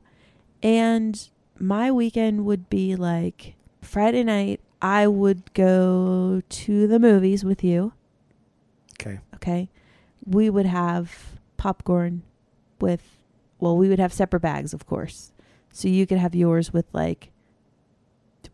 And 0.63 1.27
my 1.59 1.91
weekend 1.91 2.45
would 2.45 2.69
be 2.69 2.95
like 2.95 3.55
Friday 3.81 4.23
night, 4.23 4.61
I 4.81 5.07
would 5.07 5.53
go 5.53 6.41
to 6.47 6.87
the 6.87 6.99
movies 6.99 7.43
with 7.43 7.63
you. 7.63 7.93
Okay. 8.99 9.19
Okay. 9.41 9.69
We 10.25 10.49
would 10.49 10.65
have 10.67 11.39
popcorn 11.57 12.21
with, 12.79 13.01
well, 13.59 13.75
we 13.77 13.89
would 13.89 13.99
have 13.99 14.13
separate 14.13 14.41
bags, 14.41 14.73
of 14.73 14.85
course. 14.85 15.31
So 15.71 15.87
you 15.87 16.05
could 16.05 16.17
have 16.19 16.35
yours 16.35 16.71
with 16.73 16.85
like, 16.93 17.29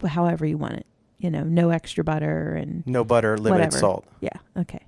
however 0.05 0.45
you 0.45 0.57
want 0.57 0.75
it. 0.75 0.85
You 1.17 1.31
know, 1.31 1.43
no 1.43 1.71
extra 1.71 2.03
butter 2.03 2.53
and 2.53 2.85
No 2.85 3.03
butter, 3.03 3.37
limited 3.37 3.51
Whatever. 3.65 3.77
salt. 3.79 4.05
yeah, 4.21 4.29
okay. 4.55 4.85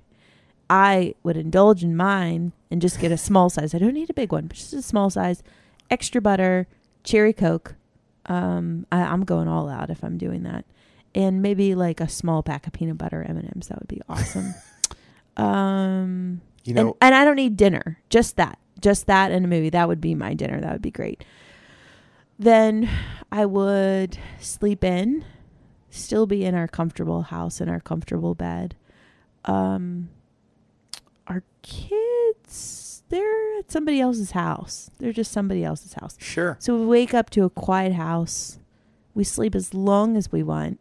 I 0.70 1.16
would 1.24 1.36
indulge 1.36 1.82
in 1.82 1.96
mine 1.96 2.52
and 2.70 2.80
just 2.80 3.00
get 3.00 3.10
a 3.10 3.16
small 3.18 3.50
size. 3.50 3.74
I 3.74 3.78
don't 3.78 3.94
need 3.94 4.08
a 4.10 4.14
big 4.14 4.30
one, 4.30 4.46
but 4.46 4.56
just 4.56 4.72
a 4.72 4.80
small 4.82 5.10
size, 5.10 5.42
extra 5.90 6.20
butter, 6.20 6.68
cherry 7.02 7.32
coke. 7.32 7.74
Um, 8.26 8.86
I, 8.92 9.00
I'm 9.02 9.24
going 9.24 9.48
all 9.48 9.68
out 9.68 9.90
if 9.90 10.04
I'm 10.04 10.16
doing 10.18 10.44
that, 10.44 10.64
and 11.16 11.42
maybe 11.42 11.74
like 11.74 12.00
a 12.00 12.08
small 12.08 12.44
pack 12.44 12.68
of 12.68 12.72
peanut 12.74 12.96
butter 12.98 13.26
M 13.28 13.36
and 13.36 13.50
M's. 13.56 13.66
That 13.66 13.80
would 13.80 13.88
be 13.88 14.00
awesome. 14.08 14.54
um, 15.36 16.40
You 16.64 16.74
and, 16.76 16.86
know, 16.88 16.96
and 17.00 17.14
I 17.14 17.24
don't 17.24 17.36
need 17.36 17.56
dinner. 17.56 18.00
Just 18.10 18.36
that, 18.36 18.58
just 18.80 19.06
that, 19.06 19.30
and 19.30 19.44
a 19.44 19.48
movie. 19.48 19.70
That 19.70 19.88
would 19.88 20.00
be 20.00 20.14
my 20.14 20.34
dinner. 20.34 20.60
That 20.60 20.72
would 20.72 20.82
be 20.82 20.90
great. 20.90 21.24
Then 22.38 22.88
I 23.30 23.44
would 23.46 24.18
sleep 24.40 24.82
in, 24.82 25.24
still 25.90 26.26
be 26.26 26.44
in 26.44 26.54
our 26.54 26.68
comfortable 26.68 27.22
house 27.22 27.60
in 27.60 27.68
our 27.68 27.80
comfortable 27.80 28.34
bed. 28.34 28.74
Um, 29.44 30.08
our 31.26 31.42
kids, 31.62 33.02
they're 33.08 33.58
at 33.58 33.70
somebody 33.70 34.00
else's 34.00 34.30
house. 34.30 34.90
They're 34.98 35.12
just 35.12 35.32
somebody 35.32 35.64
else's 35.64 35.94
house. 35.94 36.16
sure. 36.18 36.56
So 36.60 36.76
we 36.78 36.86
wake 36.86 37.12
up 37.14 37.30
to 37.30 37.44
a 37.44 37.50
quiet 37.50 37.92
house. 37.92 38.58
We 39.14 39.24
sleep 39.24 39.54
as 39.54 39.74
long 39.74 40.16
as 40.16 40.32
we 40.32 40.42
want. 40.42 40.80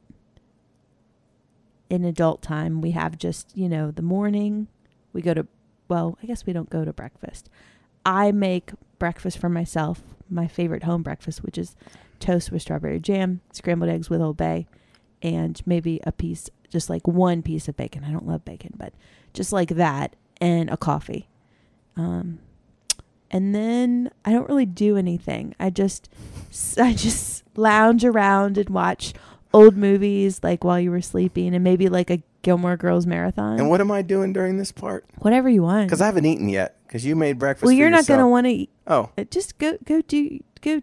In 1.90 2.04
adult 2.04 2.42
time, 2.42 2.82
we 2.82 2.92
have 2.92 3.18
just, 3.18 3.56
you 3.58 3.68
know, 3.68 3.92
the 3.92 4.02
morning. 4.02 4.68
We 5.14 5.22
go 5.22 5.34
to, 5.34 5.48
well, 5.88 6.18
I 6.22 6.28
guess 6.28 6.46
we 6.46 6.54
don't 6.54 6.70
go 6.70 6.86
to 6.86 6.94
breakfast. 6.94 7.50
I 8.06 8.32
make 8.32 8.72
breakfast 9.00 9.38
for 9.38 9.50
myself, 9.50 10.02
my 10.30 10.48
favorite 10.48 10.84
home 10.84 11.02
breakfast, 11.02 11.44
which 11.44 11.58
is 11.58 11.76
toast 12.20 12.52
with 12.52 12.62
strawberry 12.62 13.00
jam, 13.00 13.42
scrambled 13.52 13.90
eggs 13.90 14.10
with 14.10 14.22
Old 14.22 14.38
Bay, 14.38 14.68
and 15.22 15.62
maybe 15.66 16.00
a 16.04 16.12
piece, 16.12 16.50
just 16.70 16.90
like 16.90 17.08
one 17.08 17.42
piece 17.42 17.68
of 17.68 17.76
bacon. 17.76 18.04
I 18.04 18.12
don't 18.12 18.28
love 18.28 18.46
bacon, 18.46 18.74
but 18.78 18.94
just 19.34 19.52
like 19.52 19.70
that, 19.70 20.16
and 20.40 20.70
a 20.70 20.78
coffee. 20.78 21.28
Um, 21.96 22.40
and 23.32 23.54
then 23.54 24.10
I 24.26 24.32
don't 24.32 24.48
really 24.48 24.66
do 24.66 24.98
anything. 24.98 25.56
I 25.60 25.70
just 25.70 26.10
I 26.78 26.94
just 26.94 27.44
lounge 27.56 28.06
around 28.06 28.58
and 28.58 28.70
watch 28.70 29.14
old 29.54 29.76
movies 29.76 30.40
like 30.44 30.64
while 30.64 30.80
you 30.80 30.92
were 30.92 31.02
sleeping 31.02 31.54
and 31.54 31.64
maybe 31.64 31.90
like 31.90 32.10
a 32.10 32.22
Gilmore 32.42 32.78
Girls 32.78 33.06
marathon. 33.06 33.60
And 33.60 33.70
what 33.70 33.82
am 33.82 33.92
I 33.92 34.02
doing 34.02 34.34
during 34.34 34.58
this 34.58 34.72
part? 34.72 35.06
Whatever 35.18 35.50
you 35.50 35.64
want. 35.64 35.88
Because 35.88 36.02
I 36.02 36.06
haven't 36.06 36.26
eaten 36.26 36.50
yet. 36.50 36.78
Because 36.88 37.06
you 37.06 37.16
made 37.16 37.38
breakfast. 37.38 37.66
well, 37.66 37.74
you're 37.74 37.90
not 37.90 38.08
going 38.08 38.20
to 38.20 38.28
want 38.28 38.46
to 38.46 38.52
eat. 38.52 38.70
Oh, 38.88 39.10
uh, 39.18 39.24
Just 39.26 39.58
go 39.58 39.78
go 39.86 40.02
do 40.02 40.40
go 40.62 40.82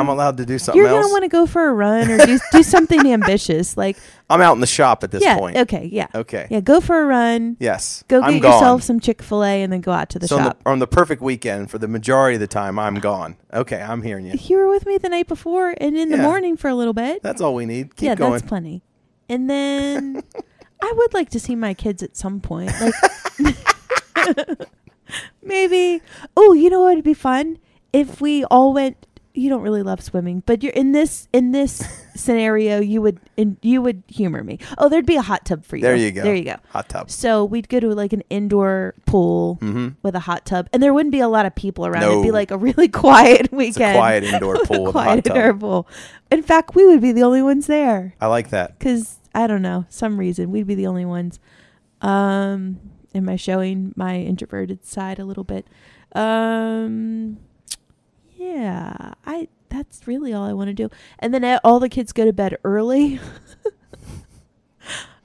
I'm 0.00 0.08
allowed 0.08 0.36
to 0.38 0.46
do 0.46 0.58
something 0.58 0.78
you're 0.80 0.88
else. 0.90 1.02
gonna 1.04 1.12
want 1.12 1.24
to 1.24 1.28
go 1.28 1.46
for 1.46 1.68
a 1.68 1.72
run 1.72 2.10
or 2.10 2.18
do 2.24 2.38
do 2.52 2.62
something 2.62 3.00
ambitious 3.12 3.76
like 3.76 3.96
I'm 4.30 4.40
out 4.40 4.54
in 4.54 4.60
the 4.60 4.66
shop 4.66 5.04
at 5.04 5.10
this 5.10 5.22
yeah 5.22 5.36
point. 5.38 5.56
okay 5.56 5.88
yeah 5.92 6.06
Okay. 6.14 6.46
yeah 6.50 6.60
go 6.60 6.80
for 6.80 7.00
a 7.02 7.06
run 7.06 7.56
Yes. 7.60 8.04
go 8.08 8.20
I'm 8.22 8.34
get 8.34 8.42
gone. 8.42 8.52
yourself 8.52 8.82
some 8.82 9.00
Chick 9.00 9.22
Fil 9.22 9.44
A 9.44 9.62
and 9.62 9.72
then 9.72 9.80
go 9.80 9.92
out 9.92 10.08
to 10.10 10.18
the 10.18 10.28
so 10.28 10.38
on 10.38 10.44
shop. 10.44 10.58
the, 10.64 10.70
on 10.70 10.78
the 10.78 10.86
perfect 10.86 11.22
weekend, 11.22 11.70
for 11.70 11.78
the 11.78 11.88
majority 11.88 12.36
of 12.36 12.40
the 12.40 12.46
time, 12.46 12.78
I'm 12.78 12.96
gone. 12.96 13.36
Okay, 13.52 13.80
I'm 13.80 14.02
hearing 14.02 14.26
you. 14.26 14.34
you 14.40 14.56
were 14.58 14.68
with 14.68 14.86
me 14.86 14.98
the 14.98 15.08
night 15.08 15.28
before 15.28 15.74
and 15.78 15.96
in 15.96 16.08
the 16.10 16.16
morning 16.18 16.56
for 16.56 16.68
a 16.68 16.74
little 16.74 16.92
bit. 16.94 17.22
That's 17.22 17.40
all 17.40 17.54
we 17.54 17.66
need. 17.66 17.96
Keep 17.96 18.06
yeah, 18.06 18.14
going. 18.14 18.32
that's 18.32 18.42
plenty. 18.46 18.82
And 19.28 19.48
then 19.50 20.22
I 20.82 20.92
would 20.96 21.14
like 21.14 21.30
to 21.30 21.40
see 21.40 21.54
my 21.54 21.74
kids 21.74 22.02
at 22.02 22.16
some 22.16 22.40
point. 22.40 22.72
Like 22.80 22.94
maybe 25.42 26.00
oh, 26.36 26.52
you 26.54 26.70
know 26.70 26.80
what 26.80 26.94
would 26.96 27.04
be 27.04 27.14
fun? 27.14 27.58
If 27.92 28.20
we 28.20 28.44
all 28.46 28.72
went 28.72 29.06
you 29.34 29.48
don't 29.48 29.62
really 29.62 29.82
love 29.82 30.02
swimming, 30.02 30.42
but 30.46 30.62
you're 30.62 30.72
in 30.74 30.92
this 30.92 31.26
in 31.32 31.52
this 31.52 31.82
scenario 32.14 32.80
you 32.80 33.00
would 33.00 33.18
in, 33.36 33.56
you 33.62 33.80
would 33.80 34.02
humor 34.06 34.44
me. 34.44 34.58
Oh, 34.78 34.88
there'd 34.88 35.06
be 35.06 35.16
a 35.16 35.22
hot 35.22 35.44
tub 35.46 35.64
for 35.64 35.76
you. 35.76 35.82
There 35.82 35.96
you 35.96 36.10
go. 36.10 36.22
There 36.22 36.34
you 36.34 36.44
go. 36.44 36.56
Hot 36.70 36.88
tub. 36.88 37.10
So 37.10 37.44
we'd 37.44 37.68
go 37.68 37.80
to 37.80 37.88
like 37.94 38.12
an 38.12 38.22
indoor 38.30 38.94
pool 39.06 39.58
Mm-hmm. 39.62 39.88
with 40.02 40.14
a 40.14 40.20
hot 40.20 40.44
tub, 40.46 40.68
and 40.72 40.82
there 40.82 40.92
wouldn't 40.94 41.12
be 41.12 41.20
a 41.20 41.28
lot 41.28 41.46
of 41.46 41.54
people 41.54 41.86
around. 41.86 42.02
It'd 42.02 42.22
be 42.22 42.30
like 42.30 42.50
a 42.50 42.58
really 42.58 42.88
quiet 43.04 43.50
weekend. 43.52 43.96
a 43.96 43.98
quiet 43.98 44.24
indoor 44.24 44.56
pool 44.64 44.84
with 44.84 44.94
a 44.94 44.98
hot 44.98 45.04
quiet 45.04 45.24
tub. 45.24 45.36
indoor 45.36 45.54
pool. 45.54 45.88
In 46.30 46.42
fact, 46.42 46.74
we 46.74 46.86
would 46.86 47.00
be 47.00 47.12
the 47.12 47.22
only 47.22 47.42
ones 47.42 47.66
there 47.66 48.14
I 48.20 48.26
like 48.26 48.50
that. 48.50 48.78
because 48.78 49.18
I 49.34 49.46
don't 49.46 49.62
know 49.62 49.86
some 49.88 50.18
reason 50.18 50.50
we'd 50.50 50.66
be 50.66 50.74
the 50.74 50.86
only 50.86 51.04
ones. 51.04 51.38
Um, 52.02 52.80
am 53.14 53.28
I 53.28 53.36
showing 53.36 53.92
my 53.96 54.16
introverted 54.16 54.84
side 54.84 55.18
a 55.18 55.24
little 55.24 55.44
bit? 55.44 55.66
Um, 56.14 57.38
yeah, 58.42 59.14
I. 59.26 59.48
That's 59.68 60.06
really 60.06 60.34
all 60.34 60.44
I 60.44 60.52
want 60.52 60.68
to 60.68 60.74
do. 60.74 60.90
And 61.18 61.32
then 61.32 61.58
all 61.64 61.80
the 61.80 61.88
kids 61.88 62.12
go 62.12 62.26
to 62.26 62.32
bed 62.32 62.58
early. 62.62 63.18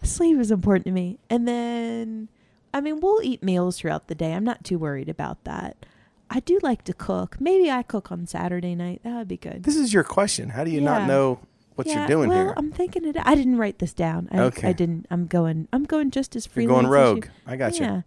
Sleep 0.04 0.40
is 0.40 0.52
important 0.52 0.86
to 0.86 0.92
me. 0.92 1.20
And 1.30 1.46
then, 1.48 2.30
I 2.74 2.80
mean, 2.80 3.02
we'll 3.02 3.22
eat 3.24 3.44
meals 3.44 3.80
throughout 3.80 4.08
the 4.08 4.16
day. 4.16 4.34
I'm 4.34 4.46
not 4.46 4.64
too 4.64 4.80
worried 4.80 5.10
about 5.10 5.44
that. 5.44 5.86
I 6.30 6.40
do 6.40 6.60
like 6.64 6.84
to 6.86 6.94
cook. 6.94 7.42
Maybe 7.42 7.70
I 7.70 7.84
cook 7.84 8.10
on 8.12 8.26
Saturday 8.26 8.74
night. 8.76 9.02
That 9.04 9.16
would 9.16 9.28
be 9.28 9.36
good. 9.38 9.64
This 9.64 9.76
is 9.76 9.94
your 9.94 10.04
question. 10.06 10.50
How 10.50 10.64
do 10.64 10.72
you 10.72 10.80
Yeah. 10.80 11.00
not 11.00 11.08
know 11.08 11.40
what 11.76 11.88
Yeah, 11.88 12.00
you're 12.00 12.08
doing 12.08 12.30
well, 12.30 12.38
here? 12.46 12.54
I'm 12.56 12.72
thinking 12.72 13.04
it. 13.06 13.18
I 13.22 13.36
didn't 13.36 13.58
write 13.58 13.80
this 13.80 13.94
down. 13.94 14.30
I, 14.32 14.40
Okay. 14.44 14.70
I 14.70 14.74
didn't. 14.74 15.08
I'm 15.12 15.28
going. 15.28 15.68
I'm 15.74 15.84
going 15.84 16.10
just 16.12 16.36
as 16.38 16.46
You're 16.46 16.54
freely. 16.54 16.68
going 16.68 16.86
as 16.86 16.92
rogue. 16.92 17.26
I 17.46 17.58
got 17.58 17.78
you. 17.80 18.04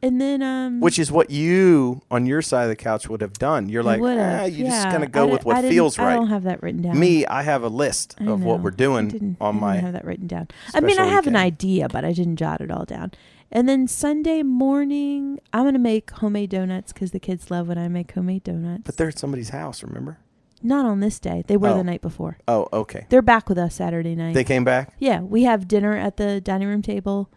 Yeah. 0.00 0.08
And 0.08 0.20
then 0.20 0.42
um. 0.42 0.80
Which 0.80 0.98
is 0.98 1.10
what 1.10 1.30
you 1.30 2.02
on 2.10 2.24
your 2.26 2.40
side 2.42 2.62
of 2.64 2.68
the 2.68 2.76
couch 2.76 3.08
would 3.08 3.20
have 3.20 3.32
done. 3.34 3.68
You're 3.68 3.82
like, 3.82 4.00
ah, 4.00 4.44
you're 4.44 4.68
just 4.68 4.86
yeah. 4.86 4.92
gonna 4.92 5.06
go 5.08 5.28
I 5.28 5.32
with 5.32 5.44
what 5.44 5.60
feels 5.64 5.96
didn't- 5.96 6.08
I 6.08 6.14
don't 6.14 6.28
have 6.28 6.44
that 6.44 6.62
written 6.62 6.82
down. 6.82 6.98
Me, 6.98 7.26
I 7.26 7.42
have 7.42 7.62
a 7.62 7.68
list 7.68 8.14
I 8.20 8.26
of 8.26 8.42
what 8.42 8.60
we're 8.60 8.70
I 8.72 8.76
doing 8.76 9.08
didn't, 9.08 9.36
on 9.40 9.56
I 9.56 9.60
my 9.60 9.76
have 9.78 9.92
that 9.94 10.04
written 10.04 10.26
down. 10.28 10.48
I 10.74 10.80
mean, 10.80 10.98
I 10.98 11.06
have 11.06 11.26
an 11.26 11.36
idea, 11.36 11.88
but 11.88 12.04
I 12.04 12.12
didn't 12.12 12.36
jot 12.36 12.60
it 12.60 12.70
all 12.70 12.84
down. 12.84 13.10
And 13.50 13.66
then 13.68 13.88
Sunday 13.88 14.42
morning, 14.42 15.40
I'm 15.52 15.64
gonna 15.64 15.78
make 15.78 16.10
homemade 16.10 16.50
donuts 16.50 16.92
because 16.92 17.10
the 17.12 17.18
kids 17.20 17.50
love 17.50 17.66
when 17.68 17.78
I 17.78 17.88
make 17.88 18.12
homemade 18.12 18.44
donuts. 18.44 18.82
But 18.84 18.98
they're 18.98 19.08
at 19.08 19.18
somebody's 19.18 19.48
house. 19.50 19.82
Remember? 19.82 20.18
Not 20.62 20.84
on 20.86 21.00
this 21.00 21.18
day. 21.18 21.44
They 21.46 21.56
were 21.56 21.68
Oh. 21.70 21.76
the 21.78 21.84
night 21.84 22.02
before. 22.02 22.38
Oh, 22.46 22.68
okay. 22.72 23.06
They're 23.08 23.22
back 23.22 23.48
with 23.48 23.56
us 23.58 23.74
Saturday 23.76 24.14
night. 24.14 24.34
They 24.34 24.44
came 24.44 24.64
back. 24.64 24.92
yeah, 24.98 25.20
we 25.20 25.44
have 25.44 25.66
dinner 25.66 25.96
at 25.96 26.18
the 26.18 26.40
dining 26.40 26.68
room 26.68 26.82
table. 26.82 27.30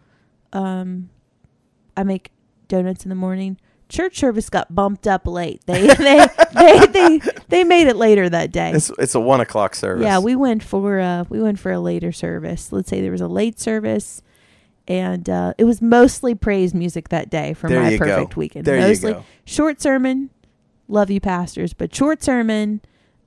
Um, 0.52 1.08
I 1.96 2.02
make 2.04 2.30
donuts 2.68 3.04
in 3.04 3.08
the 3.08 3.14
morning. 3.14 3.58
Church 3.88 4.16
service 4.18 4.48
got 4.48 4.74
bumped 4.74 5.06
up 5.06 5.26
late. 5.26 5.60
They 5.66 5.86
they 5.94 6.26
they, 6.54 6.86
they 6.86 7.20
they 7.48 7.64
made 7.64 7.88
it 7.88 7.96
later 7.96 8.28
that 8.28 8.50
day. 8.50 8.72
It's 8.72 8.90
it's 8.98 9.14
a 9.14 9.20
one 9.20 9.40
o'clock 9.40 9.74
service. 9.74 10.02
Yeah, 10.04 10.18
we 10.18 10.34
went 10.34 10.62
for 10.62 10.98
uh 10.98 11.24
we 11.28 11.42
went 11.42 11.58
for 11.58 11.70
a 11.72 11.78
later 11.80 12.10
service. 12.12 12.72
Let's 12.72 12.88
say 12.88 13.02
there 13.02 13.12
was 13.12 13.20
a 13.20 13.28
late 13.28 13.60
service, 13.60 14.22
and 14.88 15.28
uh, 15.28 15.52
it 15.58 15.64
was 15.64 15.82
mostly 15.82 16.34
praise 16.34 16.72
music 16.72 17.10
that 17.10 17.28
day 17.28 17.52
for 17.52 17.68
There 17.68 17.82
my 17.82 17.90
you 17.90 17.98
go. 17.98 18.04
perfect 18.06 18.36
weekend. 18.36 18.64
There 18.64 18.80
mostly 18.80 19.10
you 19.10 19.14
go. 19.16 19.24
short 19.44 19.82
sermon. 19.82 20.30
Love 20.88 21.10
you, 21.10 21.20
pastors, 21.20 21.74
but 21.74 21.94
short 21.94 22.22
sermon. 22.22 22.80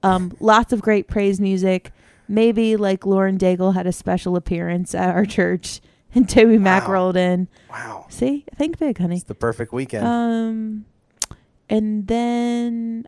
Um, 0.04 0.36
lots 0.40 0.74
of 0.74 0.82
great 0.82 1.08
praise 1.08 1.40
music. 1.40 1.92
Maybe 2.28 2.76
like 2.76 3.06
Lauren 3.06 3.38
Daigle 3.38 3.74
had 3.76 3.86
a 3.88 3.92
special 3.92 4.36
appearance 4.36 4.94
at 4.96 5.14
our 5.16 5.26
church. 5.26 5.80
And 6.16 6.28
Toby 6.28 6.58
Mac 6.58 6.88
Wow. 6.88 6.94
rolled 6.94 7.18
in. 7.18 7.48
Wow. 7.70 8.06
See, 8.10 8.46
think 8.56 8.80
big, 8.80 8.98
honey. 8.98 9.16
It's 9.16 9.26
the 9.26 9.36
perfect 9.36 9.72
weekend. 9.74 10.06
Um, 10.08 10.86
and 11.70 12.08
then 12.08 13.06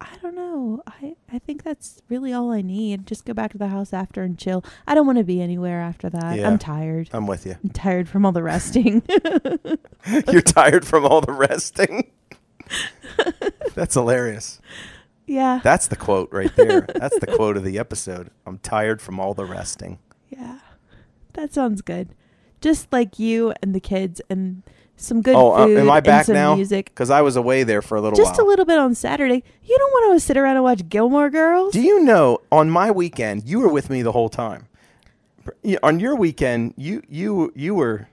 I 0.00 0.08
don't 0.20 0.34
know. 0.34 0.82
I 0.86 1.14
I 1.32 1.38
think 1.38 1.62
that's 1.62 2.02
really 2.08 2.32
all 2.32 2.50
I 2.50 2.60
need. 2.62 3.06
Just 3.06 3.24
go 3.24 3.32
back 3.32 3.52
to 3.52 3.58
the 3.58 3.68
house 3.68 3.92
after 3.92 4.22
and 4.22 4.36
chill. 4.38 4.64
I 4.86 4.94
don't 4.94 5.06
want 5.06 5.18
to 5.18 5.24
be 5.24 5.40
anywhere 5.40 5.80
after 5.80 6.10
that. 6.10 6.36
Yeah. 6.38 6.48
I'm 6.48 6.58
tired. 6.58 7.08
I'm 7.12 7.26
with 7.26 7.46
you. 7.46 7.56
I'm 7.62 7.70
tired 7.70 8.08
from 8.08 8.26
all 8.26 8.32
the 8.32 8.42
resting. 8.42 9.02
You're 10.30 10.42
tired 10.42 10.84
from 10.84 11.04
all 11.06 11.20
the 11.20 11.32
resting. 11.32 12.10
That's 13.74 13.94
hilarious. 13.94 14.60
yeah. 15.26 15.60
That's 15.62 15.86
the 15.88 15.96
quote 15.96 16.30
right 16.32 16.54
there. 16.56 16.80
That's 16.94 17.18
the 17.18 17.26
quote 17.26 17.56
of 17.56 17.64
the 17.64 17.78
episode. 17.78 18.30
I'm 18.46 18.58
tired 18.58 19.00
from 19.00 19.20
all 19.20 19.34
the 19.34 19.44
resting. 19.44 19.98
Yeah. 20.30 20.58
That 21.34 21.52
sounds 21.54 21.80
good. 21.82 22.08
Just 22.62 22.90
like 22.92 23.18
you 23.18 23.52
and 23.62 23.74
the 23.74 23.80
kids 23.80 24.22
and 24.30 24.62
some 24.96 25.20
good 25.20 25.34
oh, 25.34 25.52
uh, 25.52 25.66
food 25.66 25.78
am 25.78 25.90
I 25.90 25.98
and 25.98 26.26
some 26.26 26.34
now? 26.34 26.54
music. 26.54 26.86
Because 26.86 27.10
I 27.10 27.20
was 27.22 27.36
away 27.36 27.64
there 27.64 27.82
for 27.82 27.96
a 27.96 28.00
little 28.00 28.16
Just 28.16 28.38
while. 28.38 28.46
a 28.46 28.48
little 28.48 28.64
bit 28.64 28.78
on 28.78 28.94
Saturday. 28.94 29.42
You 29.64 29.76
don't 29.78 29.90
want 29.90 30.14
to 30.14 30.20
sit 30.20 30.36
around 30.36 30.56
and 30.56 30.64
watch 30.64 30.88
Gilmore 30.88 31.28
Girls? 31.28 31.72
Do 31.72 31.80
you 31.82 32.00
know 32.00 32.38
on 32.50 32.70
my 32.70 32.90
weekend 32.90 33.46
you 33.48 33.60
were 33.60 33.68
with 33.68 33.90
me 33.90 34.02
the 34.02 34.12
whole 34.12 34.28
time? 34.28 34.68
On 35.82 35.98
your 35.98 36.14
weekend, 36.14 36.74
you 36.76 37.02
you 37.08 37.52
you 37.56 37.74
were 37.74 38.08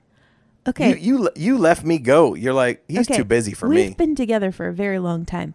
okay. 0.68 0.97
you 0.97 1.18
you 1.18 1.30
you 1.36 1.58
left 1.60 1.84
me 1.86 2.00
go. 2.00 2.34
You're 2.34 2.54
like 2.54 2.84
he's 2.88 3.02
Okay, 3.08 3.18
too 3.18 3.24
busy 3.24 3.54
for 3.54 3.70
me. 3.70 3.88
We've 3.88 3.97
been 3.97 4.16
together 4.16 4.52
for 4.52 4.68
a 4.68 4.74
very 4.74 4.97
long 4.97 5.26
time. 5.26 5.54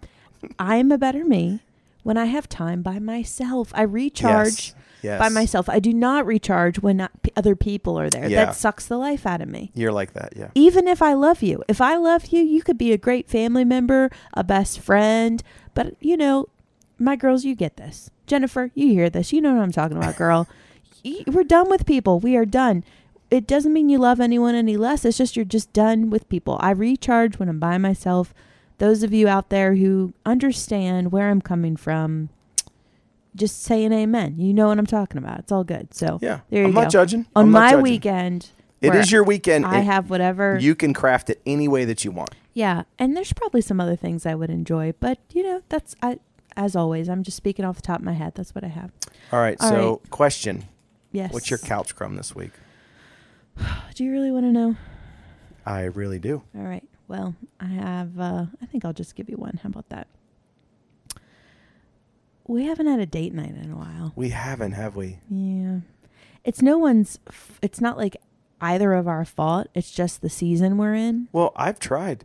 I 0.57 0.77
am 0.77 0.93
a 0.93 0.99
better 0.99 1.25
me 1.25 1.61
when 2.05 2.17
I 2.17 2.27
have 2.27 2.49
time 2.49 2.83
by 2.83 3.01
myself. 3.01 3.73
I 3.75 3.83
recharge 3.83 4.69
Yes, 4.69 4.75
yes. 5.05 5.19
by 5.19 5.29
myself. 5.29 5.69
I 5.69 5.79
do 5.79 5.93
not 5.93 6.27
recharge 6.27 6.79
when 6.79 6.97
not, 6.97 7.23
p- 7.23 7.33
other 7.37 7.55
people 7.55 7.99
are 7.99 8.11
there. 8.11 8.29
Yeah. 8.29 8.47
That 8.47 8.57
sucks 8.57 8.87
the 8.87 8.97
life 8.97 9.27
out 9.27 9.41
of 9.41 9.49
me. 9.49 9.71
You're 9.75 9.93
like 9.93 10.15
that, 10.15 10.33
yeah. 10.37 10.51
Even 10.55 10.89
if 10.89 11.03
I 11.03 11.13
love 11.13 11.43
you, 11.43 11.63
if 11.69 11.81
I 11.81 11.97
love 11.97 12.27
you, 12.27 12.43
you 12.43 12.63
could 12.63 12.79
be 12.79 12.93
a 12.93 12.99
great 12.99 13.29
family 13.29 13.65
member, 13.65 14.11
a 14.33 14.43
best 14.43 14.81
friend. 14.81 15.43
But, 15.75 15.95
you 16.01 16.17
know, 16.17 16.49
my 16.99 17.17
girls, 17.17 17.45
you 17.45 17.55
get 17.55 17.77
this. 17.77 18.11
Jennifer, 18.27 18.71
you 18.75 18.89
hear 18.89 19.11
this. 19.11 19.33
You 19.33 19.41
know 19.41 19.55
what 19.55 19.63
I'm 19.63 19.73
talking 19.73 19.97
about, 19.97 20.17
girl. 20.17 20.49
We're 21.27 21.45
done 21.45 21.69
with 21.69 21.87
people. 21.87 22.19
We 22.19 22.37
are 22.37 22.47
done. 22.47 22.85
It 23.31 23.47
doesn't 23.47 23.73
mean 23.73 23.89
you 23.89 23.99
love 23.99 24.21
anyone 24.21 24.55
any 24.55 24.77
less. 24.77 25.05
It's 25.05 25.19
just 25.19 25.37
you're 25.37 25.45
just 25.45 25.73
done 25.73 26.09
with 26.09 26.29
people. 26.29 26.57
I 26.61 26.71
recharge 26.71 27.39
when 27.39 27.49
I'm 27.49 27.59
by 27.59 27.79
myself. 27.79 28.33
Those 28.79 29.03
of 29.03 29.13
you 29.13 29.29
out 29.29 29.51
there 29.51 29.75
who 29.75 30.15
understand 30.25 31.13
where 31.13 31.31
I'm 31.31 31.41
coming 31.41 31.77
from, 31.77 32.29
just 33.37 33.63
saying 33.63 33.93
amen. 33.93 34.39
You 34.39 34.55
know 34.55 34.69
what 34.69 34.79
I'm 34.79 34.87
talking 34.87 35.19
about. 35.19 35.41
It's 35.41 35.53
all 35.53 35.65
good. 35.65 35.93
So 35.95 36.19
Yeah. 36.23 36.41
there 36.51 36.63
you 36.63 36.69
I'm 36.69 36.75
go. 36.75 36.83
not 36.83 36.91
judging. 36.91 37.27
On 37.35 37.47
I'm 37.47 37.51
my 37.51 37.71
judging. 37.71 37.83
weekend, 37.83 38.51
it 38.81 38.95
is 38.95 39.11
your 39.11 39.25
weekend. 39.25 39.65
I 39.67 39.81
It- 39.81 39.85
have 39.85 40.11
whatever. 40.11 40.59
you 40.61 40.75
can 40.75 40.93
craft 40.95 41.31
it 41.31 41.41
any 41.47 41.69
way 41.69 41.85
that 41.85 42.05
you 42.05 42.11
want. 42.11 42.31
Yeah, 42.53 42.85
and 42.99 43.17
there's 43.17 43.33
probably 43.33 43.61
some 43.63 43.81
other 43.81 43.97
things 43.97 44.25
I 44.27 44.35
would 44.37 44.51
enjoy, 44.51 44.95
but 45.01 45.19
you 45.33 45.43
know, 45.43 45.63
that's 45.69 45.97
I 46.03 46.19
as 46.57 46.77
always, 46.77 47.09
I'm 47.09 47.25
just 47.25 47.37
speaking 47.37 47.65
off 47.65 47.77
the 47.77 47.83
top 47.83 47.99
of 47.99 48.05
my 48.05 48.13
head. 48.13 48.35
That's 48.37 48.55
what 48.55 48.63
I 48.63 48.69
have. 48.69 48.93
All 49.33 49.41
right. 49.41 49.57
All 49.61 49.69
so, 49.71 50.01
question: 50.11 50.65
Yes. 51.11 51.33
What's 51.33 51.51
your 51.51 51.59
couch 51.59 51.97
crumb 51.97 52.15
this 52.17 52.35
week? 52.37 52.53
Do 53.95 54.05
you 54.05 54.13
really 54.13 54.31
want 54.31 54.45
to 54.47 54.53
know? 54.53 54.77
I 55.67 55.83
really 55.85 56.19
do. 56.19 56.43
All 56.57 56.63
right. 56.65 56.85
Well, 57.09 57.35
I 57.59 57.67
have 57.67 58.19
uh 58.21 58.47
I 58.63 58.67
think 58.67 58.85
I'll 58.85 58.93
just 58.93 59.15
give 59.17 59.29
you 59.29 59.37
one. 59.37 59.59
How 59.63 59.69
about 59.69 59.89
that? 59.89 60.07
We 62.47 62.65
haven't 62.67 62.87
had 62.87 63.01
a 63.01 63.07
date 63.07 63.33
night 63.33 63.55
in 63.55 63.71
a 63.71 63.77
while. 63.77 64.13
We 64.17 64.31
haven't, 64.31 64.73
have 64.73 64.97
we? 64.97 65.19
Yeah. 65.31 65.79
It's 66.45 66.61
no 66.61 66.77
one's 66.79 67.19
f- 67.29 67.59
it's 67.63 67.81
not 67.81 67.97
like 67.97 68.17
either 68.61 68.93
of 68.93 69.09
our 69.09 69.25
fault. 69.25 69.69
It's 69.75 69.91
just 69.91 70.21
the 70.21 70.29
season 70.29 70.77
we're 70.77 70.95
in. 70.95 71.29
Well, 71.33 71.53
I've 71.57 71.79
tried. 71.81 72.25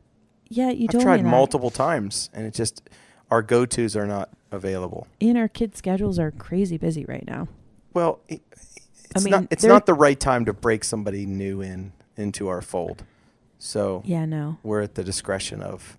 Yeah, 0.49 0.71
you 0.71 0.85
I've 0.85 0.91
told 0.91 1.03
tried 1.03 1.17
me 1.17 1.23
that. 1.23 1.29
multiple 1.29 1.69
times, 1.69 2.29
and 2.33 2.45
it 2.45 2.53
just 2.53 2.81
our 3.31 3.41
go 3.41 3.65
tos 3.65 3.95
are 3.95 4.07
not 4.07 4.29
available. 4.51 5.07
And 5.21 5.37
our 5.37 5.47
kids' 5.47 5.77
schedules 5.77 6.19
are 6.19 6.31
crazy 6.31 6.77
busy 6.77 7.05
right 7.05 7.25
now. 7.25 7.47
Well, 7.93 8.19
it, 8.27 8.41
it's 9.15 9.23
mean, 9.23 9.31
not. 9.31 9.47
It's 9.51 9.61
they're- 9.61 9.71
not 9.71 9.85
the 9.85 9.93
right 9.93 10.19
time 10.19 10.43
to 10.45 10.53
break 10.53 10.83
somebody 10.83 11.25
new 11.25 11.61
in 11.61 11.93
into 12.17 12.49
our 12.49 12.61
fold. 12.61 13.03
So 13.57 14.01
Yeah, 14.05 14.25
no. 14.25 14.57
we're 14.63 14.81
at 14.81 14.95
the 14.95 15.03
discretion 15.03 15.61
of 15.61 15.97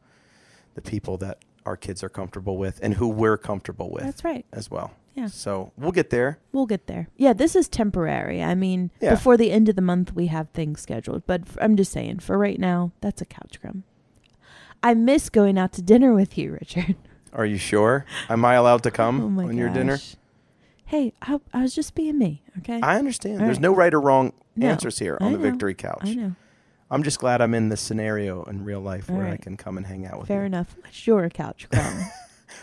the 0.74 0.82
people 0.82 1.16
that 1.18 1.38
our 1.70 1.76
kids 1.76 2.02
are 2.02 2.08
comfortable 2.08 2.56
with 2.56 2.80
and 2.82 2.94
who 2.94 3.08
we're 3.08 3.38
comfortable 3.38 3.90
with 3.90 4.02
That's 4.02 4.24
right. 4.24 4.44
as 4.52 4.68
well. 4.68 4.90
Yeah. 5.14 5.28
So 5.28 5.72
we'll 5.76 5.92
get 5.92 6.10
there. 6.10 6.38
We'll 6.52 6.66
get 6.66 6.88
there. 6.88 7.06
Yeah, 7.16 7.32
this 7.32 7.54
is 7.54 7.68
temporary. 7.68 8.42
I 8.42 8.56
mean, 8.56 8.90
Yeah. 9.00 9.10
before 9.10 9.36
the 9.36 9.52
end 9.52 9.68
of 9.68 9.76
the 9.76 9.82
month, 9.82 10.12
we 10.14 10.26
have 10.26 10.48
things 10.50 10.80
scheduled. 10.80 11.26
But 11.28 11.42
f- 11.42 11.56
I'm 11.60 11.76
just 11.76 11.92
saying, 11.92 12.18
for 12.20 12.36
right 12.36 12.58
now, 12.58 12.90
that's 13.00 13.22
a 13.22 13.24
couch 13.24 13.60
crumb. 13.60 13.84
I 14.82 14.94
miss 14.94 15.28
going 15.30 15.58
out 15.58 15.72
to 15.74 15.82
dinner 15.82 16.12
with 16.12 16.36
you, 16.36 16.52
Richard. 16.60 16.96
Are 17.32 17.46
you 17.46 17.56
sure? 17.58 18.04
Am 18.28 18.44
I 18.44 18.54
allowed 18.54 18.82
to 18.82 18.90
come 18.90 19.38
oh 19.38 19.48
on 19.48 19.56
your 19.56 19.68
dinner? 19.70 19.98
Hey, 20.86 21.12
I, 21.22 21.38
I 21.54 21.62
was 21.62 21.72
just 21.74 21.94
being 21.94 22.18
me, 22.18 22.42
okay? 22.58 22.80
I 22.82 22.98
understand. 22.98 23.34
All 23.40 23.44
There's 23.46 23.58
right. 23.58 23.62
no 23.62 23.74
right 23.74 23.94
or 23.94 24.00
wrong 24.00 24.32
No, 24.56 24.68
answers 24.68 24.98
here 24.98 25.16
I 25.20 25.24
on 25.26 25.32
the 25.32 25.38
know. 25.38 25.50
victory 25.50 25.74
couch. 25.74 26.00
I 26.02 26.14
know. 26.14 26.34
I'm 26.90 27.02
just 27.02 27.18
glad 27.20 27.40
I'm 27.40 27.54
in 27.54 27.68
this 27.68 27.80
scenario 27.80 28.42
in 28.44 28.64
real 28.64 28.80
life 28.80 29.08
All 29.08 29.16
where 29.16 29.26
I 29.28 29.36
can 29.36 29.56
come 29.56 29.76
and 29.76 29.86
hang 29.86 30.06
out 30.06 30.18
with 30.18 30.28
Fair 30.28 30.36
you. 30.38 30.40
Fair 30.40 30.46
enough. 30.46 30.76
What's 30.82 31.06
your 31.06 31.28
couch 31.30 31.68
crumb? 31.72 32.04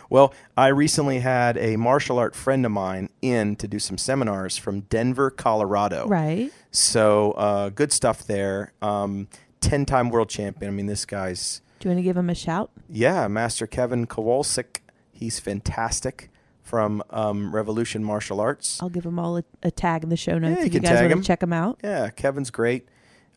Well, 0.09 0.33
I 0.57 0.67
recently 0.67 1.19
had 1.19 1.57
a 1.57 1.75
martial 1.77 2.17
art 2.19 2.35
friend 2.35 2.65
of 2.65 2.71
mine 2.71 3.09
in 3.21 3.55
to 3.57 3.67
do 3.67 3.79
some 3.79 3.97
seminars 3.97 4.57
from 4.57 4.81
Denver, 4.81 5.29
Colorado. 5.29 6.07
right. 6.07 6.51
So 6.71 7.31
uh, 7.31 7.69
good 7.69 7.91
stuff 7.91 8.25
there. 8.25 8.73
Um, 8.81 9.27
Ten-time 9.59 10.09
world 10.09 10.29
champion. 10.29 10.71
I 10.71 10.75
mean, 10.75 10.85
this 10.85 11.05
guy's 11.05 11.61
Do 11.79 11.89
you 11.89 11.95
want 11.95 11.99
to 11.99 12.03
give 12.03 12.15
him 12.15 12.29
a 12.29 12.35
shout? 12.35 12.69
yeah, 12.89 13.27
Master 13.27 13.65
Kevin 13.65 14.05
Kowalczyk. 14.07 14.81
He's 15.11 15.39
fantastic 15.39 16.29
from 16.61 17.01
um, 17.09 17.55
Revolution 17.55 18.03
Martial 18.03 18.39
Arts. 18.39 18.79
I'll 18.81 18.89
give 18.89 19.05
him 19.05 19.17
all 19.17 19.37
a, 19.37 19.43
a 19.63 19.71
tag 19.71 20.03
in 20.03 20.09
the 20.09 20.15
show 20.17 20.37
notes 20.37 20.57
Yeah, 20.57 20.59
you 20.61 20.67
if 20.67 20.73
you 20.73 20.79
can 20.79 20.83
guys 20.89 20.99
tag 20.99 21.03
want 21.03 21.11
him. 21.13 21.21
to 21.21 21.27
check 21.27 21.41
him 21.43 21.53
out. 21.53 21.79
Yeah, 21.83 22.09
Kevin's 22.11 22.51
great. 22.51 22.87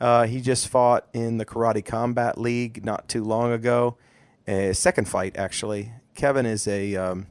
Uh, 0.01 0.27
he 0.27 0.41
just 0.41 0.69
fought 0.69 1.07
in 1.13 1.37
the 1.37 1.45
Karate 1.45 1.85
Combat 1.85 2.39
League 2.39 2.85
not 2.85 3.09
too 3.09 3.23
long 3.23 3.53
ago. 3.53 3.97
A 4.49 4.73
second 4.73 5.09
fight, 5.09 5.37
actually. 5.37 5.93
Kevin 6.15 6.47
is 6.47 6.67
a, 6.67 6.97
um, 6.97 7.27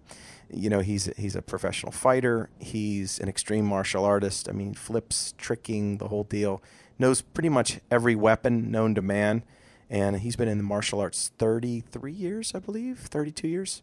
you 0.52 0.70
know, 0.70 0.80
he's 0.80 1.06
he's 1.18 1.36
a 1.36 1.42
professional 1.42 1.92
fighter. 1.92 2.50
He's 2.60 3.20
an 3.20 3.28
extreme 3.28 3.66
martial 3.66 4.06
artist. 4.06 4.48
I 4.48 4.52
mean, 4.52 4.74
flips, 4.74 5.34
tricking, 5.38 5.98
the 5.98 6.08
whole 6.08 6.24
deal. 6.24 6.62
Knows 6.98 7.22
pretty 7.22 7.50
much 7.50 7.80
every 7.90 8.16
weapon 8.16 8.72
known 8.72 8.94
to 8.96 9.02
man, 9.02 9.44
and 9.90 10.18
he's 10.18 10.36
been 10.36 10.48
in 10.48 10.58
the 10.58 10.64
martial 10.64 11.00
arts 11.00 11.32
33 11.38 12.12
years, 12.12 12.54
I 12.54 12.60
believe, 12.60 13.00
32 13.00 13.48
years. 13.48 13.82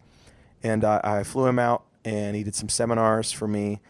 And 0.62 0.84
I, 0.84 1.00
I 1.02 1.22
flew 1.24 1.46
him 1.46 1.58
out, 1.58 1.84
and 2.04 2.36
he 2.36 2.42
did 2.42 2.54
some 2.54 2.68
seminars 2.68 3.32
for 3.32 3.48
me, 3.48 3.80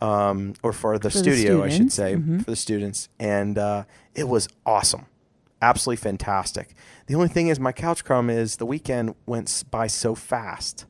um, 0.00 0.54
or 0.62 0.72
for 0.72 0.98
the 0.98 1.10
For 1.10 1.18
the 1.18 1.22
studio, 1.22 1.62
I 1.62 1.68
should 1.68 1.92
say, 1.92 2.14
mhm. 2.14 2.44
for 2.44 2.50
the 2.50 2.56
students, 2.56 3.08
and 3.18 3.58
uh, 3.58 3.84
it 4.14 4.28
was 4.28 4.48
awesome, 4.64 5.06
absolutely 5.60 5.96
fantastic. 6.02 6.74
The 7.06 7.14
only 7.14 7.28
thing 7.28 7.48
is, 7.48 7.58
my 7.58 7.72
couch 7.72 8.04
crumb 8.04 8.30
is 8.30 8.56
the 8.56 8.66
weekend 8.66 9.14
went 9.26 9.64
by 9.70 9.86
so 9.86 10.14
fast. 10.14 10.86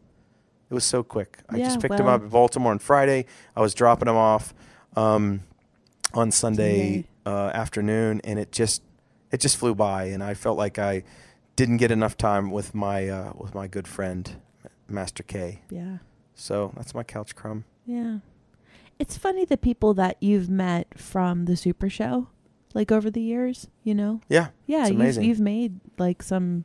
It 0.71 0.75
was 0.75 0.85
so 0.85 1.03
quick. 1.03 1.39
I 1.49 1.57
Yeah, 1.57 1.65
just 1.65 1.81
picked 1.81 1.99
him 1.99 2.07
up 2.07 2.23
in 2.23 2.29
Baltimore 2.29 2.73
on 2.73 2.79
Friday. 2.79 3.25
I 3.57 3.61
was 3.63 3.73
dropping 3.73 4.09
him 4.09 4.17
off 4.17 4.53
um, 4.97 5.45
on 6.13 6.31
Sunday 6.31 6.93
Sunday. 6.93 7.05
uh, 7.25 7.51
afternoon, 7.55 8.21
and 8.25 8.39
it 8.39 8.53
just 8.53 8.83
it 9.31 9.41
just 9.41 9.57
flew 9.57 9.75
by, 9.75 10.05
and 10.05 10.23
I 10.23 10.35
felt 10.35 10.59
like 10.59 10.79
I 10.79 11.05
didn't 11.57 11.79
get 11.79 11.91
enough 11.91 12.17
time 12.17 12.51
with 12.51 12.75
my 12.75 13.09
uh, 13.09 13.33
with 13.37 13.55
my 13.55 13.67
good 13.67 13.89
friend 13.89 14.31
Master 14.89 15.23
K. 15.23 15.63
Yeah. 15.71 15.99
So 16.35 16.73
that's 16.77 16.95
my 16.95 17.03
couch 17.03 17.35
crumb. 17.35 17.65
Yeah. 17.87 18.19
It's 18.99 19.17
funny 19.17 19.45
the 19.45 19.57
people 19.57 19.95
that 19.95 20.17
you've 20.21 20.49
met 20.51 20.99
from 20.99 21.45
the 21.45 21.57
Super 21.57 21.89
Show, 21.89 22.29
like 22.75 22.91
over 22.91 23.11
the 23.11 23.21
years, 23.21 23.69
you 23.85 23.95
know? 23.95 24.21
Yeah, 24.29 24.49
Yeah, 24.67 24.87
you've, 24.89 24.97
amazing. 25.01 25.25
you've 25.25 25.41
made 25.41 25.81
like 25.99 26.23
some 26.23 26.65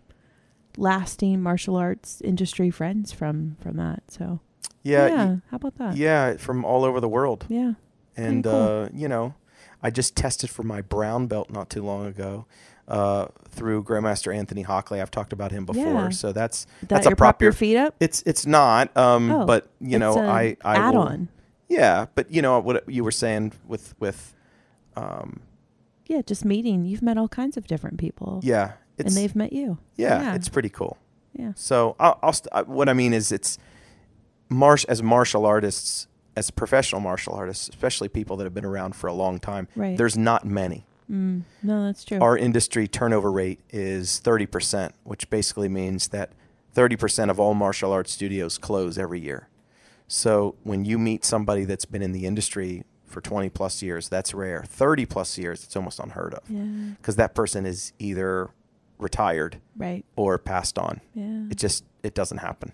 lasting 0.77 1.41
martial 1.41 1.75
arts 1.75 2.21
industry 2.21 2.69
friends 2.71 3.11
from 3.11 3.57
from 3.61 3.77
that. 3.77 4.03
So 4.09 4.39
yeah, 4.81 5.07
yeah. 5.07 5.25
y- 5.25 5.41
how 5.51 5.55
about 5.57 5.77
that? 5.77 5.95
yeah, 5.97 6.37
from 6.37 6.65
all 6.65 6.83
over 6.83 6.99
the 6.99 7.09
world. 7.09 7.45
Yeah. 7.49 7.73
and 8.17 8.43
cool. 8.43 8.53
uh, 8.53 8.89
you 8.93 9.07
know, 9.07 9.35
I 9.81 9.89
just 9.91 10.15
tested 10.15 10.49
for 10.49 10.63
my 10.63 10.81
brown 10.81 11.27
belt 11.27 11.49
not 11.51 11.69
too 11.69 11.83
long 11.83 12.05
ago 12.07 12.45
uh, 12.87 13.27
through 13.49 13.83
Grandmaster 13.83 14.35
Anthony 14.35 14.61
Hockley. 14.63 14.99
I've 15.01 15.11
talked 15.11 15.33
about 15.33 15.51
him 15.51 15.65
before, 15.65 15.83
Yeah. 15.83 16.09
so 16.09 16.31
that's 16.31 16.65
That 16.81 16.89
that's 16.89 17.05
a 17.05 17.09
prop 17.09 17.17
prop 17.17 17.41
your 17.43 17.51
feet 17.53 17.77
up? 17.77 17.95
it's 17.99 18.23
it's 18.25 18.45
not. 18.47 18.95
Um, 18.97 19.31
Oh, 19.31 19.45
but 19.45 19.67
you 19.79 19.99
know, 19.99 20.17
I 20.17 20.57
I 20.65 20.75
add 20.77 20.95
will- 20.95 21.01
on. 21.03 21.27
Yeah, 21.73 22.05
but 22.15 22.31
you 22.31 22.41
know 22.41 22.59
what 22.59 22.87
you 22.87 23.03
were 23.03 23.11
saying 23.11 23.53
with 23.67 23.93
with, 23.99 24.33
um, 24.95 25.41
Yeah, 26.07 26.21
just 26.21 26.45
meeting. 26.45 26.83
You've 26.85 27.01
met 27.01 27.17
all 27.17 27.27
kinds 27.27 27.57
of 27.57 27.65
different 27.67 27.97
people. 27.97 28.39
yeah, 28.43 28.73
it's 28.97 29.07
and 29.07 29.17
they've 29.17 29.35
met 29.35 29.53
you. 29.53 29.77
yeah, 29.95 30.21
yeah. 30.21 30.35
it's 30.35 30.49
pretty 30.49 30.69
cool. 30.69 30.97
Yeah. 31.33 31.53
So 31.55 31.95
I'll, 31.99 32.19
I'll 32.21 32.33
st- 32.33 32.49
uh, 32.51 32.63
what 32.65 32.87
I 32.89 32.93
mean 32.93 33.13
is 33.13 33.31
it's 33.31 33.57
marsh 34.49 34.85
as 34.87 35.01
martial 35.01 35.45
artists, 35.45 36.07
as 36.35 36.51
professional 36.51 37.01
martial 37.01 37.33
artists, 37.33 37.69
especially 37.69 38.07
people 38.09 38.37
that 38.37 38.43
have 38.43 38.53
been 38.53 38.65
around 38.65 38.95
for 38.95 39.07
a 39.07 39.13
long 39.13 39.39
time. 39.39 39.67
Right. 39.75 39.97
There's 39.97 40.15
not 40.17 40.45
many. 40.45 40.85
Mm, 41.11 41.41
no, 41.63 41.85
that's 41.85 42.05
true. 42.05 42.19
Our 42.19 42.37
industry 42.37 42.87
turnover 42.87 43.31
rate 43.31 43.59
is 43.71 44.21
30%, 44.23 44.91
which 45.03 45.29
basically 45.29 45.69
means 45.69 46.09
that 46.09 46.31
30% 46.75 47.29
of 47.31 47.39
all 47.39 47.53
martial 47.55 47.91
arts 47.91 48.11
studios 48.11 48.57
close 48.57 48.97
every 48.97 49.19
year. 49.19 49.47
So 50.07 50.55
when 50.63 50.85
you 50.85 50.97
meet 50.99 51.25
somebody 51.25 51.65
that's 51.65 51.85
been 51.85 52.01
in 52.01 52.11
the 52.11 52.25
industry 52.25 52.83
for 53.05 53.21
20 53.21 53.49
plus 53.49 53.81
years, 53.81 54.09
that's 54.09 54.33
rare. 54.33 54.63
30 54.65 55.05
plus 55.05 55.37
years, 55.37 55.63
it's 55.63 55.75
almost 55.75 55.99
unheard 55.99 56.33
of 56.33 56.43
yeah. 56.49 56.93
because 56.97 57.15
that 57.15 57.33
person 57.35 57.65
is 57.65 57.93
either 57.99 58.49
retired 58.99 59.59
Right. 59.75 60.05
or 60.15 60.37
passed 60.37 60.77
on. 60.77 61.01
Yeah. 61.13 61.45
It 61.49 61.57
just 61.57 61.83
it 62.03 62.13
doesn't 62.13 62.39
happen. 62.39 62.71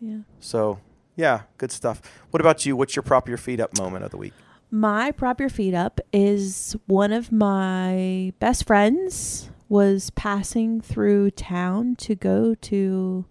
yeah. 0.00 0.18
So 0.40 0.80
yeah, 1.16 1.42
good 1.56 1.72
stuff. 1.72 2.00
What 2.30 2.40
about 2.40 2.64
you? 2.64 2.76
What's 2.76 2.94
your 2.94 3.02
prop 3.02 3.28
your 3.28 3.38
feet 3.38 3.60
up 3.60 3.76
moment 3.78 4.04
of 4.04 4.10
the 4.12 4.16
week? 4.16 4.32
My 4.70 5.10
prop 5.10 5.40
your 5.40 5.48
feet 5.48 5.74
up 5.74 6.00
is 6.12 6.76
one 6.86 7.12
of 7.12 7.32
my 7.32 8.32
best 8.38 8.66
friends 8.66 9.50
was 9.68 10.10
passing 10.10 10.80
through 10.80 11.30
town 11.32 11.96
to 11.96 12.14
go 12.14 12.54
to 12.54 13.24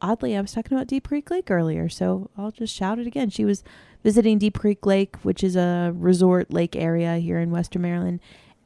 oddly 0.00 0.36
I 0.36 0.40
was 0.40 0.52
talking 0.52 0.76
about 0.76 0.86
Deep 0.86 1.08
Creek 1.08 1.30
Lake 1.30 1.50
earlier, 1.50 1.88
so 1.88 2.30
I'll 2.36 2.50
just 2.50 2.74
shout 2.74 2.98
it 2.98 3.06
again. 3.06 3.30
She 3.30 3.44
was 3.44 3.62
visiting 4.02 4.38
Deep 4.38 4.58
Creek 4.58 4.84
Lake, 4.86 5.16
which 5.22 5.44
is 5.44 5.56
a 5.56 5.92
resort 5.94 6.52
lake 6.52 6.76
area 6.76 7.16
here 7.16 7.38
in 7.38 7.50
Western 7.50 7.82
Maryland, 7.82 8.20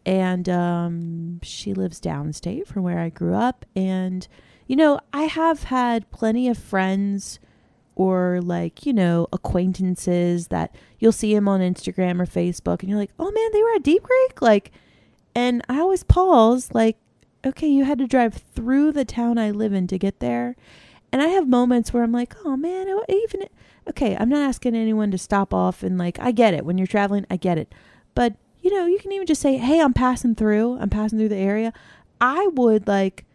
and 0.06 0.48
um, 0.48 1.40
she 1.42 1.74
lives 1.74 2.00
downstate 2.00 2.66
from 2.66 2.82
where 2.82 2.98
I 2.98 3.08
grew 3.08 3.34
up. 3.34 3.64
And 3.74 4.26
you 4.66 4.76
know, 4.76 5.00
I 5.12 5.24
have 5.24 5.64
had 5.64 6.10
plenty 6.10 6.48
of 6.48 6.56
friends 6.56 7.38
or 7.96 8.40
like 8.42 8.84
you 8.86 8.92
know 8.92 9.28
acquaintances 9.32 10.48
that 10.48 10.74
you'll 10.98 11.12
see 11.12 11.34
him 11.34 11.48
on 11.48 11.60
Instagram 11.60 12.20
or 12.20 12.26
Facebook, 12.26 12.80
and 12.80 12.88
you're 12.88 12.98
like, 12.98 13.12
oh 13.18 13.30
man, 13.30 13.50
they 13.52 13.62
were 13.62 13.74
at 13.74 13.82
Deep 13.82 14.02
Creek, 14.02 14.42
like. 14.42 14.72
And 15.36 15.62
I 15.68 15.80
always 15.80 16.04
pause, 16.04 16.70
like, 16.74 16.96
okay, 17.44 17.66
you 17.66 17.84
had 17.84 17.98
to 17.98 18.06
drive 18.06 18.34
through 18.34 18.92
the 18.92 19.04
town 19.04 19.38
I 19.38 19.50
live 19.50 19.72
in 19.72 19.86
to 19.88 19.98
get 19.98 20.20
there. 20.20 20.56
And 21.14 21.22
I 21.22 21.28
have 21.28 21.46
moments 21.48 21.92
where 21.92 22.02
I'm 22.02 22.10
like, 22.10 22.34
oh 22.44 22.56
man, 22.56 22.88
I- 22.88 23.04
even 23.08 23.46
okay, 23.88 24.16
I'm 24.16 24.28
not 24.28 24.48
asking 24.48 24.74
anyone 24.74 25.12
to 25.12 25.16
stop 25.18 25.54
off 25.54 25.84
and 25.84 25.96
like, 25.96 26.18
I 26.18 26.32
get 26.32 26.54
it 26.54 26.64
when 26.64 26.76
you're 26.76 26.88
traveling, 26.88 27.24
I 27.30 27.36
get 27.36 27.56
it. 27.56 27.72
But 28.16 28.34
you 28.62 28.74
know, 28.74 28.84
you 28.86 28.98
can 28.98 29.12
even 29.12 29.24
just 29.24 29.40
say, 29.40 29.56
hey, 29.56 29.80
I'm 29.80 29.92
passing 29.92 30.34
through, 30.34 30.76
I'm 30.80 30.90
passing 30.90 31.20
through 31.20 31.28
the 31.28 31.36
area. 31.36 31.72
I 32.20 32.48
would 32.54 32.88
like, 32.88 33.26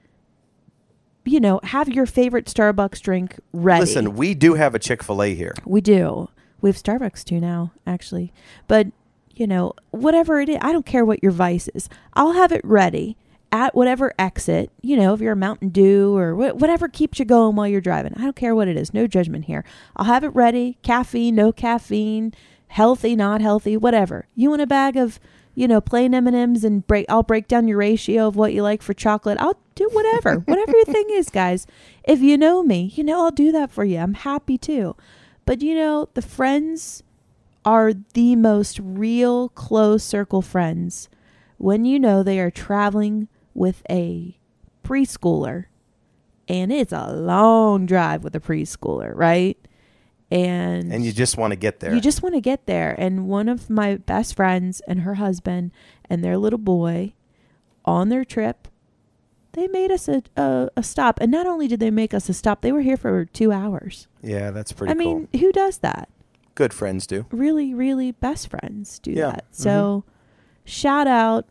you 1.24 1.40
know, 1.40 1.62
have 1.64 1.88
your 1.88 2.06
favorite 2.06 2.48
Starbucks 2.48 3.00
drink 3.00 3.40
ready. 3.54 3.80
Listen, 3.80 4.14
we 4.14 4.34
do 4.36 4.56
have 4.56 4.76
a 4.76 4.80
Chick 4.80 5.02
Fil 5.02 5.24
A 5.24 5.34
here. 5.34 5.54
We 5.64 5.80
do. 5.80 6.28
We 6.60 6.70
have 6.70 6.76
Starbucks 6.76 7.24
too 7.24 7.40
now, 7.40 7.72
actually. 7.88 8.34
But, 8.68 8.88
you 9.36 9.48
know, 9.48 9.72
whatever 9.92 10.42
it 10.42 10.50
is, 10.50 10.58
I 10.60 10.74
don't 10.74 10.86
care 10.86 11.06
what 11.06 11.24
your 11.24 11.32
vice 11.32 11.70
is. 11.70 11.88
I'll 12.14 12.34
have 12.34 12.52
it 12.52 12.60
ready 12.66 13.16
at 13.52 13.76
whatever 13.76 14.14
exit, 14.20 14.72
you 14.82 14.96
know, 14.96 15.14
if 15.14 15.22
you're 15.22 15.34
a 15.34 15.38
Mountain 15.38 15.70
Dew 15.70 16.16
or 16.16 16.34
wh- 16.34 16.56
whatever 16.56 16.88
keeps 16.88 17.20
you 17.20 17.26
going 17.26 17.56
while 17.56 17.68
you're 17.68 17.82
driving. 17.82 18.14
I 18.16 18.22
don't 18.22 18.36
care 18.36 18.56
what 18.56 18.68
it 18.68 18.78
is. 18.78 18.94
No 18.94 19.08
judgment 19.08 19.46
here. 19.46 19.64
I'll 19.96 20.06
have 20.06 20.24
it 20.24 20.30
ready. 20.30 20.78
Caffeine, 20.84 21.36
no 21.36 21.52
caffeine, 21.52 22.34
healthy, 22.68 23.16
not 23.16 23.42
healthy, 23.42 23.76
whatever. 23.78 24.28
You 24.36 24.50
want 24.52 24.62
a 24.62 24.68
bag 24.68 24.98
of, 24.98 25.20
you 25.56 25.68
know, 25.68 25.82
plain 25.82 26.14
M&Ms 26.14 26.64
and 26.64 26.86
break 26.86 27.06
I'll 27.10 27.24
break 27.24 27.48
down 27.48 27.68
your 27.68 27.78
ratio 27.78 28.28
of 28.28 28.36
what 28.36 28.54
you 28.54 28.62
like 28.62 28.82
for 28.82 28.94
chocolate. 28.94 29.40
I'll 29.40 29.60
do 29.76 29.90
whatever. 29.92 30.36
whatever 30.46 30.72
your 30.72 30.86
thing 30.86 31.08
is, 31.10 31.30
guys. 31.30 31.66
If 32.04 32.22
you 32.22 32.38
know 32.38 32.64
me, 32.64 32.92
you 32.96 33.04
know 33.04 33.24
I'll 33.24 33.32
do 33.32 33.52
that 33.52 33.72
for 33.72 33.84
you. 33.84 33.98
I'm 33.98 34.14
happy 34.14 34.58
to. 34.60 34.96
But 35.46 35.62
you 35.62 35.74
know, 35.74 36.10
the 36.14 36.22
friends 36.22 37.02
are 37.66 37.94
the 38.14 38.36
most 38.36 38.80
real 38.82 39.50
close 39.50 40.04
circle 40.04 40.42
friends 40.42 41.10
when 41.58 41.86
you 41.86 42.00
know 42.00 42.24
they 42.24 42.40
are 42.40 42.50
traveling 42.50 43.28
with 43.54 43.84
a 43.90 44.38
preschooler 44.84 45.66
and 46.48 46.72
it's 46.72 46.92
a 46.92 47.12
long 47.14 47.86
drive 47.86 48.24
with 48.24 48.36
a 48.36 48.40
preschooler, 48.40 49.12
right? 49.16 49.58
And 50.32 50.92
And 50.94 51.04
you 51.06 51.12
just 51.12 51.38
want 51.38 51.52
to 51.52 51.56
get 51.56 51.80
there. 51.80 51.94
you 51.94 52.02
just 52.02 52.22
want 52.24 52.36
to 52.36 52.42
get 52.42 52.66
there. 52.66 52.96
And 52.98 53.28
one 53.28 53.50
of 53.50 53.70
my 53.70 53.96
best 53.98 54.36
friends 54.36 54.82
and 54.88 55.02
her 55.02 55.16
husband 55.16 55.72
and 56.10 56.24
their 56.24 56.38
little 56.38 56.60
boy 56.60 57.14
on 57.86 58.10
their 58.10 58.24
trip, 58.26 58.68
they 59.54 59.68
made 59.68 59.92
us 59.92 60.08
a, 60.08 60.22
a, 60.36 60.70
a 60.78 60.84
stop. 60.84 61.20
And 61.22 61.32
not 61.32 61.48
only 61.48 61.68
did 61.68 61.80
they 61.80 61.90
make 61.92 62.14
us 62.14 62.30
a 62.30 62.34
stop, 62.34 62.62
they 62.62 62.72
were 62.72 62.82
here 62.82 62.98
for 62.98 63.26
two 63.26 63.52
hours. 63.52 64.08
yeah, 64.22 64.52
that's 64.52 64.72
pretty 64.72 64.92
I 64.92 64.96
cool. 64.96 65.16
mean, 65.32 65.42
who 65.42 65.52
does 65.52 65.80
that? 65.80 66.10
Good 66.56 66.74
friends 66.74 67.08
do. 67.08 67.26
Really, 67.32 67.74
really 67.74 68.12
best 68.12 68.50
friends 68.50 69.00
do 69.00 69.12
Yeah. 69.12 69.28
that. 69.32 69.46
Mm-hmm. 69.52 69.64
So 69.64 70.04
shout 70.66 71.08
out, 71.08 71.48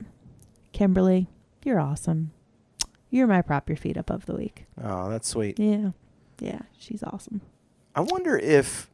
Kimberly. 0.72 1.28
You're 1.64 1.80
awesome. 1.80 2.32
You're 3.10 3.26
my 3.26 3.42
prop 3.42 3.68
your 3.68 3.76
feet 3.76 3.96
up 3.96 4.10
of 4.10 4.26
the 4.26 4.34
week. 4.34 4.66
Oh, 4.82 5.08
that's 5.10 5.28
sweet. 5.28 5.58
Yeah. 5.58 5.90
Yeah. 6.40 6.60
She's 6.78 7.02
awesome. 7.02 7.40
I 7.94 8.00
wonder 8.00 8.36
if 8.36 8.90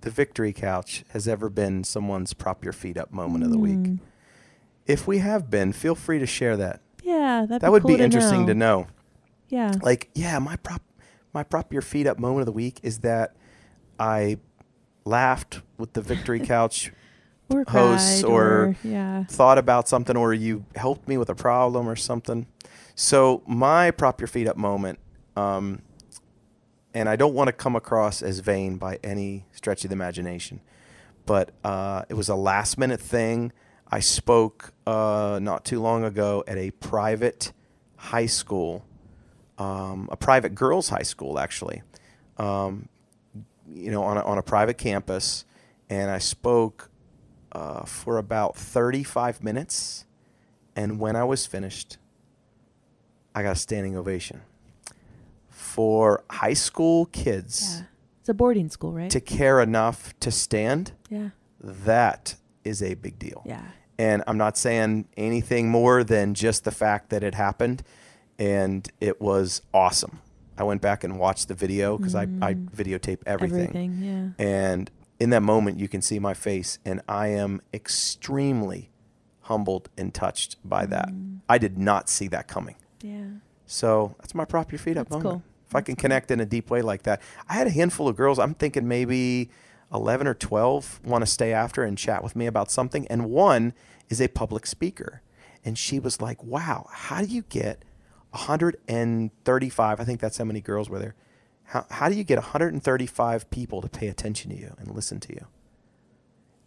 the 0.00 0.10
victory 0.10 0.52
couch 0.52 1.04
has 1.10 1.26
ever 1.26 1.48
been 1.48 1.84
someone's 1.84 2.34
prop 2.34 2.64
your 2.64 2.72
feet 2.72 2.96
up 2.96 3.12
moment 3.12 3.44
of 3.44 3.50
the 3.50 3.58
week. 3.58 3.78
Mm. 3.78 3.98
If 4.86 5.06
we 5.06 5.18
have 5.18 5.50
been, 5.50 5.72
feel 5.72 5.94
free 5.94 6.18
to 6.18 6.26
share 6.26 6.56
that. 6.56 6.80
Yeah. 7.02 7.46
That'd 7.48 7.62
that 7.62 7.72
would 7.72 7.82
cool 7.82 7.96
be 7.96 8.02
interesting 8.02 8.46
to 8.46 8.54
know. 8.54 8.86
Yeah. 9.48 9.72
Like, 9.82 10.10
yeah, 10.14 10.38
my 10.38 10.56
prop 10.56 10.82
my 11.32 11.42
prop 11.42 11.72
your 11.72 11.82
feet 11.82 12.06
up 12.06 12.18
moment 12.18 12.40
of 12.40 12.46
the 12.46 12.52
week 12.52 12.80
is 12.82 13.00
that 13.00 13.36
I 13.98 14.38
laughed 15.04 15.62
with 15.76 15.92
the 15.92 16.02
victory 16.02 16.40
couch, 16.46 16.92
Or 17.50 17.64
hosts 17.66 18.20
cried 18.20 18.30
or- 18.30 18.76
yeah. 18.84 19.24
thought 19.24 19.58
about 19.58 19.88
something 19.88 20.16
or 20.16 20.34
you 20.34 20.64
helped 20.76 21.08
me 21.08 21.16
with 21.16 21.30
a 21.30 21.34
problem 21.34 21.88
or 21.88 21.96
something. 21.96 22.46
So 22.94 23.42
my 23.46 23.90
prop 23.90 24.20
your 24.20 24.28
feet 24.28 24.46
up 24.48 24.56
moment 24.56 24.98
um, 25.36 25.82
and 26.94 27.08
I 27.08 27.16
don't 27.16 27.34
want 27.34 27.48
to 27.48 27.52
come 27.52 27.76
across 27.76 28.22
as 28.22 28.40
vain 28.40 28.76
by 28.76 28.98
any 29.04 29.46
stretch 29.52 29.84
of 29.84 29.90
the 29.90 29.94
imagination, 29.94 30.60
but 31.26 31.52
uh, 31.62 32.02
it 32.08 32.14
was 32.14 32.28
a 32.28 32.34
last 32.34 32.76
minute 32.76 33.00
thing. 33.00 33.52
I 33.90 34.00
spoke 34.00 34.72
uh, 34.86 35.38
not 35.40 35.64
too 35.64 35.80
long 35.80 36.04
ago 36.04 36.42
at 36.46 36.58
a 36.58 36.72
private 36.72 37.52
high 37.96 38.26
school, 38.26 38.84
um, 39.58 40.08
a 40.10 40.16
private 40.16 40.54
girls' 40.54 40.88
high 40.88 41.02
school, 41.02 41.38
actually, 41.38 41.82
um, 42.36 42.88
you 43.72 43.90
know, 43.90 44.02
on 44.02 44.16
a, 44.16 44.22
on 44.22 44.38
a 44.38 44.42
private 44.42 44.76
campus, 44.78 45.44
and 45.88 46.10
I 46.10 46.18
spoke 46.18 46.90
uh, 47.52 47.84
for 47.84 48.18
about 48.18 48.56
35 48.56 49.42
minutes. 49.42 50.04
And 50.76 50.98
when 51.00 51.16
I 51.16 51.24
was 51.24 51.46
finished, 51.46 51.98
I 53.34 53.42
got 53.42 53.52
a 53.52 53.58
standing 53.58 53.96
ovation. 53.96 54.42
For 55.50 56.24
high 56.30 56.54
school 56.54 57.06
kids 57.06 57.78
Yeah. 57.78 57.84
It's 58.20 58.28
a 58.28 58.34
boarding 58.34 58.68
school, 58.68 58.92
right? 58.92 59.10
to 59.10 59.20
care 59.20 59.60
enough 59.60 60.12
to 60.20 60.30
stand, 60.30 60.92
yeah. 61.08 61.30
that 61.60 62.36
is 62.62 62.82
a 62.82 62.92
big 62.94 63.18
deal. 63.18 63.42
Yeah. 63.46 63.62
And 63.98 64.22
I'm 64.26 64.36
not 64.36 64.58
saying 64.58 65.08
anything 65.16 65.70
more 65.70 66.04
than 66.04 66.34
just 66.34 66.64
the 66.64 66.70
fact 66.70 67.08
that 67.08 67.24
it 67.24 67.34
happened 67.34 67.82
and 68.38 68.86
it 69.00 69.20
was 69.20 69.62
awesome. 69.72 70.20
I 70.58 70.64
went 70.64 70.82
back 70.82 71.04
and 71.04 71.18
watched 71.18 71.48
the 71.48 71.54
video 71.54 71.96
because 71.96 72.14
I, 72.14 72.22
I 72.42 72.54
videotape 72.54 73.20
everything. 73.24 73.68
Everything. 73.68 74.34
Yeah. 74.38 74.44
And 74.44 74.90
in 75.20 75.30
that 75.30 75.42
moment, 75.42 75.78
you 75.78 75.88
can 75.88 76.00
see 76.00 76.18
my 76.18 76.34
face, 76.34 76.78
and 76.84 77.00
I 77.08 77.28
am 77.28 77.60
extremely 77.74 78.90
humbled 79.42 79.88
and 79.96 80.14
touched 80.14 80.56
by 80.64 80.86
that. 80.86 81.08
Mm. 81.08 81.40
I 81.48 81.58
did 81.58 81.78
not 81.78 82.08
see 82.08 82.28
that 82.28 82.46
coming. 82.48 82.76
Yeah. 83.02 83.24
So 83.66 84.14
that's 84.18 84.34
my 84.34 84.44
prop 84.44 84.70
your 84.70 84.78
feet 84.78 84.96
up 84.96 85.08
That's 85.08 85.22
moment. 85.22 85.42
cool. 85.42 85.52
If 85.68 85.74
I 85.74 85.80
can 85.80 85.96
connect 85.96 86.30
in 86.30 86.40
a 86.40 86.46
deep 86.46 86.70
way 86.70 86.82
like 86.82 87.02
that, 87.02 87.20
I 87.48 87.54
had 87.54 87.66
a 87.66 87.70
handful 87.70 88.08
of 88.08 88.16
girls. 88.16 88.38
I'm 88.38 88.54
thinking 88.54 88.88
maybe 88.88 89.50
11 89.92 90.26
or 90.26 90.34
12 90.34 91.00
want 91.04 91.22
to 91.22 91.26
stay 91.26 91.52
after 91.52 91.82
and 91.82 91.98
chat 91.98 92.22
with 92.22 92.36
me 92.36 92.46
about 92.46 92.70
something, 92.70 93.06
and 93.08 93.30
one 93.30 93.74
is 94.08 94.20
a 94.20 94.28
public 94.28 94.66
speaker, 94.66 95.22
and 95.64 95.76
she 95.76 95.98
was 95.98 96.20
like, 96.20 96.42
"Wow, 96.42 96.86
how 96.90 97.20
do 97.20 97.26
you 97.26 97.42
get 97.48 97.84
135? 98.30 100.00
I 100.00 100.04
think 100.04 100.20
that's 100.20 100.38
how 100.38 100.44
many 100.44 100.60
girls 100.60 100.88
were 100.88 100.98
there. 100.98 101.14
How 101.68 101.86
how 101.90 102.08
do 102.08 102.14
you 102.14 102.24
get 102.24 102.38
135 102.38 103.50
people 103.50 103.80
to 103.82 103.88
pay 103.88 104.08
attention 104.08 104.50
to 104.50 104.56
you 104.56 104.74
and 104.78 104.94
listen 104.94 105.20
to 105.20 105.32
you?" 105.32 105.46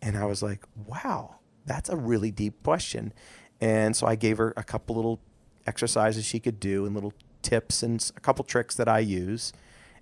And 0.01 0.17
I 0.17 0.25
was 0.25 0.41
like, 0.41 0.63
"Wow, 0.75 1.35
that's 1.65 1.89
a 1.89 1.95
really 1.95 2.31
deep 2.31 2.63
question." 2.63 3.13
And 3.59 3.95
so 3.95 4.07
I 4.07 4.15
gave 4.15 4.37
her 4.39 4.53
a 4.57 4.63
couple 4.63 4.95
little 4.95 5.19
exercises 5.67 6.25
she 6.25 6.39
could 6.39 6.59
do 6.59 6.85
and 6.85 6.95
little 6.95 7.13
tips 7.41 7.83
and 7.83 8.11
a 8.15 8.19
couple 8.19 8.43
tricks 8.43 8.75
that 8.75 8.87
I 8.87 8.99
use. 8.99 9.53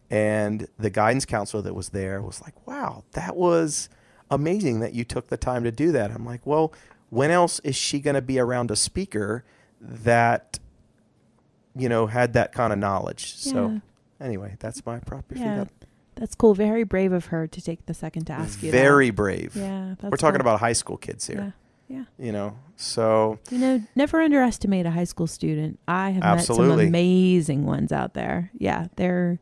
And 0.10 0.68
the 0.78 0.90
guidance 0.90 1.26
counselor 1.26 1.62
that 1.64 1.76
was 1.76 1.90
there 1.90 2.22
was 2.22 2.42
like, 2.42 2.68
wow, 2.68 3.04
that 3.12 3.36
was 3.36 3.90
amazing 4.32 4.80
that 4.80 4.94
you 4.94 5.04
took 5.04 5.28
the 5.28 5.38
time 5.38 5.64
to 5.64 5.72
do 5.72 5.92
that. 5.92 6.12
I'm 6.12 6.26
like, 6.26 6.46
well, 6.46 6.74
when 7.10 7.32
else 7.32 7.60
is 7.60 7.76
she 7.76 8.00
going 8.00 8.16
to 8.16 8.22
be 8.22 8.40
around 8.40 8.72
a 8.72 8.76
speaker 8.76 9.44
that, 9.82 10.60
you 11.76 11.90
know, 11.90 12.08
had 12.08 12.34
that 12.34 12.54
kind 12.54 12.74
of 12.74 12.80
knowledge? 12.80 13.36
Yeah. 13.40 13.52
So, 13.52 13.82
anyway, 14.22 14.56
that's 14.60 14.86
my 14.86 15.00
prop 15.00 15.26
your 15.32 15.38
feet 15.38 15.46
Yeah. 15.46 15.62
up. 15.62 15.68
That's 16.16 16.36
cool. 16.36 16.54
Very 16.54 16.84
brave 16.84 17.14
of 17.14 17.28
her 17.28 17.48
to 17.48 17.62
take 17.62 17.86
the 17.86 17.94
second 17.94 18.26
to 18.26 18.34
ask 18.34 18.62
you. 18.62 18.72
that. 18.72 18.78
Very 18.78 19.10
brave. 19.10 19.56
Yeah. 19.56 19.96
That's 20.00 20.12
We're 20.12 20.18
talking 20.18 20.40
cool. 20.40 20.42
about 20.42 20.60
high 20.60 20.74
school 20.74 20.98
kids 20.98 21.26
here. 21.28 21.54
Yeah. 21.90 22.06
Yeah. 22.20 22.26
You 22.26 22.32
know, 22.32 22.56
so 22.76 23.40
You 23.50 23.58
know, 23.58 23.82
never 23.96 24.22
underestimate 24.22 24.86
a 24.86 24.92
high 24.92 25.06
school 25.06 25.28
student. 25.28 25.80
I 25.88 26.12
have 26.12 26.24
met 26.38 26.44
some 26.44 26.70
amazing 26.72 27.66
ones 27.66 27.92
out 27.92 28.14
there. 28.14 28.52
Yeah, 28.58 28.88
they're 28.96 29.40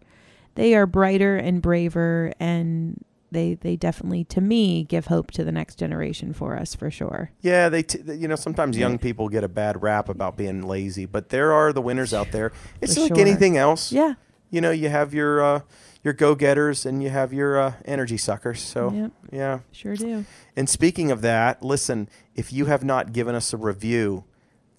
they 0.56 0.74
are 0.76 0.86
brighter 0.86 1.36
and 1.36 1.62
braver 1.62 2.32
and 2.40 3.04
they 3.32 3.56
they 3.56 3.76
definitely 3.76 4.24
to 4.26 4.40
me 4.40 4.84
give 4.86 5.08
hope 5.08 5.32
to 5.32 5.44
the 5.44 5.52
next 5.52 5.76
generation 5.78 6.32
for 6.32 6.56
us 6.56 6.74
for 6.74 6.90
sure. 6.90 7.32
yeah, 7.42 7.68
they 7.68 7.84
t- 7.84 8.00
you 8.14 8.28
know 8.30 8.38
sometimes 8.38 8.78
young 8.78 8.98
people 8.98 9.28
get 9.28 9.44
a 9.44 9.50
bad 9.50 9.82
rap 9.84 10.08
about 10.08 10.38
being 10.38 10.62
lazy, 10.62 11.06
but 11.06 11.30
there 11.30 11.52
are 11.52 11.74
the 11.74 11.82
winners 11.82 12.14
out 12.14 12.32
there. 12.32 12.54
It's 12.82 12.94
For 12.96 13.02
like 13.02 13.08
sure. 13.16 13.20
anything 13.20 13.58
else. 13.58 13.92
Yeah. 13.92 14.14
You 14.50 14.62
know, 14.62 14.72
you 14.72 14.90
have 14.90 15.14
your 15.14 15.42
uh, 15.42 15.60
your 16.04 16.14
go 16.14 16.36
getters 16.36 16.86
and 16.86 17.04
you 17.04 17.10
have 17.10 17.34
your 17.34 17.60
uh, 17.60 17.74
energy 17.86 18.18
suckers. 18.18 18.62
So 18.62 18.92
Yep. 18.92 19.12
yeah. 19.32 19.60
Sure 19.72 19.96
do. 19.96 20.26
And 20.56 20.70
speaking 20.70 21.12
of 21.12 21.22
that, 21.22 21.62
listen, 21.64 22.10
if 22.36 22.54
you 22.54 22.66
have 22.66 22.84
not 22.84 23.12
given 23.14 23.36
us 23.36 23.54
a 23.54 23.58
review, 23.58 24.24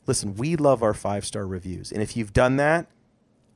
listen, 0.07 0.35
we 0.37 0.57
love 0.57 0.83
our 0.83 0.95
five 0.95 1.25
star 1.25 1.47
reviews. 1.47 1.93
And 1.93 2.03
if 2.03 2.17
you've 2.17 2.33
done 2.33 2.57
that, 2.57 2.87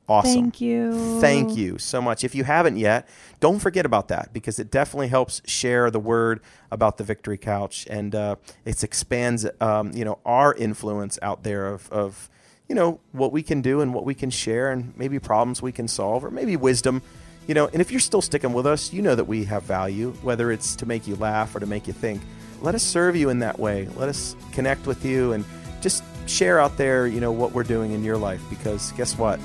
awesome. 0.07 0.33
Thank 0.33 0.61
you. 0.61 1.19
Thank 1.19 1.57
you 1.57 1.77
so 1.79 2.01
much. 2.01 2.23
If 2.23 2.35
you 2.35 2.43
haven't 2.43 2.77
yet, 2.77 3.07
don't 3.39 3.59
forget 3.59 3.85
about 3.85 4.07
that 4.09 4.33
because 4.33 4.59
it 4.59 4.69
definitely 4.69 5.07
helps 5.07 5.41
share 5.45 5.89
the 5.89 5.99
word 5.99 6.41
about 6.71 6.97
the 6.97 7.03
Victory 7.03 7.37
Couch 7.37 7.87
and 7.89 8.13
uh, 8.13 8.35
it 8.65 8.83
expands, 8.83 9.47
um, 9.59 9.91
you 9.93 10.05
know, 10.05 10.19
our 10.25 10.53
influence 10.53 11.17
out 11.21 11.43
there 11.43 11.67
of, 11.67 11.89
of, 11.91 12.29
you 12.67 12.75
know, 12.75 12.99
what 13.11 13.31
we 13.31 13.43
can 13.43 13.61
do 13.61 13.81
and 13.81 13.93
what 13.93 14.05
we 14.05 14.13
can 14.13 14.29
share 14.29 14.71
and 14.71 14.93
maybe 14.97 15.19
problems 15.19 15.61
we 15.61 15.71
can 15.71 15.87
solve 15.87 16.23
or 16.23 16.31
maybe 16.31 16.55
wisdom. 16.55 17.01
You 17.47 17.53
know, 17.53 17.67
and 17.67 17.81
if 17.81 17.91
you're 17.91 17.99
still 17.99 18.21
sticking 18.21 18.53
with 18.53 18.65
us, 18.65 18.93
you 18.93 19.01
know 19.01 19.15
that 19.15 19.25
we 19.25 19.43
have 19.45 19.63
value, 19.63 20.11
whether 20.21 20.51
it's 20.51 20.75
to 20.77 20.85
make 20.85 21.07
you 21.07 21.15
laugh 21.17 21.55
or 21.55 21.59
to 21.59 21.65
make 21.65 21.87
you 21.87 21.93
think. 21.93 22.21
Let 22.61 22.73
us 22.75 22.83
serve 22.83 23.15
you 23.15 23.29
in 23.29 23.39
that 23.39 23.59
way. 23.59 23.89
Let 23.97 24.07
us 24.07 24.35
connect 24.53 24.87
with 24.87 25.03
you 25.03 25.33
and 25.33 25.43
just 25.81 26.03
share 26.25 26.59
out 26.59 26.77
there, 26.77 27.05
you 27.05 27.19
know, 27.19 27.33
what 27.33 27.51
we're 27.51 27.63
doing 27.63 27.91
in 27.91 28.03
your 28.03 28.17
life 28.17 28.41
because 28.49 28.93
guess 28.93 29.17
what? 29.17 29.39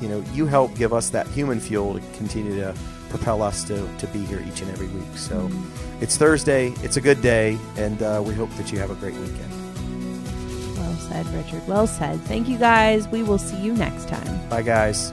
you 0.00 0.08
know, 0.08 0.24
you 0.32 0.46
help 0.46 0.76
give 0.76 0.92
us 0.92 1.10
that 1.10 1.26
human 1.28 1.60
fuel 1.60 1.94
to 1.94 2.00
continue 2.16 2.56
to 2.56 2.74
propel 3.08 3.42
us 3.42 3.64
to, 3.64 3.88
to 3.98 4.06
be 4.08 4.20
here 4.24 4.44
each 4.46 4.60
and 4.60 4.70
every 4.70 4.88
week. 4.88 5.16
So 5.16 5.50
it's 6.00 6.16
Thursday. 6.16 6.74
It's 6.82 6.96
a 6.96 7.00
good 7.00 7.22
day. 7.22 7.58
And 7.76 8.02
uh, 8.02 8.22
we 8.24 8.34
hope 8.34 8.50
that 8.56 8.72
you 8.72 8.78
have 8.78 8.90
a 8.90 8.96
great 8.96 9.14
weekend. 9.14 9.53
Well 10.84 10.96
said, 10.96 11.26
Richard. 11.28 11.66
Well 11.66 11.86
said. 11.86 12.20
Thank 12.22 12.46
you 12.46 12.58
guys. 12.58 13.08
We 13.08 13.22
will 13.22 13.38
see 13.38 13.56
you 13.56 13.72
next 13.72 14.06
time. 14.06 14.48
Bye, 14.50 14.60
guys. 14.60 15.12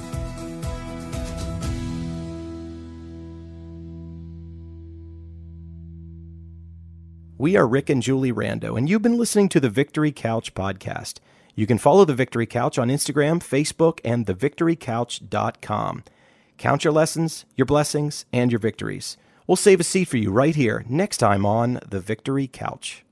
We 7.38 7.56
are 7.56 7.66
Rick 7.66 7.90
and 7.90 8.04
Julie 8.04 8.34
Rando, 8.34 8.78
and 8.78 8.90
you've 8.90 9.02
been 9.02 9.18
listening 9.18 9.48
to 9.50 9.62
the 9.62 9.70
Victory 9.70 10.12
Couch 10.12 10.54
podcast. 10.54 11.20
You 11.56 11.66
can 11.66 11.78
follow 11.78 12.04
the 12.04 12.14
Victory 12.14 12.46
Couch 12.46 12.78
on 12.78 12.90
Instagram, 12.90 13.40
Facebook, 13.40 14.00
and 14.04 14.26
thevictorycouch.com. 14.26 16.04
Count 16.58 16.84
your 16.84 16.94
lessons, 16.94 17.46
your 17.56 17.66
blessings, 17.66 18.26
and 18.34 18.52
your 18.52 18.60
victories. 18.60 19.18
We'll 19.48 19.56
save 19.56 19.80
a 19.80 19.84
seat 19.84 20.10
for 20.10 20.18
you 20.18 20.32
right 20.32 20.56
here 20.56 20.86
next 20.88 21.18
time 21.18 21.46
on 21.46 21.80
The 21.88 22.00
Victory 22.02 22.48
Couch. 22.48 23.04